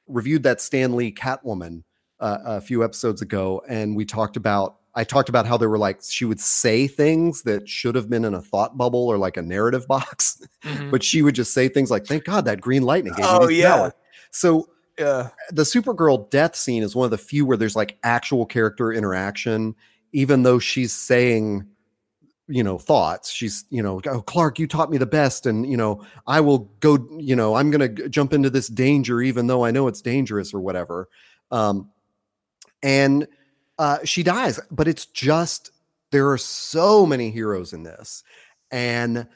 [0.07, 1.83] reviewed that Stan Lee Catwoman
[2.21, 5.79] uh, a few episodes ago, and we talked about I talked about how there were
[5.79, 9.37] like she would say things that should have been in a thought bubble or like
[9.37, 10.91] a narrative box, mm-hmm.
[10.91, 13.61] but she would just say things like, "Thank God that green lightning gave oh, me
[13.61, 13.77] yeah.
[13.77, 13.95] Power.
[14.31, 14.69] So
[14.99, 15.29] yeah.
[15.51, 19.75] The Supergirl death scene is one of the few where there's like actual character interaction,
[20.13, 21.67] even though she's saying,
[22.49, 23.31] you know, thoughts.
[23.31, 25.47] She's, you know, oh, Clark, you taught me the best.
[25.47, 29.21] And, you know, I will go, you know, I'm going to jump into this danger,
[29.21, 31.09] even though I know it's dangerous or whatever.
[31.51, 31.91] Um,
[32.83, 33.29] and
[33.79, 35.71] uh, she dies, but it's just,
[36.11, 38.25] there are so many heroes in this.
[38.71, 39.29] And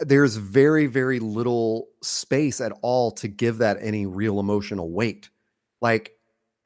[0.00, 5.30] there's very very little space at all to give that any real emotional weight
[5.80, 6.12] like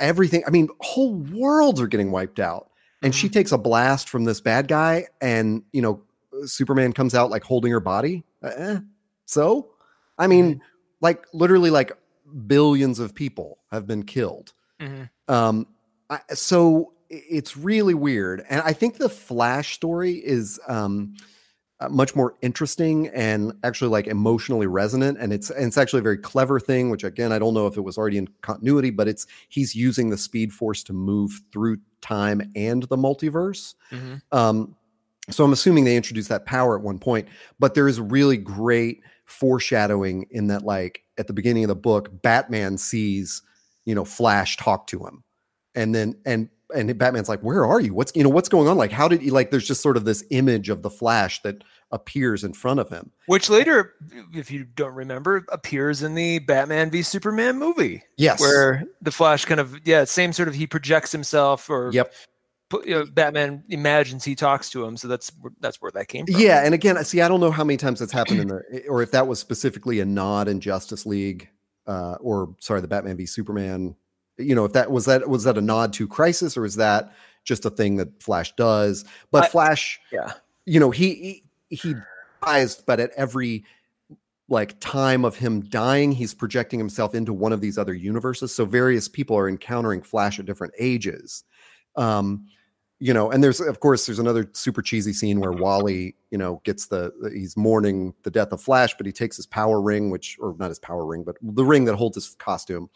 [0.01, 2.71] everything i mean whole worlds are getting wiped out
[3.03, 3.19] and mm-hmm.
[3.19, 6.03] she takes a blast from this bad guy and you know
[6.45, 8.79] superman comes out like holding her body eh,
[9.25, 9.71] so
[10.19, 10.65] i mean mm-hmm.
[11.01, 11.93] like literally like
[12.47, 15.05] billions of people have been killed mm-hmm.
[15.33, 15.67] um
[16.11, 21.25] I, so it's really weird and i think the flash story is um uh,
[21.91, 25.19] much more interesting and actually like emotionally resonant.
[25.21, 27.77] And it's and it's actually a very clever thing which again i don't know if
[27.77, 31.79] it was already in continuity but it's he's using the speed force to move through
[32.01, 33.75] time and the multiverse.
[33.91, 34.17] Mm-hmm.
[34.37, 34.77] um,
[35.31, 37.29] so i'm assuming they introduced that power at one point
[37.59, 42.23] but there is really great foreshadowing in that like at the beginning of the book
[42.23, 43.43] batman sees
[43.85, 45.23] you know flash talk to him.
[45.75, 47.95] And then and and Batman's like, "Where are you?
[47.95, 48.77] What's you know what's going on?
[48.77, 51.65] Like, how did you like?" There's just sort of this image of the Flash that
[51.91, 53.95] appears in front of him, which later,
[54.35, 58.03] if you don't remember, appears in the Batman v Superman movie.
[58.17, 62.13] Yes, where the Flash kind of yeah, same sort of he projects himself or yep.
[62.87, 66.41] You know, Batman imagines he talks to him, so that's that's where that came from.
[66.41, 69.03] Yeah, and again, see, I don't know how many times that's happened in the, or
[69.03, 71.51] if that was specifically a nod in Justice League,
[71.87, 73.95] uh, or sorry, the Batman v Superman
[74.39, 77.13] you know if that was that was that a nod to crisis or is that
[77.45, 79.05] just a thing that flash does?
[79.31, 80.33] But I, flash yeah.
[80.65, 81.95] you know he he, he
[82.43, 83.65] dies but at every
[84.49, 88.55] like time of him dying he's projecting himself into one of these other universes.
[88.55, 91.45] So various people are encountering flash at different ages.
[91.97, 92.47] Um
[93.03, 96.63] you know and there's of course there's another super cheesy scene where wally you know
[96.63, 100.37] gets the he's mourning the death of flash but he takes his power ring which
[100.41, 102.89] or not his power ring but the ring that holds his costume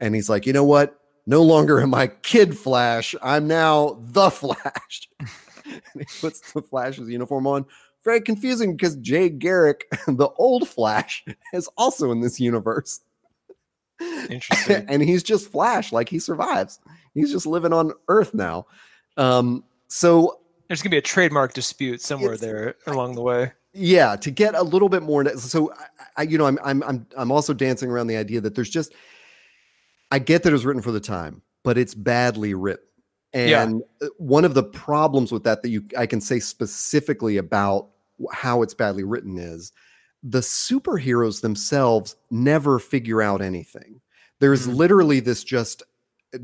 [0.00, 0.98] and he's like, you know what?
[1.26, 3.14] No longer am I Kid Flash.
[3.22, 5.08] I'm now the Flash.
[5.64, 7.64] and he puts the Flash's uniform on.
[8.04, 11.24] Very confusing because Jay Garrick, the old Flash,
[11.54, 13.00] is also in this universe.
[14.00, 14.84] Interesting.
[14.88, 16.80] and he's just Flash, like he survives.
[17.14, 18.66] He's just living on Earth now.
[19.16, 23.52] Um, so there's gonna be a trademark dispute somewhere there along the way.
[23.72, 25.26] Yeah, to get a little bit more.
[25.36, 25.72] So,
[26.16, 28.92] I, you know, I'm I'm I'm I'm also dancing around the idea that there's just
[30.14, 32.86] I get that it was written for the time, but it's badly written.
[33.32, 34.06] And yeah.
[34.06, 37.88] Uh, one of the problems with that that you I can say specifically about
[38.32, 39.72] how it's badly written is
[40.22, 44.00] the superheroes themselves never figure out anything.
[44.38, 44.76] There's mm-hmm.
[44.76, 45.82] literally this just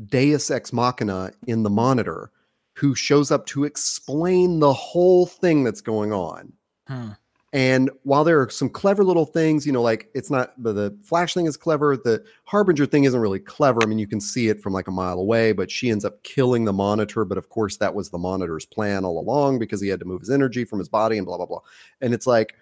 [0.05, 2.29] deus ex machina in the monitor
[2.75, 6.51] who shows up to explain the whole thing that's going on.
[6.89, 7.11] Hmm.
[7.53, 10.97] And while there are some clever little things, you know, like it's not the, the,
[11.03, 11.97] Flash thing is clever.
[11.97, 13.81] The Harbinger thing isn't really clever.
[13.83, 16.23] I mean, you can see it from like a mile away, but she ends up
[16.23, 17.25] killing the monitor.
[17.25, 20.21] But of course, that was the monitor's plan all along because he had to move
[20.21, 21.59] his energy from his body and blah blah blah.
[21.99, 22.55] And it's like,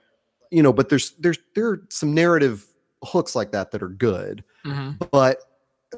[0.50, 2.66] you know, but there's there's there are some narrative
[3.04, 5.04] hooks like that that are good, mm-hmm.
[5.12, 5.44] but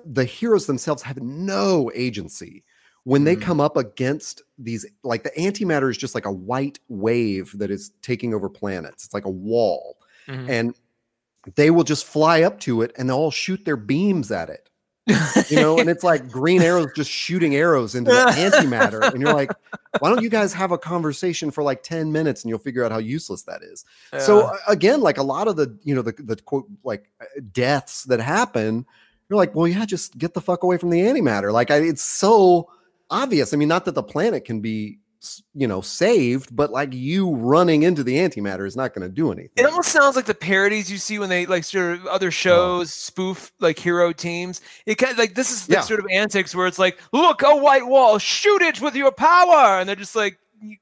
[0.06, 2.64] the heroes themselves have no agency
[3.04, 3.42] when they mm.
[3.42, 7.92] come up against these like the antimatter is just like a white wave that is
[8.02, 9.98] taking over planets it's like a wall
[10.28, 10.50] mm-hmm.
[10.50, 10.76] and
[11.56, 14.70] they will just fly up to it and they'll all shoot their beams at it
[15.50, 19.34] you know and it's like green arrows just shooting arrows into the antimatter and you're
[19.34, 19.52] like
[20.00, 22.92] why don't you guys have a conversation for like 10 minutes and you'll figure out
[22.92, 23.84] how useless that is
[24.14, 24.20] yeah.
[24.20, 28.04] so again like a lot of the you know the, the quote like uh, deaths
[28.04, 28.86] that happen
[29.28, 32.04] you're like well yeah just get the fuck away from the antimatter like I, it's
[32.04, 32.70] so
[33.12, 33.54] obvious.
[33.54, 35.00] I mean, not that the planet can be
[35.54, 39.32] you know saved but like you running into the antimatter is not going to do
[39.32, 42.32] anything it almost sounds like the parodies you see when they like sort of other
[42.32, 42.90] shows oh.
[42.90, 45.82] spoof like hero teams it kind of like this is the yeah.
[45.82, 49.80] sort of antics where it's like look a white wall shoot it with your power
[49.80, 50.76] and they're just like you,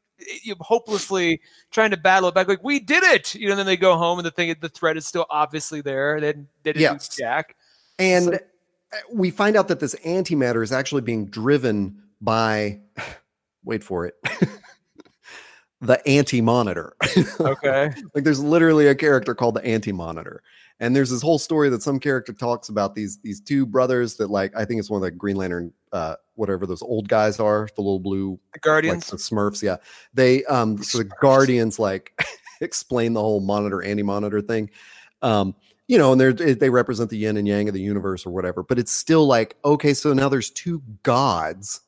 [0.43, 3.65] you hopelessly trying to battle it back like we did it you know and then
[3.65, 6.71] they go home and the thing the threat is still obviously there they didn't, they
[6.71, 7.09] didn't yes.
[7.09, 7.57] jack
[7.97, 8.39] and so,
[9.11, 12.80] we find out that this antimatter is actually being driven by
[13.63, 14.15] wait for it
[15.82, 16.95] the anti monitor
[17.39, 17.91] okay.
[18.15, 20.41] Like there's literally a character called the anti monitor
[20.80, 24.30] and there's this whole story that some character talks about these these two brothers that
[24.30, 27.67] like i think it's one of the green lantern uh whatever those old guys are
[27.76, 29.11] the little blue the guardians?
[29.11, 29.76] like the smurfs yeah.
[30.13, 32.20] They um so the guardians like
[32.61, 34.72] explain the whole monitor anti monitor thing.
[35.22, 35.53] Um
[35.88, 38.63] you know, and they they represent the yin and yang of the universe or whatever.
[38.63, 41.82] But it's still like, okay, so now there's two gods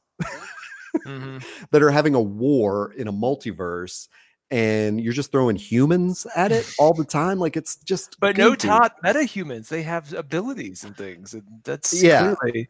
[1.05, 1.37] mm-hmm.
[1.71, 4.07] that are having a war in a multiverse
[4.51, 8.49] and you're just throwing humans at it all the time like it's just but goofy.
[8.49, 12.67] no top meta humans they have abilities and things and that's yeah clearly...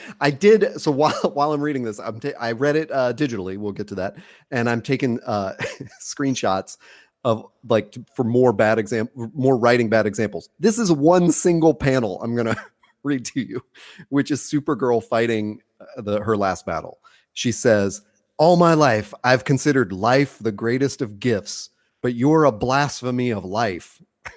[0.20, 3.56] i did so while while i'm reading this i'm ta- i read it uh, digitally
[3.56, 4.16] we'll get to that
[4.50, 5.54] and i'm taking uh,
[6.02, 6.76] screenshots
[7.24, 12.22] of like for more bad example more writing bad examples this is one single panel
[12.22, 12.56] i'm gonna
[13.02, 13.62] read to you
[14.10, 15.60] which is supergirl fighting
[15.96, 16.98] the her last battle.
[17.32, 18.02] She says,
[18.38, 21.70] "All my life I've considered life the greatest of gifts,
[22.02, 24.00] but you're a blasphemy of life."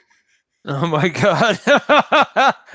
[0.63, 1.59] Oh my god.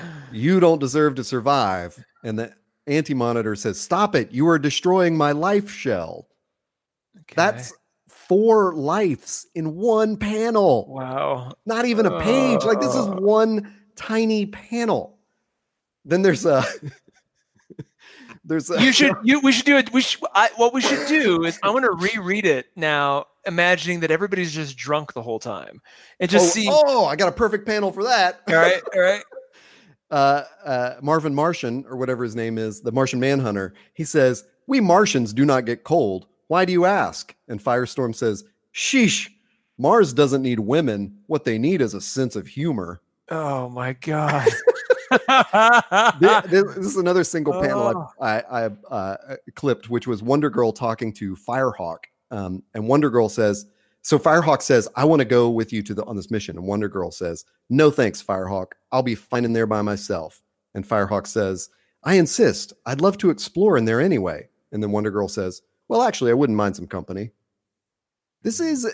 [0.33, 1.97] you don't deserve to survive.
[2.21, 2.51] And the
[2.85, 4.29] anti-monitor says, "Stop it.
[4.33, 6.27] You are destroying my life shell."
[7.19, 7.35] Okay.
[7.37, 7.71] That's
[8.09, 10.85] four lives in one panel.
[10.89, 11.53] Wow.
[11.65, 12.63] Not even a page.
[12.63, 13.15] Uh, like this is uh.
[13.15, 15.17] one tiny panel.
[16.05, 16.63] Then there's a
[18.47, 19.91] there's a, you should you we should do it.
[19.91, 23.99] We should I, what we should do is I want to reread it now, imagining
[23.99, 25.81] that everybody's just drunk the whole time
[26.19, 26.67] and just oh, see.
[26.71, 28.41] Oh, I got a perfect panel for that.
[28.47, 29.23] All right, all right.
[30.09, 33.73] Uh, uh, Marvin Martian or whatever his name is, the Martian Manhunter.
[33.93, 36.27] He says, "We Martians do not get cold.
[36.47, 38.43] Why do you ask?" And Firestorm says,
[38.73, 39.29] "Sheesh."
[39.79, 41.19] Mars doesn't need women.
[41.27, 42.99] What they need is a sense of humor.
[43.29, 44.47] Oh my god.
[46.19, 48.23] this, this, is another single panel oh.
[48.23, 53.09] I, I, I uh, clipped, which was Wonder Girl talking to Firehawk, um, and Wonder
[53.09, 53.65] Girl says,
[54.01, 56.65] "So Firehawk says, I want to go with you to the on this mission." And
[56.65, 58.73] Wonder Girl says, "No thanks, Firehawk.
[58.91, 60.41] I'll be fine in there by myself."
[60.73, 61.69] And Firehawk says,
[62.03, 62.73] "I insist.
[62.85, 66.35] I'd love to explore in there anyway." And then Wonder Girl says, "Well, actually, I
[66.35, 67.31] wouldn't mind some company."
[68.43, 68.87] This is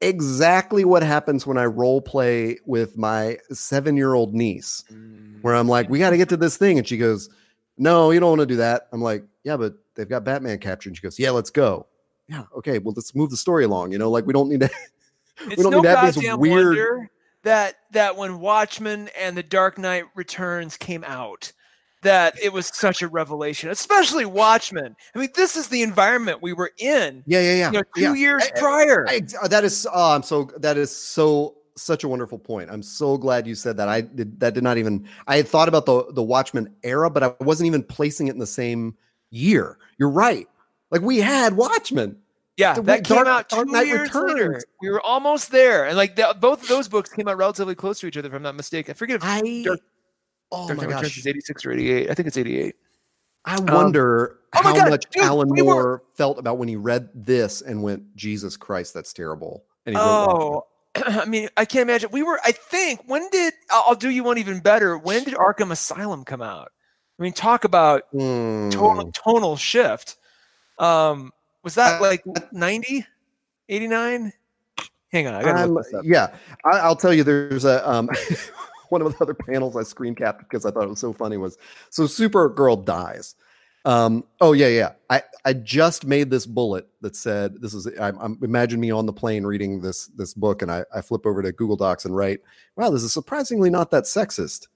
[0.00, 4.84] exactly what happens when I role play with my seven year old niece,
[5.42, 6.78] where I'm like, we got to get to this thing.
[6.78, 7.28] And she goes,
[7.78, 8.88] No, you don't want to do that.
[8.92, 10.90] I'm like, Yeah, but they've got Batman captured.
[10.90, 11.86] And she goes, Yeah, let's go.
[12.28, 13.92] Yeah, okay, well, let's move the story along.
[13.92, 14.70] You know, like we don't need to.
[15.48, 17.08] we don't no need to have these weird.
[17.42, 21.52] That that when Watchmen and The Dark Knight Returns came out,
[22.02, 24.96] that it was such a revelation, especially Watchmen.
[25.14, 27.22] I mean, this is the environment we were in.
[27.26, 27.66] Yeah, yeah, yeah.
[27.66, 28.14] You know, two yeah.
[28.14, 29.06] years I, prior.
[29.08, 32.70] I, I, uh, that is, oh, I'm so that is so such a wonderful point.
[32.70, 33.88] I'm so glad you said that.
[33.88, 35.06] I did that did not even.
[35.26, 38.38] I had thought about the the Watchmen era, but I wasn't even placing it in
[38.38, 38.96] the same
[39.30, 39.78] year.
[39.98, 40.48] You're right.
[40.90, 42.16] Like we had Watchmen.
[42.56, 44.34] Yeah, the, that Dark, came out two Dark Knight years Returns.
[44.34, 44.62] later.
[44.82, 48.00] We were almost there, and like the, both of those books came out relatively close
[48.00, 48.92] to each other, if I'm not mistaken.
[48.92, 49.80] I forget if I, Dark,
[50.52, 52.10] Oh Dark my gosh, is 86 or 88.
[52.10, 52.74] I think it's 88.
[53.44, 56.02] I um, wonder um, how God, much dude, Alan we Moore were...
[56.14, 59.64] felt about when he read this and went, Jesus Christ, that's terrible.
[59.86, 62.10] And he oh, I mean, I can't imagine.
[62.12, 64.98] We were, I think, when did, I'll do you one even better.
[64.98, 66.72] When did Arkham Asylum come out?
[67.18, 68.70] I mean, talk about mm.
[68.70, 70.16] tonal, tonal shift.
[70.78, 71.32] Um,
[71.62, 73.06] was that like 90,
[73.68, 74.32] 89?
[75.12, 76.04] Hang on, I gotta um, look this up.
[76.04, 76.34] Yeah,
[76.64, 77.24] I, will tell you.
[77.24, 78.08] There's a um,
[78.90, 81.36] one of the other panels I screen capped because I thought it was so funny
[81.36, 81.58] was
[81.90, 83.34] so Supergirl dies.
[83.84, 84.92] Um, oh yeah, yeah.
[85.08, 87.86] I I just made this bullet that said this is.
[87.98, 91.24] I, I'm imagine me on the plane reading this this book, and I I flip
[91.24, 92.40] over to Google Docs and write,
[92.76, 94.66] "Wow, this is surprisingly not that sexist."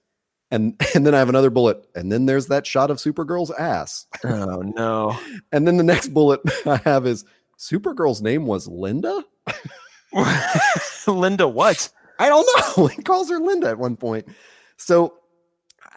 [0.49, 4.07] And and then I have another bullet, and then there's that shot of Supergirl's ass.
[4.23, 5.17] Oh no!
[5.51, 7.25] and then the next bullet I have is
[7.59, 9.23] Supergirl's name was Linda.
[11.07, 11.89] Linda, what?
[12.19, 12.87] I don't know.
[12.95, 14.27] He calls her Linda at one point.
[14.77, 15.15] So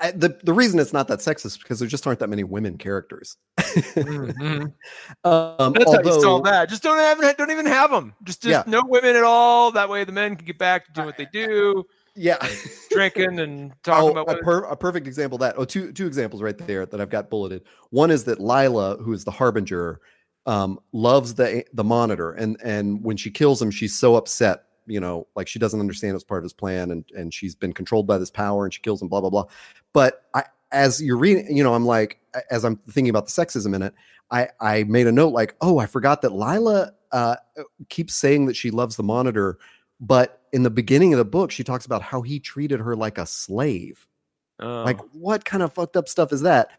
[0.01, 2.45] I, the the reason it's not that sexist is because there just aren't that many
[2.45, 3.37] women characters.
[3.59, 4.63] mm-hmm.
[5.25, 6.69] um, That's although, how you solve that.
[6.69, 8.15] Just don't have don't even have them.
[8.23, 8.71] Just just yeah.
[8.71, 9.73] no women at all.
[9.73, 11.85] That way the men can get back to doing what they do.
[12.15, 12.37] Yeah,
[12.91, 15.55] drinking and talking oh, about a, per, a, perfect example of that.
[15.57, 17.63] Oh, two two examples right there that I've got bulleted.
[17.91, 20.01] One is that Lila, who is the harbinger,
[20.47, 25.01] um, loves the the monitor, and and when she kills him, she's so upset you
[25.01, 28.07] know, like she doesn't understand it's part of his plan and and she's been controlled
[28.07, 29.45] by this power and she kills him, blah, blah, blah.
[29.93, 32.21] But I as you're reading, you know, I'm like,
[32.51, 33.95] as I'm thinking about the sexism in it,
[34.31, 37.37] I I made a note like, oh, I forgot that Lila uh,
[37.89, 39.59] keeps saying that she loves the monitor,
[40.01, 43.19] but in the beginning of the book, she talks about how he treated her like
[43.19, 44.07] a slave.
[44.61, 44.83] Oh.
[44.83, 46.71] Like, what kind of fucked up stuff is that?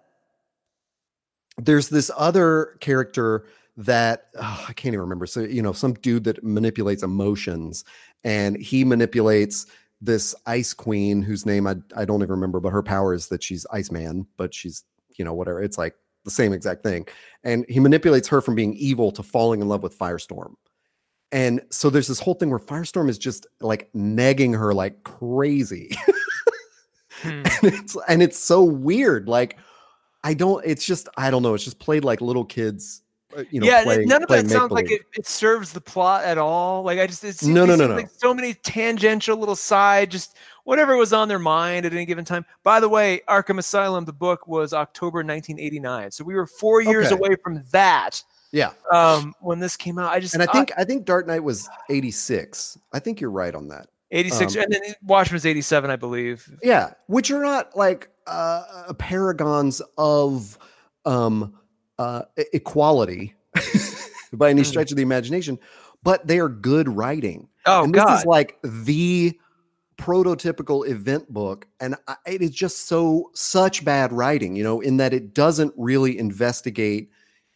[1.57, 3.45] There's this other character
[3.79, 5.25] that oh, I can't even remember.
[5.25, 7.85] So, you know, some dude that manipulates emotions
[8.25, 9.67] and he manipulates
[10.01, 13.41] this ice queen whose name I, I don't even remember, but her power is that
[13.41, 14.83] she's Iceman, but she's,
[15.17, 15.63] you know, whatever.
[15.63, 17.07] It's like the same exact thing.
[17.45, 20.55] And he manipulates her from being evil to falling in love with Firestorm.
[21.31, 25.95] And so there's this whole thing where Firestorm is just like negging her like crazy.
[27.21, 27.29] hmm.
[27.29, 29.29] and, it's, and it's so weird.
[29.29, 29.57] Like,
[30.21, 31.53] I don't, it's just, I don't know.
[31.53, 33.03] It's just played like little kids
[33.51, 36.37] you know, yeah, playing, none of that sounds like it, it, serves the plot at
[36.37, 36.83] all.
[36.83, 37.95] Like I just, it's no, no, no, no.
[37.95, 42.25] Like so many tangential little side, just whatever was on their mind at any given
[42.25, 42.45] time.
[42.63, 47.07] By the way, Arkham Asylum, the book was October 1989, so we were four years
[47.07, 47.15] okay.
[47.15, 48.23] away from that.
[48.51, 48.71] Yeah.
[48.91, 51.43] Um, when this came out, I just and I think I, I think Dark Knight
[51.43, 52.77] was 86.
[52.93, 53.87] I think you're right on that.
[54.11, 56.51] 86 um, and then Watchmen's 87, I believe.
[56.63, 60.57] Yeah, which are not like uh, paragons of
[61.05, 61.53] um
[61.99, 62.23] uh,
[62.53, 63.35] equality
[64.33, 64.65] by any mm.
[64.65, 65.59] stretch of the imagination,
[66.01, 67.47] but they are good writing.
[67.65, 68.19] Oh, and this God.
[68.19, 69.37] is like the
[69.97, 74.97] prototypical event book, and I, it is just so such bad writing, you know, in
[74.97, 77.11] that it doesn't really investigate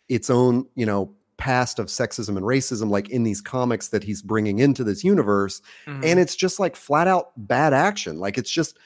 [0.10, 4.22] its own, you know, past of sexism and racism like in these comics that he's
[4.22, 6.02] bringing into this universe mm-hmm.
[6.04, 8.78] and it's just like flat out bad action like it's just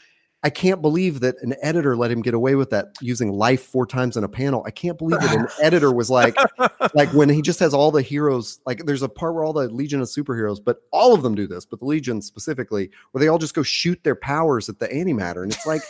[0.43, 3.87] I can't believe that an editor let him get away with that using life four
[3.87, 4.63] times in a panel.
[4.67, 6.37] I can't believe that an editor was like,
[6.93, 9.67] like when he just has all the heroes, like there's a part where all the
[9.67, 13.27] Legion of superheroes, but all of them do this, but the Legion specifically, where they
[13.29, 15.41] all just go shoot their powers at the antimatter.
[15.41, 15.81] And it's like,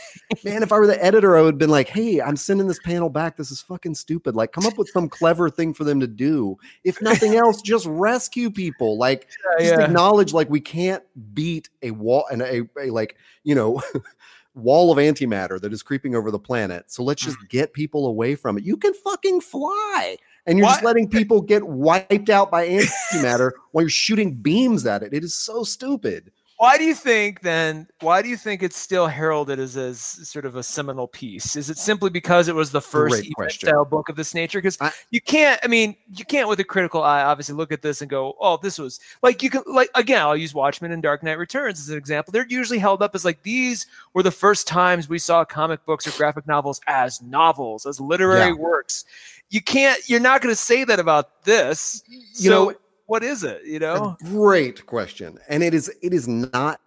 [0.46, 2.80] man, if I were the editor, I would have been like, hey, I'm sending this
[2.80, 3.36] panel back.
[3.36, 4.34] This is fucking stupid.
[4.34, 6.58] Like, come up with some clever thing for them to do.
[6.86, 8.98] If nothing else, just rescue people.
[8.98, 9.28] Like,
[9.60, 9.86] yeah, just yeah.
[9.88, 13.84] acknowledge like we can't beat a wall and a, a like, you know,
[14.58, 16.92] wall of antimatter that is creeping over the planet.
[16.92, 17.50] So let's just mm.
[17.50, 18.64] get people away from it.
[18.64, 20.18] You can fucking fly.
[20.46, 20.74] And you're what?
[20.74, 25.14] just letting people get wiped out by antimatter while you're shooting beams at it.
[25.14, 26.32] It is so stupid.
[26.58, 27.88] Why do you think then?
[28.00, 31.56] Why do you think it's still heralded as, as sort of a seminal piece?
[31.56, 34.58] Is it simply because it was the first style book of this nature?
[34.58, 34.80] Because
[35.12, 38.10] you can't, I mean, you can't with a critical eye obviously look at this and
[38.10, 41.38] go, "Oh, this was like you can like again." I'll use Watchmen and Dark Knight
[41.38, 42.32] Returns as an example.
[42.32, 43.86] They're usually held up as like these
[44.16, 48.50] were the first times we saw comic books or graphic novels as novels, as literary
[48.50, 48.54] yeah.
[48.54, 49.06] works.
[49.52, 50.10] You can't.
[50.10, 52.04] You're not going to say that about this.
[52.08, 52.74] You so, know
[53.08, 53.66] what is it?
[53.66, 56.80] You know, great question, and it is it is not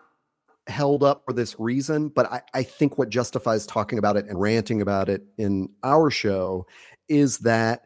[0.66, 4.41] held up for this reason, but I, I think what justifies talking about it and
[4.41, 6.66] ranting about it in our show
[7.09, 7.85] is that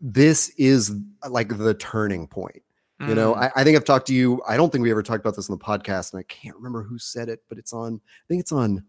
[0.00, 0.94] this is
[1.28, 2.62] like the turning point.
[3.06, 3.38] You know, mm.
[3.38, 4.42] I, I, think I've talked to you.
[4.46, 6.82] I don't think we ever talked about this in the podcast, and I can't remember
[6.82, 7.94] who said it, but it's on.
[7.94, 8.84] I think it's on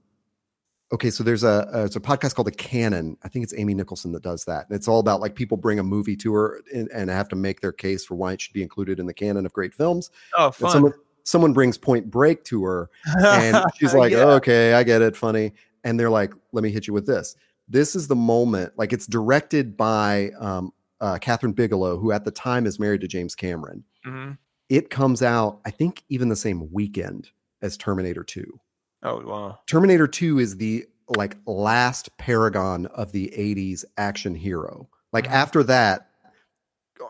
[0.92, 3.74] okay so there's a, a it's a podcast called the canon i think it's amy
[3.74, 6.62] nicholson that does that and it's all about like people bring a movie to her
[6.74, 9.14] and, and have to make their case for why it should be included in the
[9.14, 10.72] canon of great films oh fun.
[10.72, 12.90] someone someone brings point break to her
[13.20, 14.20] and she's like yeah.
[14.20, 15.52] oh, okay i get it funny
[15.84, 17.36] and they're like let me hit you with this
[17.68, 22.32] this is the moment like it's directed by um, uh, Kathryn Bigelow, who at the
[22.32, 23.84] time is married to James Cameron.
[24.06, 24.34] Mm-hmm.
[24.70, 27.32] It comes out, I think, even the same weekend
[27.62, 28.60] as Terminator 2.
[29.04, 29.60] Oh wow.
[29.68, 30.86] Terminator 2 is the
[31.18, 34.88] like last paragon of the 80s action hero.
[35.12, 35.34] Like mm-hmm.
[35.34, 36.08] after that,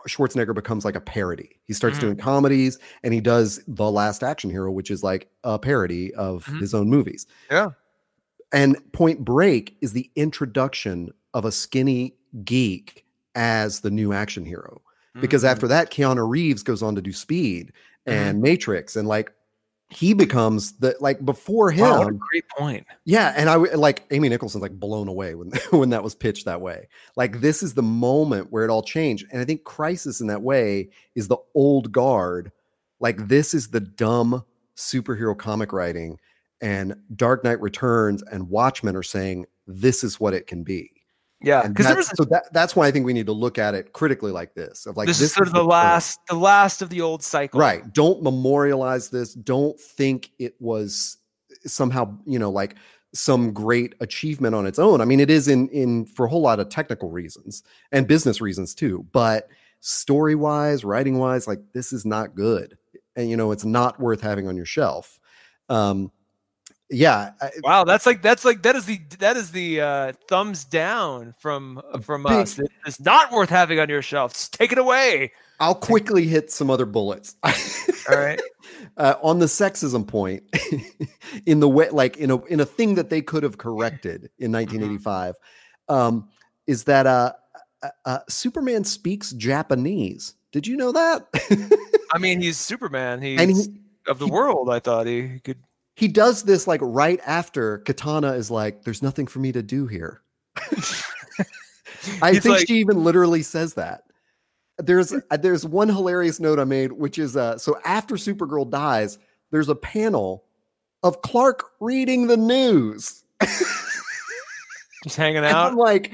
[0.08, 1.60] Schwarzenegger becomes like a parody.
[1.64, 2.06] He starts mm-hmm.
[2.06, 6.44] doing comedies and he does The Last Action Hero, which is like a parody of
[6.44, 6.58] mm-hmm.
[6.60, 7.26] his own movies.
[7.50, 7.70] Yeah.
[8.52, 14.82] And Point Break is the introduction of a skinny geek as the new action hero.
[15.20, 15.52] Because mm-hmm.
[15.52, 17.72] after that, Keanu Reeves goes on to do Speed
[18.06, 18.42] and mm-hmm.
[18.42, 19.32] Matrix and like
[19.92, 21.84] he becomes the like before him.
[21.84, 22.86] Wow, great point.
[23.04, 26.60] Yeah, and I like Amy Nicholson's like blown away when when that was pitched that
[26.60, 26.88] way.
[27.16, 30.42] Like this is the moment where it all changed, and I think Crisis in that
[30.42, 32.52] way is the old guard.
[33.00, 34.44] Like this is the dumb
[34.76, 36.18] superhero comic writing,
[36.60, 40.91] and Dark Knight Returns and Watchmen are saying this is what it can be.
[41.44, 44.32] Yeah, because so that that's why I think we need to look at it critically
[44.32, 44.86] like this.
[44.86, 47.60] Of like this, this is sort of the, last, the last of the old cycle.
[47.60, 47.92] Right.
[47.92, 49.34] Don't memorialize this.
[49.34, 51.18] Don't think it was
[51.64, 52.76] somehow you know like
[53.14, 55.00] some great achievement on its own.
[55.00, 58.40] I mean, it is in in for a whole lot of technical reasons and business
[58.40, 59.06] reasons too.
[59.12, 59.48] But
[59.80, 62.78] story wise, writing wise, like this is not good,
[63.16, 65.18] and you know it's not worth having on your shelf.
[65.68, 66.10] Um,
[66.92, 67.32] yeah
[67.62, 71.80] wow that's like that's like that is the that is the uh thumbs down from
[72.02, 72.60] from big, us.
[72.86, 75.32] It's not worth having on your shelf just take it away.
[75.58, 77.36] I'll quickly hit some other bullets.
[78.10, 78.40] All right.
[78.96, 80.42] Uh, on the sexism point
[81.46, 84.52] in the way like in a in a thing that they could have corrected in
[84.52, 85.94] 1985 mm-hmm.
[85.94, 86.28] um
[86.66, 87.32] is that uh,
[87.82, 90.34] uh, uh, superman speaks japanese.
[90.50, 91.26] Did you know that?
[92.12, 93.22] I mean he's superman.
[93.22, 95.58] He's he, of the he, world i thought he could
[95.94, 99.86] he does this like right after Katana is like, "There's nothing for me to do
[99.86, 100.22] here."
[102.20, 104.04] I think like, she even literally says that.
[104.78, 109.18] There's uh, there's one hilarious note I made, which is uh, so after Supergirl dies,
[109.50, 110.44] there's a panel
[111.02, 113.24] of Clark reading the news.
[115.04, 115.72] Just hanging out.
[115.72, 116.12] I'm like,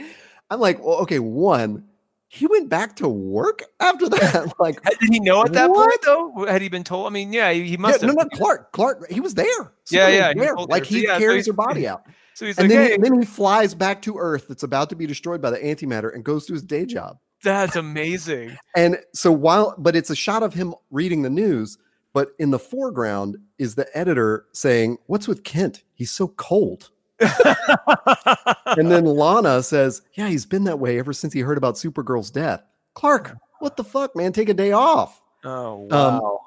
[0.51, 1.85] I'm like, well, okay, one,
[2.39, 4.53] he went back to work after that.
[4.61, 5.89] Like, did he know at that what?
[5.89, 6.47] point though?
[6.47, 7.07] Had he been told?
[7.07, 8.01] I mean, yeah, he, he must.
[8.01, 8.17] Yeah, have.
[8.17, 8.73] No, no, Clark.
[8.73, 9.11] Clark.
[9.11, 9.73] He was there.
[9.91, 10.33] yeah, yeah.
[10.33, 10.55] There.
[10.57, 12.07] He like he yeah, carries so her body out.
[12.35, 12.97] So he's and like, then, hey.
[12.99, 16.25] then he flies back to Earth that's about to be destroyed by the antimatter and
[16.25, 17.19] goes to his day job.
[17.43, 18.57] That's amazing.
[18.77, 21.79] and so while, but it's a shot of him reading the news.
[22.13, 25.83] But in the foreground is the editor saying, "What's with Kent?
[25.95, 26.91] He's so cold."
[28.77, 32.31] and then Lana says, Yeah, he's been that way ever since he heard about Supergirl's
[32.31, 32.63] death.
[32.95, 34.33] Clark, what the fuck, man?
[34.33, 35.21] Take a day off.
[35.45, 36.19] Oh, um, wow.
[36.19, 36.39] Um,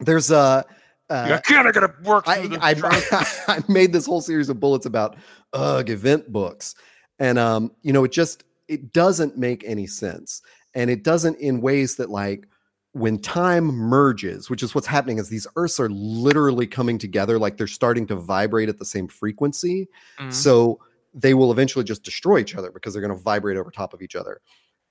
[0.00, 0.64] there's a.
[1.08, 1.66] Uh, I can't.
[1.66, 2.24] I gotta work.
[2.26, 5.16] I, I, I, I, made this whole series of bullets about
[5.52, 6.74] ugh event books,
[7.20, 10.42] and um, you know, it just it doesn't make any sense,
[10.74, 12.48] and it doesn't in ways that like
[12.96, 17.58] when time merges, which is what's happening, is these Earths are literally coming together, like
[17.58, 19.86] they're starting to vibrate at the same frequency.
[20.18, 20.30] Mm-hmm.
[20.30, 20.80] So
[21.12, 24.00] they will eventually just destroy each other because they're going to vibrate over top of
[24.00, 24.40] each other.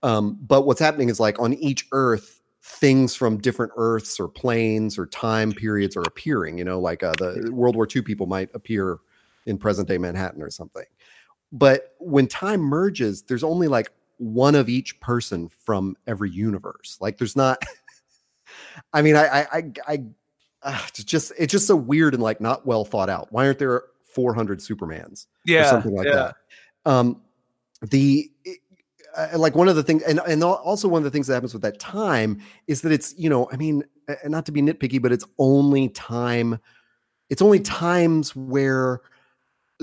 [0.04, 5.00] Um, but what's happening is like on each Earth, things from different Earths or planes
[5.00, 6.60] or time periods are appearing.
[6.60, 9.00] You know, like uh, the World War II people might appear
[9.48, 10.86] in present day Manhattan or something.
[11.52, 16.98] But when time merges, there's only like one of each person from every universe.
[17.02, 17.64] Like there's not
[18.94, 20.04] I mean, I, I, I, I
[20.64, 23.28] uh, it's just it's just so weird and like not well thought out.
[23.32, 25.28] Why aren't there 400 Supermans?
[25.46, 26.14] Yeah, or something like yeah.
[26.14, 26.36] that.
[26.86, 27.22] Um,
[27.82, 28.32] the
[29.16, 31.54] uh, like one of the things, and and also one of the things that happens
[31.54, 33.84] with that time is that it's you know, I mean,
[34.26, 36.60] not to be nitpicky, but it's only time.
[37.30, 39.02] It's only times where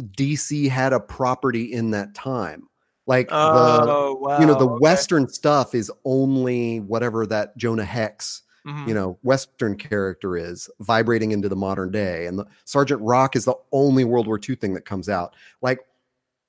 [0.00, 2.68] DC had a property in that time.
[3.06, 4.40] Like oh, the, wow.
[4.40, 4.80] you know, the okay.
[4.80, 8.88] Western stuff is only whatever that Jonah Hex mm-hmm.
[8.88, 13.44] you know western character is vibrating into the modern day and the, sergeant rock is
[13.44, 15.80] the only world war ii thing that comes out like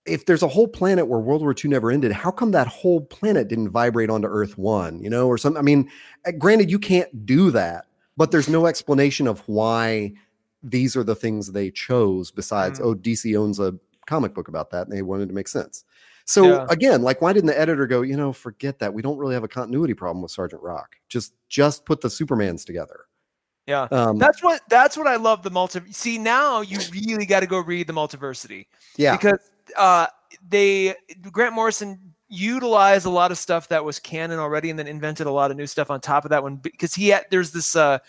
[0.05, 3.01] if there's a whole planet where world war ii never ended how come that whole
[3.01, 5.89] planet didn't vibrate onto earth one you know or something i mean
[6.25, 7.85] eh, granted you can't do that
[8.17, 10.13] but there's no explanation of why
[10.61, 12.89] these are the things they chose besides mm-hmm.
[12.89, 13.73] oh dc owns a
[14.05, 15.85] comic book about that and they wanted to make sense
[16.25, 16.65] so yeah.
[16.69, 18.93] again, like why didn't the editor go, you know, forget that.
[18.93, 20.95] We don't really have a continuity problem with Sergeant Rock.
[21.09, 23.05] Just just put the Supermans together.
[23.67, 23.87] Yeah.
[23.91, 27.47] Um, that's what that's what I love the multi see now you really got to
[27.47, 28.67] go read the multiversity.
[28.97, 29.15] Yeah.
[29.15, 29.39] Because
[29.77, 30.07] uh
[30.47, 30.95] they
[31.31, 35.31] Grant Morrison utilized a lot of stuff that was canon already and then invented a
[35.31, 37.99] lot of new stuff on top of that one because he had there's this uh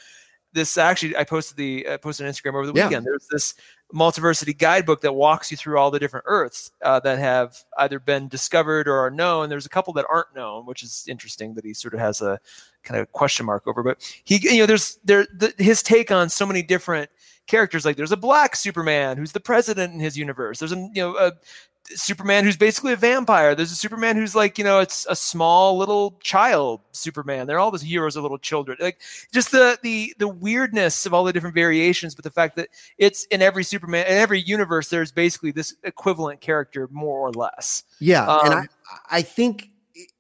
[0.55, 2.87] this actually I posted the I posted on Instagram over the yeah.
[2.87, 3.05] weekend.
[3.05, 3.55] There's this
[3.93, 8.29] multiversity guidebook that walks you through all the different Earths uh, that have either been
[8.29, 9.49] discovered or are known.
[9.49, 12.41] There's a couple that aren't known, which is interesting that he sort of has a
[12.83, 13.83] kind of question mark over.
[13.83, 17.11] But he, you know, there's there the, his take on so many different
[17.47, 17.85] characters.
[17.85, 20.61] Like there's a black Superman who's the president in his universe.
[20.61, 21.33] There's a you know a
[21.89, 23.55] Superman who's basically a vampire.
[23.55, 27.47] There's a Superman who's like, you know, it's a small little child Superman.
[27.47, 28.79] They're all the heroes are little children.
[28.81, 29.01] Like
[29.33, 33.25] just the the the weirdness of all the different variations, but the fact that it's
[33.27, 37.85] in every Superman in every universe, there's basically this equivalent character more or less.
[38.01, 38.27] Yeah.
[38.27, 38.69] Um, and I
[39.11, 39.71] I think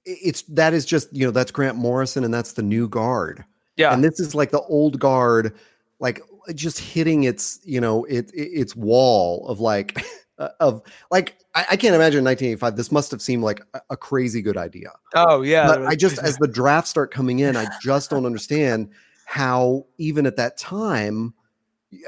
[0.04, 3.44] it's that is just, you know, that's Grant Morrison and that's the new guard.
[3.76, 3.92] Yeah.
[3.92, 5.54] And this is like the old guard,
[5.98, 6.20] like
[6.54, 10.04] just hitting its you know it, it its wall of like
[10.38, 13.96] uh, of like I, I, can't imagine 1985 this must have seemed like a, a
[13.96, 14.90] crazy good idea.
[15.14, 18.90] Oh yeah but i just as the drafts start coming in i just don't understand
[19.26, 21.34] how even at that time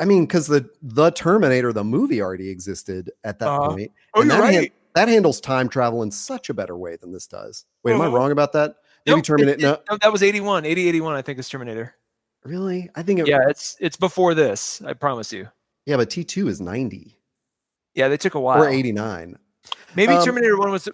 [0.01, 4.23] i mean because the the terminator the movie already existed at that uh, point oh,
[4.23, 4.55] and that, right.
[4.55, 7.65] hand, that handles time travel in such a better way than this does.
[7.85, 8.17] Wait am i uh-huh.
[8.17, 8.77] wrong about that?
[9.05, 9.79] Maybe nope, terminator no.
[9.91, 11.95] no that was 81 80 81 i think is terminator.
[12.45, 12.91] Really?
[12.95, 15.49] I think it, yeah it's it's before this i promise you.
[15.85, 17.17] Yeah but t2 is 90
[17.97, 18.63] yeah, they took a while.
[18.63, 19.39] Or 89.
[19.97, 20.89] Maybe um, Terminator One was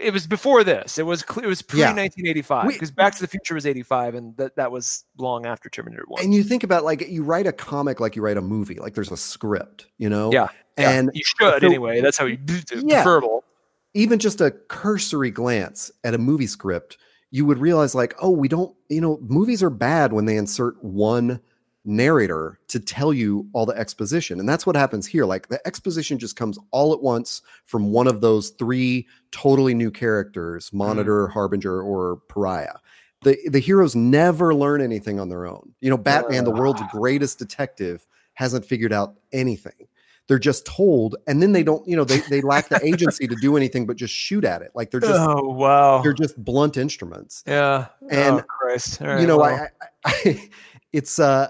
[0.00, 0.98] it was before this.
[0.98, 4.36] It was clear it was pre 1985 because Back to the Future was 85, and
[4.38, 6.22] that that was long after Terminator One.
[6.24, 8.94] And you think about like you write a comic like you write a movie, like
[8.94, 10.32] there's a script, you know?
[10.32, 12.00] Yeah, and yeah, you should so, anyway.
[12.00, 13.44] That's how you do yeah, preferable.
[13.92, 16.96] Even just a cursory glance at a movie script,
[17.30, 20.82] you would realize like, oh, we don't, you know, movies are bad when they insert
[20.82, 21.40] one
[21.88, 24.38] narrator to tell you all the exposition.
[24.38, 25.24] And that's what happens here.
[25.24, 29.90] Like the exposition just comes all at once from one of those three totally new
[29.90, 30.78] characters, mm-hmm.
[30.78, 31.32] Monitor, mm.
[31.32, 32.76] Harbinger, or Pariah.
[33.22, 35.74] The the heroes never learn anything on their own.
[35.80, 39.88] You know, Batman, uh, the world's greatest detective, hasn't figured out anything.
[40.28, 43.34] They're just told, and then they don't, you know, they, they lack the agency to
[43.40, 44.70] do anything but just shoot at it.
[44.74, 46.02] Like they're just oh wow.
[46.02, 47.42] They're just blunt instruments.
[47.46, 47.86] Yeah.
[48.10, 49.00] And oh, Christ.
[49.00, 49.68] Right, you know, well.
[50.04, 50.50] I, I, I
[50.92, 51.48] it's uh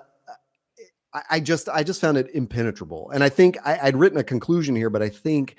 [1.30, 4.74] I just I just found it impenetrable, and I think I, would written a conclusion
[4.74, 5.56] here, but I think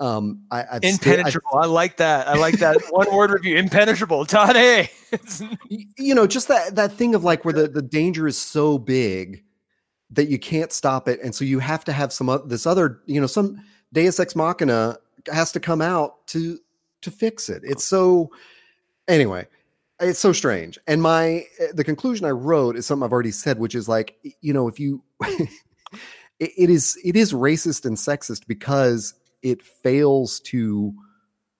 [0.00, 1.54] um, I, have impenetrable.
[1.54, 2.28] I like that.
[2.28, 3.56] I like that one word review.
[3.56, 4.24] Impenetrable.
[4.24, 4.88] Tane.
[5.68, 9.44] you know, just that that thing of like where the the danger is so big
[10.10, 13.20] that you can't stop it, and so you have to have some this other you
[13.20, 14.98] know some Deus ex machina
[15.32, 16.58] has to come out to
[17.02, 17.62] to fix it.
[17.64, 18.30] It's so
[19.08, 19.46] anyway
[20.00, 23.58] it's so strange and my eh, the conclusion i wrote is something i've already said
[23.58, 25.50] which is like you know if you it,
[26.38, 30.92] it is it is racist and sexist because it fails to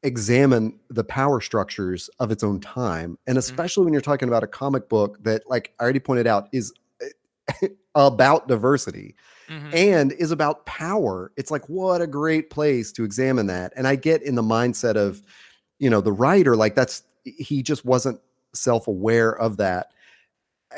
[0.02, 3.38] examine the power structures of its own time and mm-hmm.
[3.38, 3.86] especially mm-hmm.
[3.86, 7.68] when you're talking about a comic book that like i already pointed out is eh,
[7.94, 9.14] about diversity
[9.48, 9.70] mm-hmm.
[9.72, 13.94] and is about power it's like what a great place to examine that and i
[13.94, 15.22] get in the mindset of
[15.78, 18.20] you know the writer like that's he just wasn't
[18.54, 19.92] self-aware of that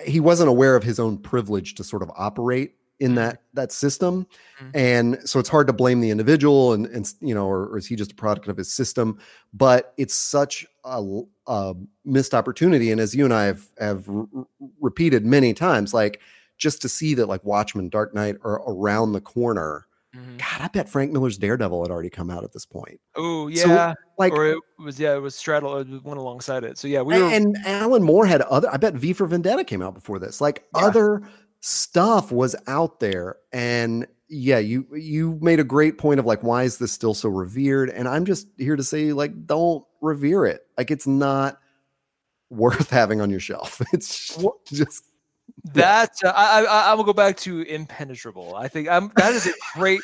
[0.05, 3.17] he wasn't aware of his own privilege to sort of operate in mm-hmm.
[3.17, 4.27] that that system
[4.59, 4.71] mm-hmm.
[4.75, 7.87] and so it's hard to blame the individual and and you know or, or, is
[7.87, 9.19] he just a product of his system
[9.53, 11.75] but it's such a, a
[12.05, 14.09] missed opportunity and as you and i have have
[14.81, 16.21] repeated many times like
[16.57, 20.37] just to see that like watchmen dark knight are around the corner Mm-hmm.
[20.37, 23.01] God, I bet Frank Miller's Daredevil had already come out at this point.
[23.17, 23.62] Oh yeah,
[23.93, 26.79] so, like or it was yeah, it was straddle it went alongside it.
[26.79, 28.73] So yeah, we were and Alan Moore had other.
[28.73, 30.41] I bet V for Vendetta came out before this.
[30.41, 30.85] Like yeah.
[30.85, 31.23] other
[31.61, 36.62] stuff was out there, and yeah, you you made a great point of like why
[36.62, 37.91] is this still so revered?
[37.91, 40.62] And I'm just here to say like don't revere it.
[40.79, 41.59] Like it's not
[42.51, 43.83] worth having on your shelf.
[43.93, 44.39] It's
[44.73, 45.05] just
[45.73, 48.55] that uh, I, I I will go back to impenetrable.
[48.55, 50.01] I think I'm, that is a great.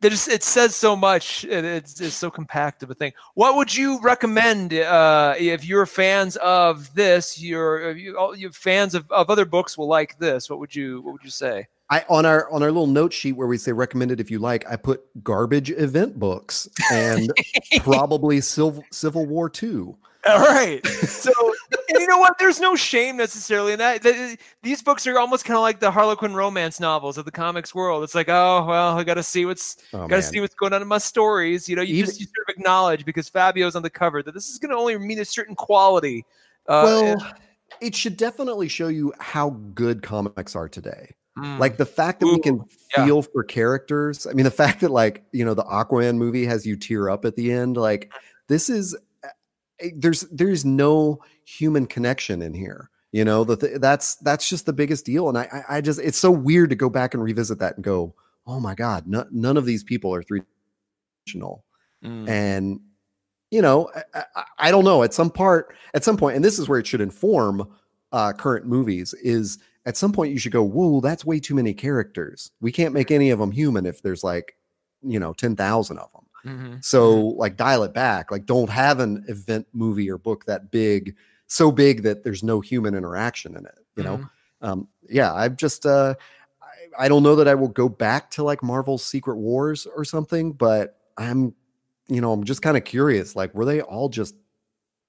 [0.00, 1.44] That just it says so much.
[1.44, 3.12] And it's, it's so compact of a thing.
[3.34, 7.40] What would you recommend uh, if you're fans of this?
[7.40, 10.50] You're you, you're fans of, of other books will like this.
[10.50, 11.68] What would you What would you say?
[11.90, 14.68] I on our on our little note sheet where we say recommended if you like,
[14.68, 17.32] I put garbage event books and
[17.80, 19.96] probably Civil Civil War two.
[20.26, 20.84] All right.
[20.86, 21.30] So,
[21.88, 22.38] and you know what?
[22.38, 24.38] There's no shame necessarily in that.
[24.62, 28.02] These books are almost kind of like the Harlequin romance novels of the comics world.
[28.04, 30.72] It's like, oh well, I got to see what's oh, got to see what's going
[30.72, 31.68] on in my stories.
[31.68, 34.32] You know, you Even, just you sort of acknowledge because Fabio's on the cover that
[34.32, 36.24] this is going to only mean a certain quality.
[36.68, 37.22] Uh, well, and,
[37.80, 41.14] it should definitely show you how good comics are today.
[41.38, 41.58] Mm.
[41.58, 42.64] Like the fact that Ooh, we can
[42.94, 43.32] feel yeah.
[43.32, 44.26] for characters.
[44.26, 47.24] I mean, the fact that like you know the Aquaman movie has you tear up
[47.24, 47.76] at the end.
[47.76, 48.12] Like
[48.48, 48.96] this is
[49.80, 54.66] Eh, there's there's no human connection in here you know the th- that's that's just
[54.66, 57.22] the biggest deal and I, I, I just it's so weird to go back and
[57.22, 58.14] revisit that and go
[58.46, 60.42] oh my god n- none of these people are three
[61.26, 61.64] dimensional
[62.02, 62.28] mm.
[62.28, 62.80] and
[63.50, 66.58] you know I, I, I, don't know at some part at some point and this
[66.58, 67.68] is where it should inform
[68.12, 71.74] uh current movies is at some point you should go whoa that's way too many
[71.74, 74.56] characters we can't make any of them human if there's like
[75.02, 76.74] you know 10,000 of them Mm-hmm.
[76.82, 77.38] So mm-hmm.
[77.38, 78.30] like dial it back.
[78.30, 81.16] Like don't have an event movie or book that big,
[81.46, 83.78] so big that there's no human interaction in it.
[83.96, 84.22] You mm-hmm.
[84.22, 84.28] know?
[84.60, 86.14] Um, yeah, I've just uh
[86.62, 90.04] I, I don't know that I will go back to like Marvel's Secret Wars or
[90.04, 91.54] something, but I'm
[92.08, 93.34] you know, I'm just kind of curious.
[93.34, 94.34] Like, were they all just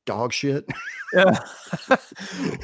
[0.05, 0.65] dog shit.
[1.13, 1.37] Yeah.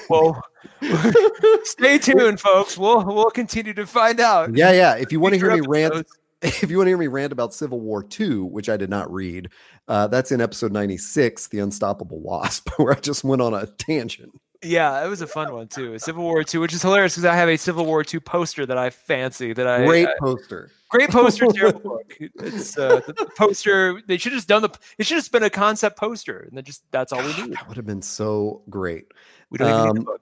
[0.10, 0.42] well,
[1.64, 2.78] stay tuned, folks.
[2.78, 4.56] We'll we'll continue to find out.
[4.56, 4.96] Yeah, yeah.
[4.96, 6.08] If you want to hear me rant,
[6.62, 9.12] if you want to hear me rant about Civil War Two, which I did not
[9.12, 9.50] read,
[9.88, 13.68] uh, that's in episode ninety six, "The Unstoppable Wasp," where I just went on a
[13.68, 14.32] tangent.
[14.64, 15.98] Yeah, it was a fun one too.
[16.00, 18.78] Civil War Two, which is hilarious because I have a Civil War Two poster that
[18.78, 19.54] I fancy.
[19.54, 20.72] That I great poster.
[20.90, 22.18] Great poster, terrible book.
[22.20, 24.02] It's uh, the, poster.
[24.08, 24.70] They should have just done the.
[24.98, 27.54] It should have just been a concept poster, and then just that's all we need.
[27.54, 29.06] That would have been so great.
[29.52, 30.22] We don't um, even need the um, book.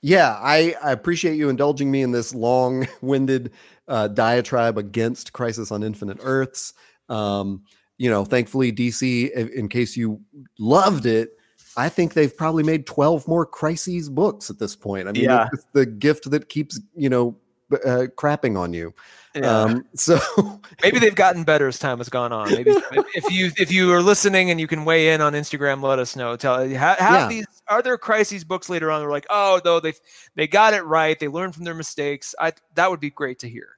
[0.00, 3.50] Yeah, I, I appreciate you indulging me in this long-winded
[3.88, 6.74] uh, diatribe against Crisis on Infinite Earths.
[7.08, 7.64] Um,
[7.96, 10.20] you know, thankfully, DC, in case you
[10.58, 11.30] loved it,
[11.76, 15.08] I think they've probably made 12 more crises books at this point.
[15.08, 15.48] I mean, yeah.
[15.52, 17.36] it's the gift that keeps, you know,
[17.72, 18.94] uh, crapping on you.
[19.34, 19.62] Yeah.
[19.62, 20.18] Um, so
[20.82, 22.50] maybe they've gotten better as time has gone on.
[22.50, 22.72] Maybe
[23.14, 26.16] if you if you are listening and you can weigh in on Instagram, let us
[26.16, 26.36] know.
[26.36, 27.28] Tell have, have yeah.
[27.28, 29.00] these are there crises books later on?
[29.00, 29.92] They're like, oh, though they
[30.34, 32.34] they got it right, they learned from their mistakes.
[32.40, 33.77] I that would be great to hear.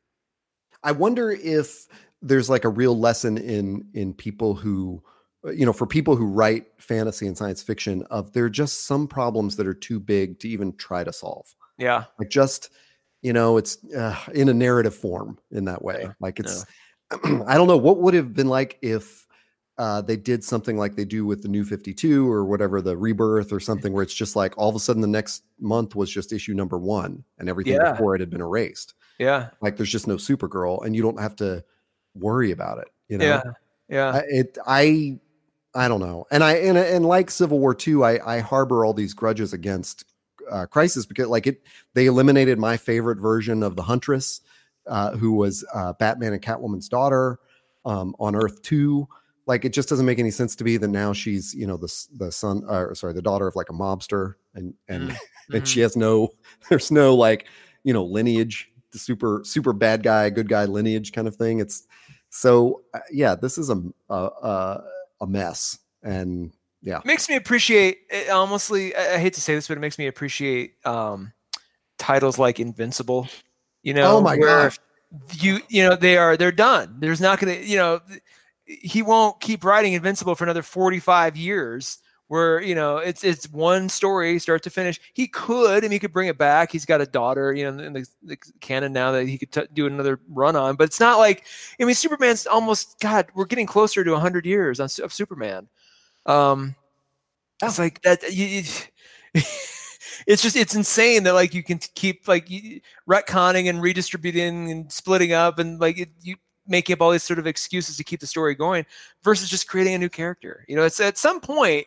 [0.82, 1.86] I wonder if
[2.23, 5.02] there's like a real lesson in in people who
[5.47, 8.85] uh, you know, for people who write fantasy and science fiction, of there are just
[8.85, 11.55] some problems that are too big to even try to solve.
[11.78, 12.70] Yeah, like just
[13.23, 16.01] you know, it's uh, in a narrative form in that way.
[16.02, 16.12] Yeah.
[16.20, 16.65] Like it's,
[17.24, 17.44] yeah.
[17.47, 19.27] I don't know what would have been like if
[19.81, 22.94] uh, they did something like they do with the New Fifty Two or whatever the
[22.98, 26.11] Rebirth or something, where it's just like all of a sudden the next month was
[26.11, 27.93] just issue number one and everything yeah.
[27.93, 28.93] before it had been erased.
[29.19, 31.65] Yeah, like there's just no Supergirl, and you don't have to
[32.15, 32.89] worry about it.
[33.09, 33.43] You know, yeah,
[33.89, 34.11] yeah.
[34.11, 35.19] I, it I
[35.74, 36.27] I don't know.
[36.31, 40.05] And I and and like Civil War two, I I harbor all these grudges against
[40.51, 41.62] uh, Crisis because like it
[41.94, 44.43] they eliminated my favorite version of the Huntress,
[44.86, 47.40] uh, who was uh, Batman and Catwoman's daughter
[47.86, 49.09] um, on Earth two.
[49.51, 51.93] Like it just doesn't make any sense to me that now she's you know the
[52.17, 55.55] the son or sorry the daughter of like a mobster and and mm-hmm.
[55.57, 56.29] and she has no
[56.69, 57.49] there's no like
[57.83, 61.59] you know lineage the super super bad guy good guy lineage kind of thing.
[61.59, 61.89] It's
[62.29, 64.83] so uh, yeah this is a, a
[65.21, 65.81] a mess.
[66.05, 68.31] And yeah, it makes me appreciate it.
[68.31, 71.33] Honestly, I, I hate to say this, but it makes me appreciate um,
[71.99, 73.27] titles like Invincible.
[73.83, 74.79] You know, oh my gosh,
[75.41, 76.99] you you know they are they're done.
[77.01, 78.01] There's not gonna you know
[78.81, 81.99] he won't keep writing Invincible for another 45 years
[82.29, 85.01] where you know it's it's one story start to finish.
[85.15, 86.71] He could, and he could bring it back.
[86.71, 89.67] He's got a daughter, you know, in the, the canon now that he could t-
[89.73, 90.77] do another run on.
[90.77, 91.45] But it's not like
[91.81, 93.27] I mean, Superman's almost God.
[93.35, 95.67] We're getting closer to hundred years on, of Superman.
[96.25, 96.77] Um,
[97.63, 98.23] it's like that.
[98.33, 98.63] You,
[99.35, 102.49] it's just it's insane that like you can keep like
[103.09, 106.37] retconning and redistributing and splitting up and like it, you
[106.71, 108.87] making up all these sort of excuses to keep the story going
[109.23, 110.65] versus just creating a new character.
[110.69, 111.87] You know, it's at some point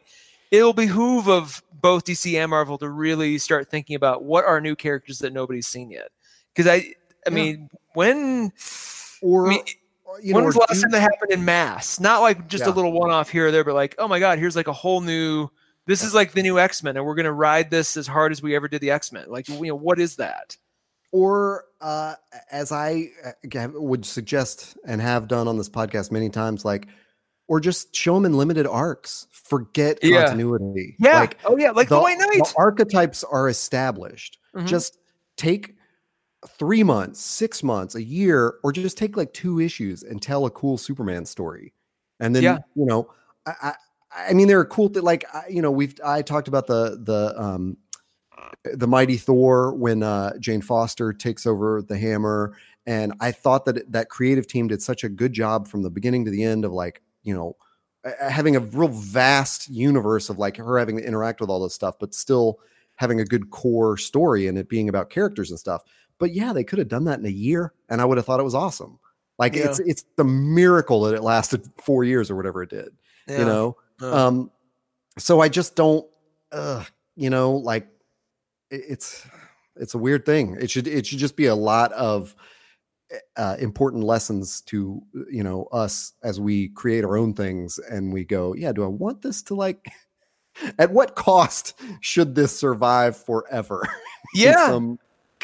[0.52, 4.76] it'll behoove of both DC and Marvel to really start thinking about what are new
[4.76, 6.10] characters that nobody's seen yet.
[6.54, 6.96] Because I, I
[7.26, 7.32] yeah.
[7.32, 8.52] mean, when
[9.24, 9.62] or I mean,
[10.08, 12.00] uh, you when was the last time that happened in mass?
[12.00, 12.72] Not like just yeah.
[12.72, 15.02] a little one-off here or there, but like, oh my god, here's like a whole
[15.02, 15.50] new.
[15.86, 18.44] This is like the new X Men, and we're gonna ride this as hard as
[18.44, 19.26] we ever did the X Men.
[19.28, 20.56] Like, you know, what is that?
[21.14, 22.16] Or uh,
[22.52, 26.88] as I uh, would suggest and have done on this podcast many times, like
[27.48, 29.28] or just show them in limited arcs.
[29.32, 30.26] Forget yeah.
[30.26, 30.96] continuity.
[31.00, 31.20] Yeah.
[31.20, 32.32] Like, oh yeah, like the, the White Knight.
[32.32, 34.40] The archetypes are established.
[34.56, 34.66] Mm-hmm.
[34.66, 34.98] Just
[35.38, 35.76] take
[36.58, 40.50] three months, six months, a year, or just take like two issues and tell a
[40.50, 41.74] cool Superman story.
[42.20, 42.58] And then yeah.
[42.76, 43.12] you know,
[43.46, 43.74] I, I,
[44.30, 47.00] I mean, there are cool that like I, you know we've I talked about the
[47.04, 47.78] the um
[48.64, 53.92] the mighty Thor when uh, Jane Foster takes over the hammer, and I thought that
[53.92, 56.72] that creative team did such a good job from the beginning to the end of
[56.72, 57.56] like you know
[58.22, 61.96] having a real vast universe of like her having to interact with all this stuff,
[62.00, 62.60] but still
[62.96, 65.84] having a good core story and it being about characters and stuff.
[66.20, 68.40] But yeah, they could have done that in a year, and I would have thought
[68.40, 69.00] it was awesome.
[69.40, 69.66] Like yeah.
[69.66, 72.90] it's it's the miracle that it lasted four years or whatever it did.
[73.28, 73.40] Yeah.
[73.40, 74.28] You know, uh.
[74.28, 74.52] um,
[75.18, 76.06] so I just don't,
[76.52, 76.84] uh,
[77.16, 77.88] you know, like
[78.74, 79.28] it's
[79.76, 80.58] it's a weird thing.
[80.60, 82.36] It should it should just be a lot of
[83.36, 88.24] uh, important lessons to you know us as we create our own things and we
[88.24, 89.92] go yeah do i want this to like
[90.80, 93.88] at what cost should this survive forever
[94.34, 94.98] yeah some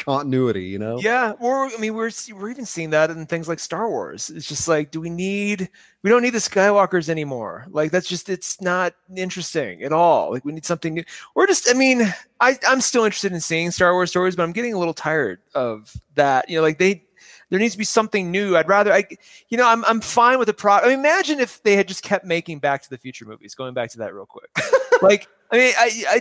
[0.04, 0.98] continuity you know?
[0.98, 4.30] Yeah or i mean we're we're even seeing that in things like star wars.
[4.30, 5.68] It's just like do we need
[6.02, 7.66] we don't need the skywalkers anymore.
[7.70, 10.30] Like that's just it's not interesting at all.
[10.30, 11.04] Like we need something new.
[11.34, 14.52] Or just i mean i i'm still interested in seeing star wars stories but i'm
[14.52, 16.48] getting a little tired of that.
[16.48, 17.04] You know like they
[17.50, 18.56] there needs to be something new.
[18.56, 19.04] I'd rather I
[19.48, 22.02] you know, I'm I'm fine with the pro I mean, imagine if they had just
[22.02, 24.50] kept making Back to the Future movies, going back to that real quick.
[25.02, 26.20] like I mean, I I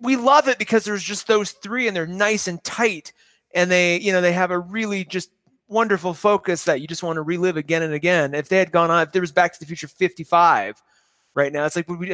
[0.00, 3.12] we love it because there's just those three and they're nice and tight
[3.54, 5.30] and they, you know, they have a really just
[5.68, 8.34] wonderful focus that you just want to relive again and again.
[8.34, 10.82] If they had gone on, if there was Back to the Future 55
[11.34, 12.08] right now, it's like, would we,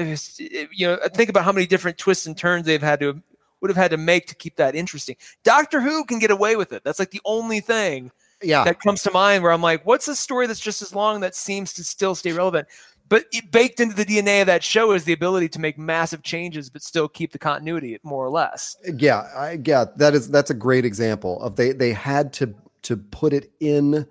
[0.73, 3.23] you know, think about how many different twists and turns they've had to
[3.61, 5.17] would have had to make to keep that interesting.
[5.43, 6.85] Doctor Who can get away with it.
[6.85, 8.11] That's like the only thing
[8.43, 8.63] yeah.
[8.65, 11.35] that comes to mind where I'm like, what's a story that's just as long that
[11.35, 12.69] seems to still stay relevant?
[13.09, 16.71] But baked into the DNA of that show is the ability to make massive changes,
[16.71, 18.77] but still keep the continuity, more or less.
[18.97, 22.97] Yeah, I yeah, that is that's a great example of they they had to to
[22.97, 24.07] put it in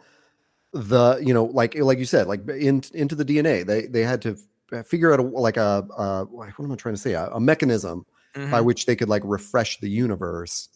[0.74, 3.66] the you know like like you said like in into the DNA.
[3.66, 4.38] They they had to
[4.86, 8.06] figure out a, like a, a what am I trying to say a, a mechanism
[8.36, 8.52] mm-hmm.
[8.52, 10.70] by which they could like refresh the universe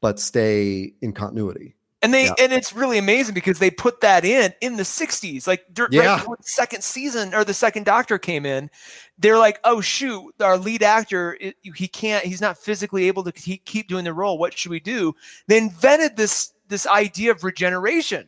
[0.00, 2.34] but stay in continuity and they yeah.
[2.38, 6.16] and it's really amazing because they put that in in the 60s like yeah.
[6.16, 8.70] right the second season or the second doctor came in
[9.18, 13.88] they're like oh shoot our lead actor he can't he's not physically able to keep
[13.88, 15.14] doing the role what should we do
[15.46, 18.26] they invented this this idea of regeneration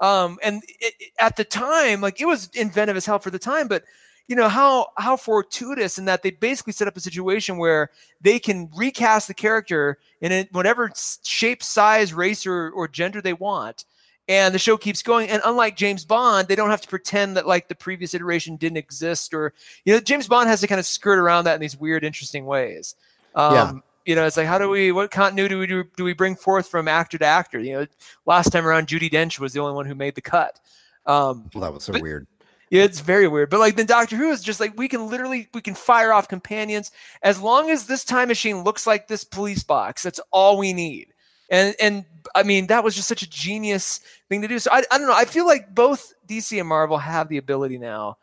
[0.00, 3.68] um and it, at the time like it was inventive as hell for the time
[3.68, 3.84] but
[4.30, 7.90] you know how how fortuitous in that they basically set up a situation where
[8.20, 10.88] they can recast the character in whatever
[11.24, 13.86] shape, size, race, or, or gender they want,
[14.28, 15.28] and the show keeps going.
[15.28, 18.76] And unlike James Bond, they don't have to pretend that like the previous iteration didn't
[18.76, 19.52] exist, or
[19.84, 22.46] you know, James Bond has to kind of skirt around that in these weird, interesting
[22.46, 22.94] ways.
[23.34, 23.72] Um, yeah.
[24.06, 26.36] You know, it's like how do we what continuity do we do, do we bring
[26.36, 27.58] forth from actor to actor?
[27.58, 27.86] You know,
[28.26, 30.60] last time around, Judi Dench was the only one who made the cut.
[31.04, 32.28] Um, well, that was so but, weird.
[32.70, 33.50] Yeah, it's very weird.
[33.50, 36.28] But like then Doctor Who is just like we can literally we can fire off
[36.28, 36.92] companions
[37.22, 40.04] as long as this time machine looks like this police box.
[40.04, 41.12] That's all we need.
[41.50, 42.04] And and
[42.36, 44.60] I mean that was just such a genius thing to do.
[44.60, 45.16] So I, I don't know.
[45.16, 48.18] I feel like both DC and Marvel have the ability now.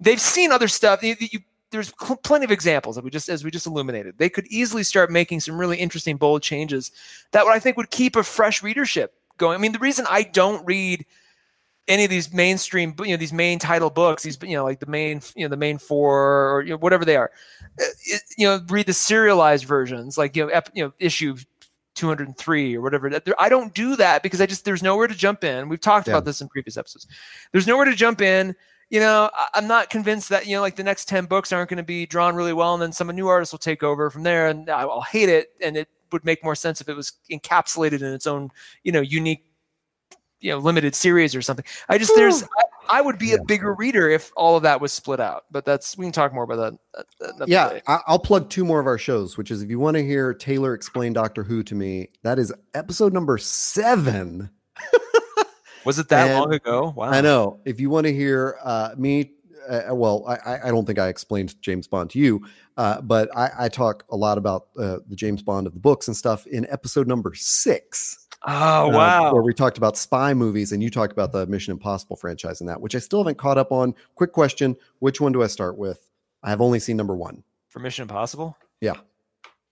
[0.00, 1.00] They've seen other stuff.
[1.04, 1.38] You, you,
[1.70, 4.18] there's cl- plenty of examples that we just as we just illuminated.
[4.18, 6.90] They could easily start making some really interesting bold changes
[7.30, 9.54] that what I think would keep a fresh readership going.
[9.54, 11.06] I mean, the reason I don't read
[11.92, 14.86] any of these mainstream, you know, these main title books, these, you know, like the
[14.86, 17.30] main, you know, the main four or you know, whatever they are,
[17.80, 21.36] uh, it, you know, read the serialized versions, like, you know, ep, you know, issue
[21.94, 23.10] 203 or whatever.
[23.38, 25.68] I don't do that because I just, there's nowhere to jump in.
[25.68, 26.14] We've talked yeah.
[26.14, 27.06] about this in previous episodes.
[27.52, 28.56] There's nowhere to jump in.
[28.88, 31.76] You know, I'm not convinced that, you know, like the next 10 books aren't going
[31.76, 32.72] to be drawn really well.
[32.72, 35.50] And then some new artist will take over from there and I'll hate it.
[35.62, 38.50] And it would make more sense if it was encapsulated in its own,
[38.82, 39.44] you know, unique
[40.42, 41.64] you know limited series or something.
[41.88, 43.36] I just there's I, I would be yeah.
[43.36, 45.44] a bigger reader if all of that was split out.
[45.50, 46.78] But that's we can talk more about
[47.20, 47.48] that.
[47.48, 50.34] yeah, I'll plug two more of our shows, which is if you want to hear
[50.34, 54.50] Taylor explain Doctor Who to me, that is episode number seven.
[55.84, 56.92] was it that and long ago?
[56.94, 57.10] Wow.
[57.10, 57.60] I know.
[57.64, 59.32] If you want to hear uh, me,
[59.68, 62.44] uh, well, I, I don't think I explained James Bond to you,
[62.76, 66.08] uh, but I, I, talk a lot about uh, the James Bond of the books
[66.08, 68.26] and stuff in episode number six.
[68.44, 69.32] Oh uh, wow!
[69.32, 72.68] Where we talked about spy movies, and you talked about the Mission Impossible franchise and
[72.68, 73.94] that, which I still haven't caught up on.
[74.16, 76.10] Quick question: Which one do I start with?
[76.42, 78.56] I have only seen number one for Mission Impossible.
[78.80, 78.96] Yeah,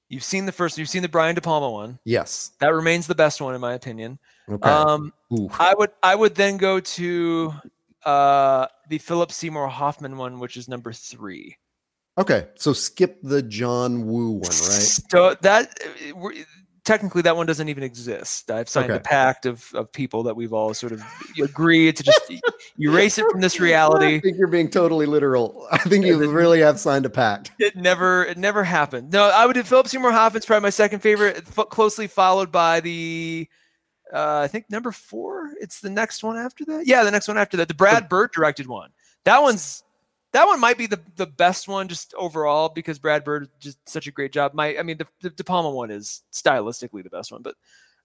[0.09, 0.79] you've seen the first.
[0.79, 1.99] You've seen the Brian De Palma one.
[2.05, 4.21] Yes, that remains the best one in my opinion.
[4.49, 4.69] Okay.
[4.69, 5.13] Um,
[5.59, 7.55] I would I would then go to
[8.05, 11.57] uh the Philip Seymour Hoffman one, which is number three.
[12.19, 14.51] Okay, so skip the John Woo one, right?
[14.51, 15.79] So that
[16.85, 18.51] technically that one doesn't even exist.
[18.51, 18.99] I've signed okay.
[18.99, 21.03] a pact of, of people that we've all sort of
[21.41, 22.21] agreed to just
[22.81, 24.17] erase it from this reality.
[24.17, 25.69] I think you're being totally literal.
[25.71, 27.53] I think you really have signed a pact.
[27.59, 29.13] It never it never happened.
[29.13, 33.49] No, I would do Philip Seymour Hoffman's probably my second favorite, closely followed by the
[34.13, 35.51] uh, I think number four.
[35.61, 36.87] It's the next one after that.
[36.87, 37.69] Yeah, the next one after that.
[37.69, 38.91] The Brad Bird directed one.
[39.25, 39.83] That one's
[40.33, 44.07] that one might be the, the best one just overall because Brad Bird just such
[44.07, 44.55] a great job.
[44.55, 47.57] My I mean the, the De Palma one is stylistically the best one, but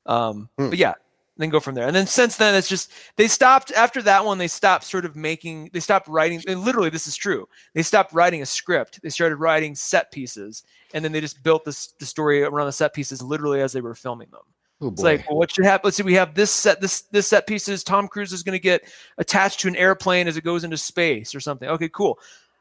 [0.06, 0.69] um mm.
[0.69, 0.94] but yeah,
[1.38, 1.88] then go from there.
[1.88, 5.15] And then since then it's just they stopped after that one they stopped sort of
[5.15, 7.48] making they stopped writing literally this is true.
[7.73, 9.02] They stopped writing a script.
[9.02, 10.64] They started writing set pieces
[10.94, 13.82] and then they just built this the story around the set pieces literally as they
[13.82, 14.41] were filming them.
[14.81, 15.88] Oh it's like, well, what should happen?
[15.88, 16.03] Let's see.
[16.03, 16.81] We have this set.
[16.81, 17.84] This this set pieces.
[17.84, 18.84] Tom Cruise is going to get
[19.18, 21.69] attached to an airplane as it goes into space or something.
[21.69, 22.19] Okay, cool.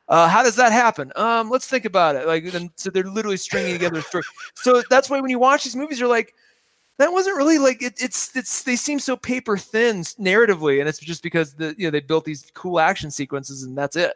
[0.08, 1.10] Uh, how does that happen?
[1.16, 2.26] Um, let's think about it.
[2.26, 4.22] Like, then, so they're literally stringing together a story.
[4.54, 6.34] So that's why when you watch these movies, you're like,
[6.98, 10.98] that wasn't really like it, it's it's they seem so paper thin narratively, and it's
[10.98, 14.14] just because the you know they built these cool action sequences, and that's it.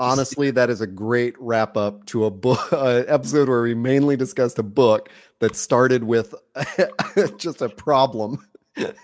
[0.00, 4.16] Honestly, that is a great wrap up to a book uh, episode where we mainly
[4.16, 5.08] discussed a book
[5.40, 6.34] that started with
[7.36, 8.46] just a problem.
[8.76, 8.94] and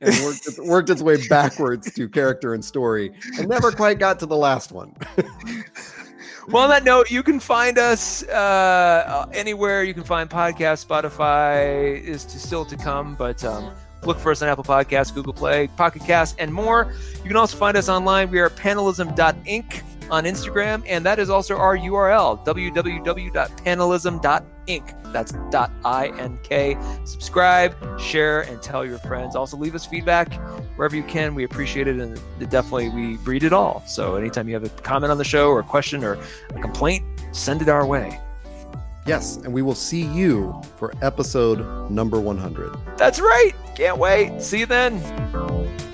[0.00, 4.26] worked its, worked its way backwards to character and story and never quite got to
[4.26, 4.94] the last one.
[6.48, 9.82] well, on that note, you can find us uh, anywhere.
[9.82, 10.86] You can find podcasts.
[10.86, 13.74] Spotify is to, still to come, but um,
[14.04, 16.92] look for us on Apple Podcasts, Google Play, Pocket Cast, and more.
[17.16, 18.30] You can also find us online.
[18.30, 19.82] We are panelism.ink
[20.14, 24.94] on Instagram, and that is also our URL, www.panelism.ink.
[25.12, 26.78] That's dot I-N-K.
[27.04, 29.36] Subscribe, share, and tell your friends.
[29.36, 30.32] Also, leave us feedback
[30.76, 31.34] wherever you can.
[31.34, 32.18] We appreciate it, and
[32.50, 33.82] definitely we read it all.
[33.86, 36.18] So anytime you have a comment on the show or a question or
[36.50, 38.20] a complaint, send it our way.
[39.06, 42.74] Yes, and we will see you for episode number 100.
[42.96, 43.52] That's right.
[43.76, 44.40] Can't wait.
[44.40, 45.93] See you then.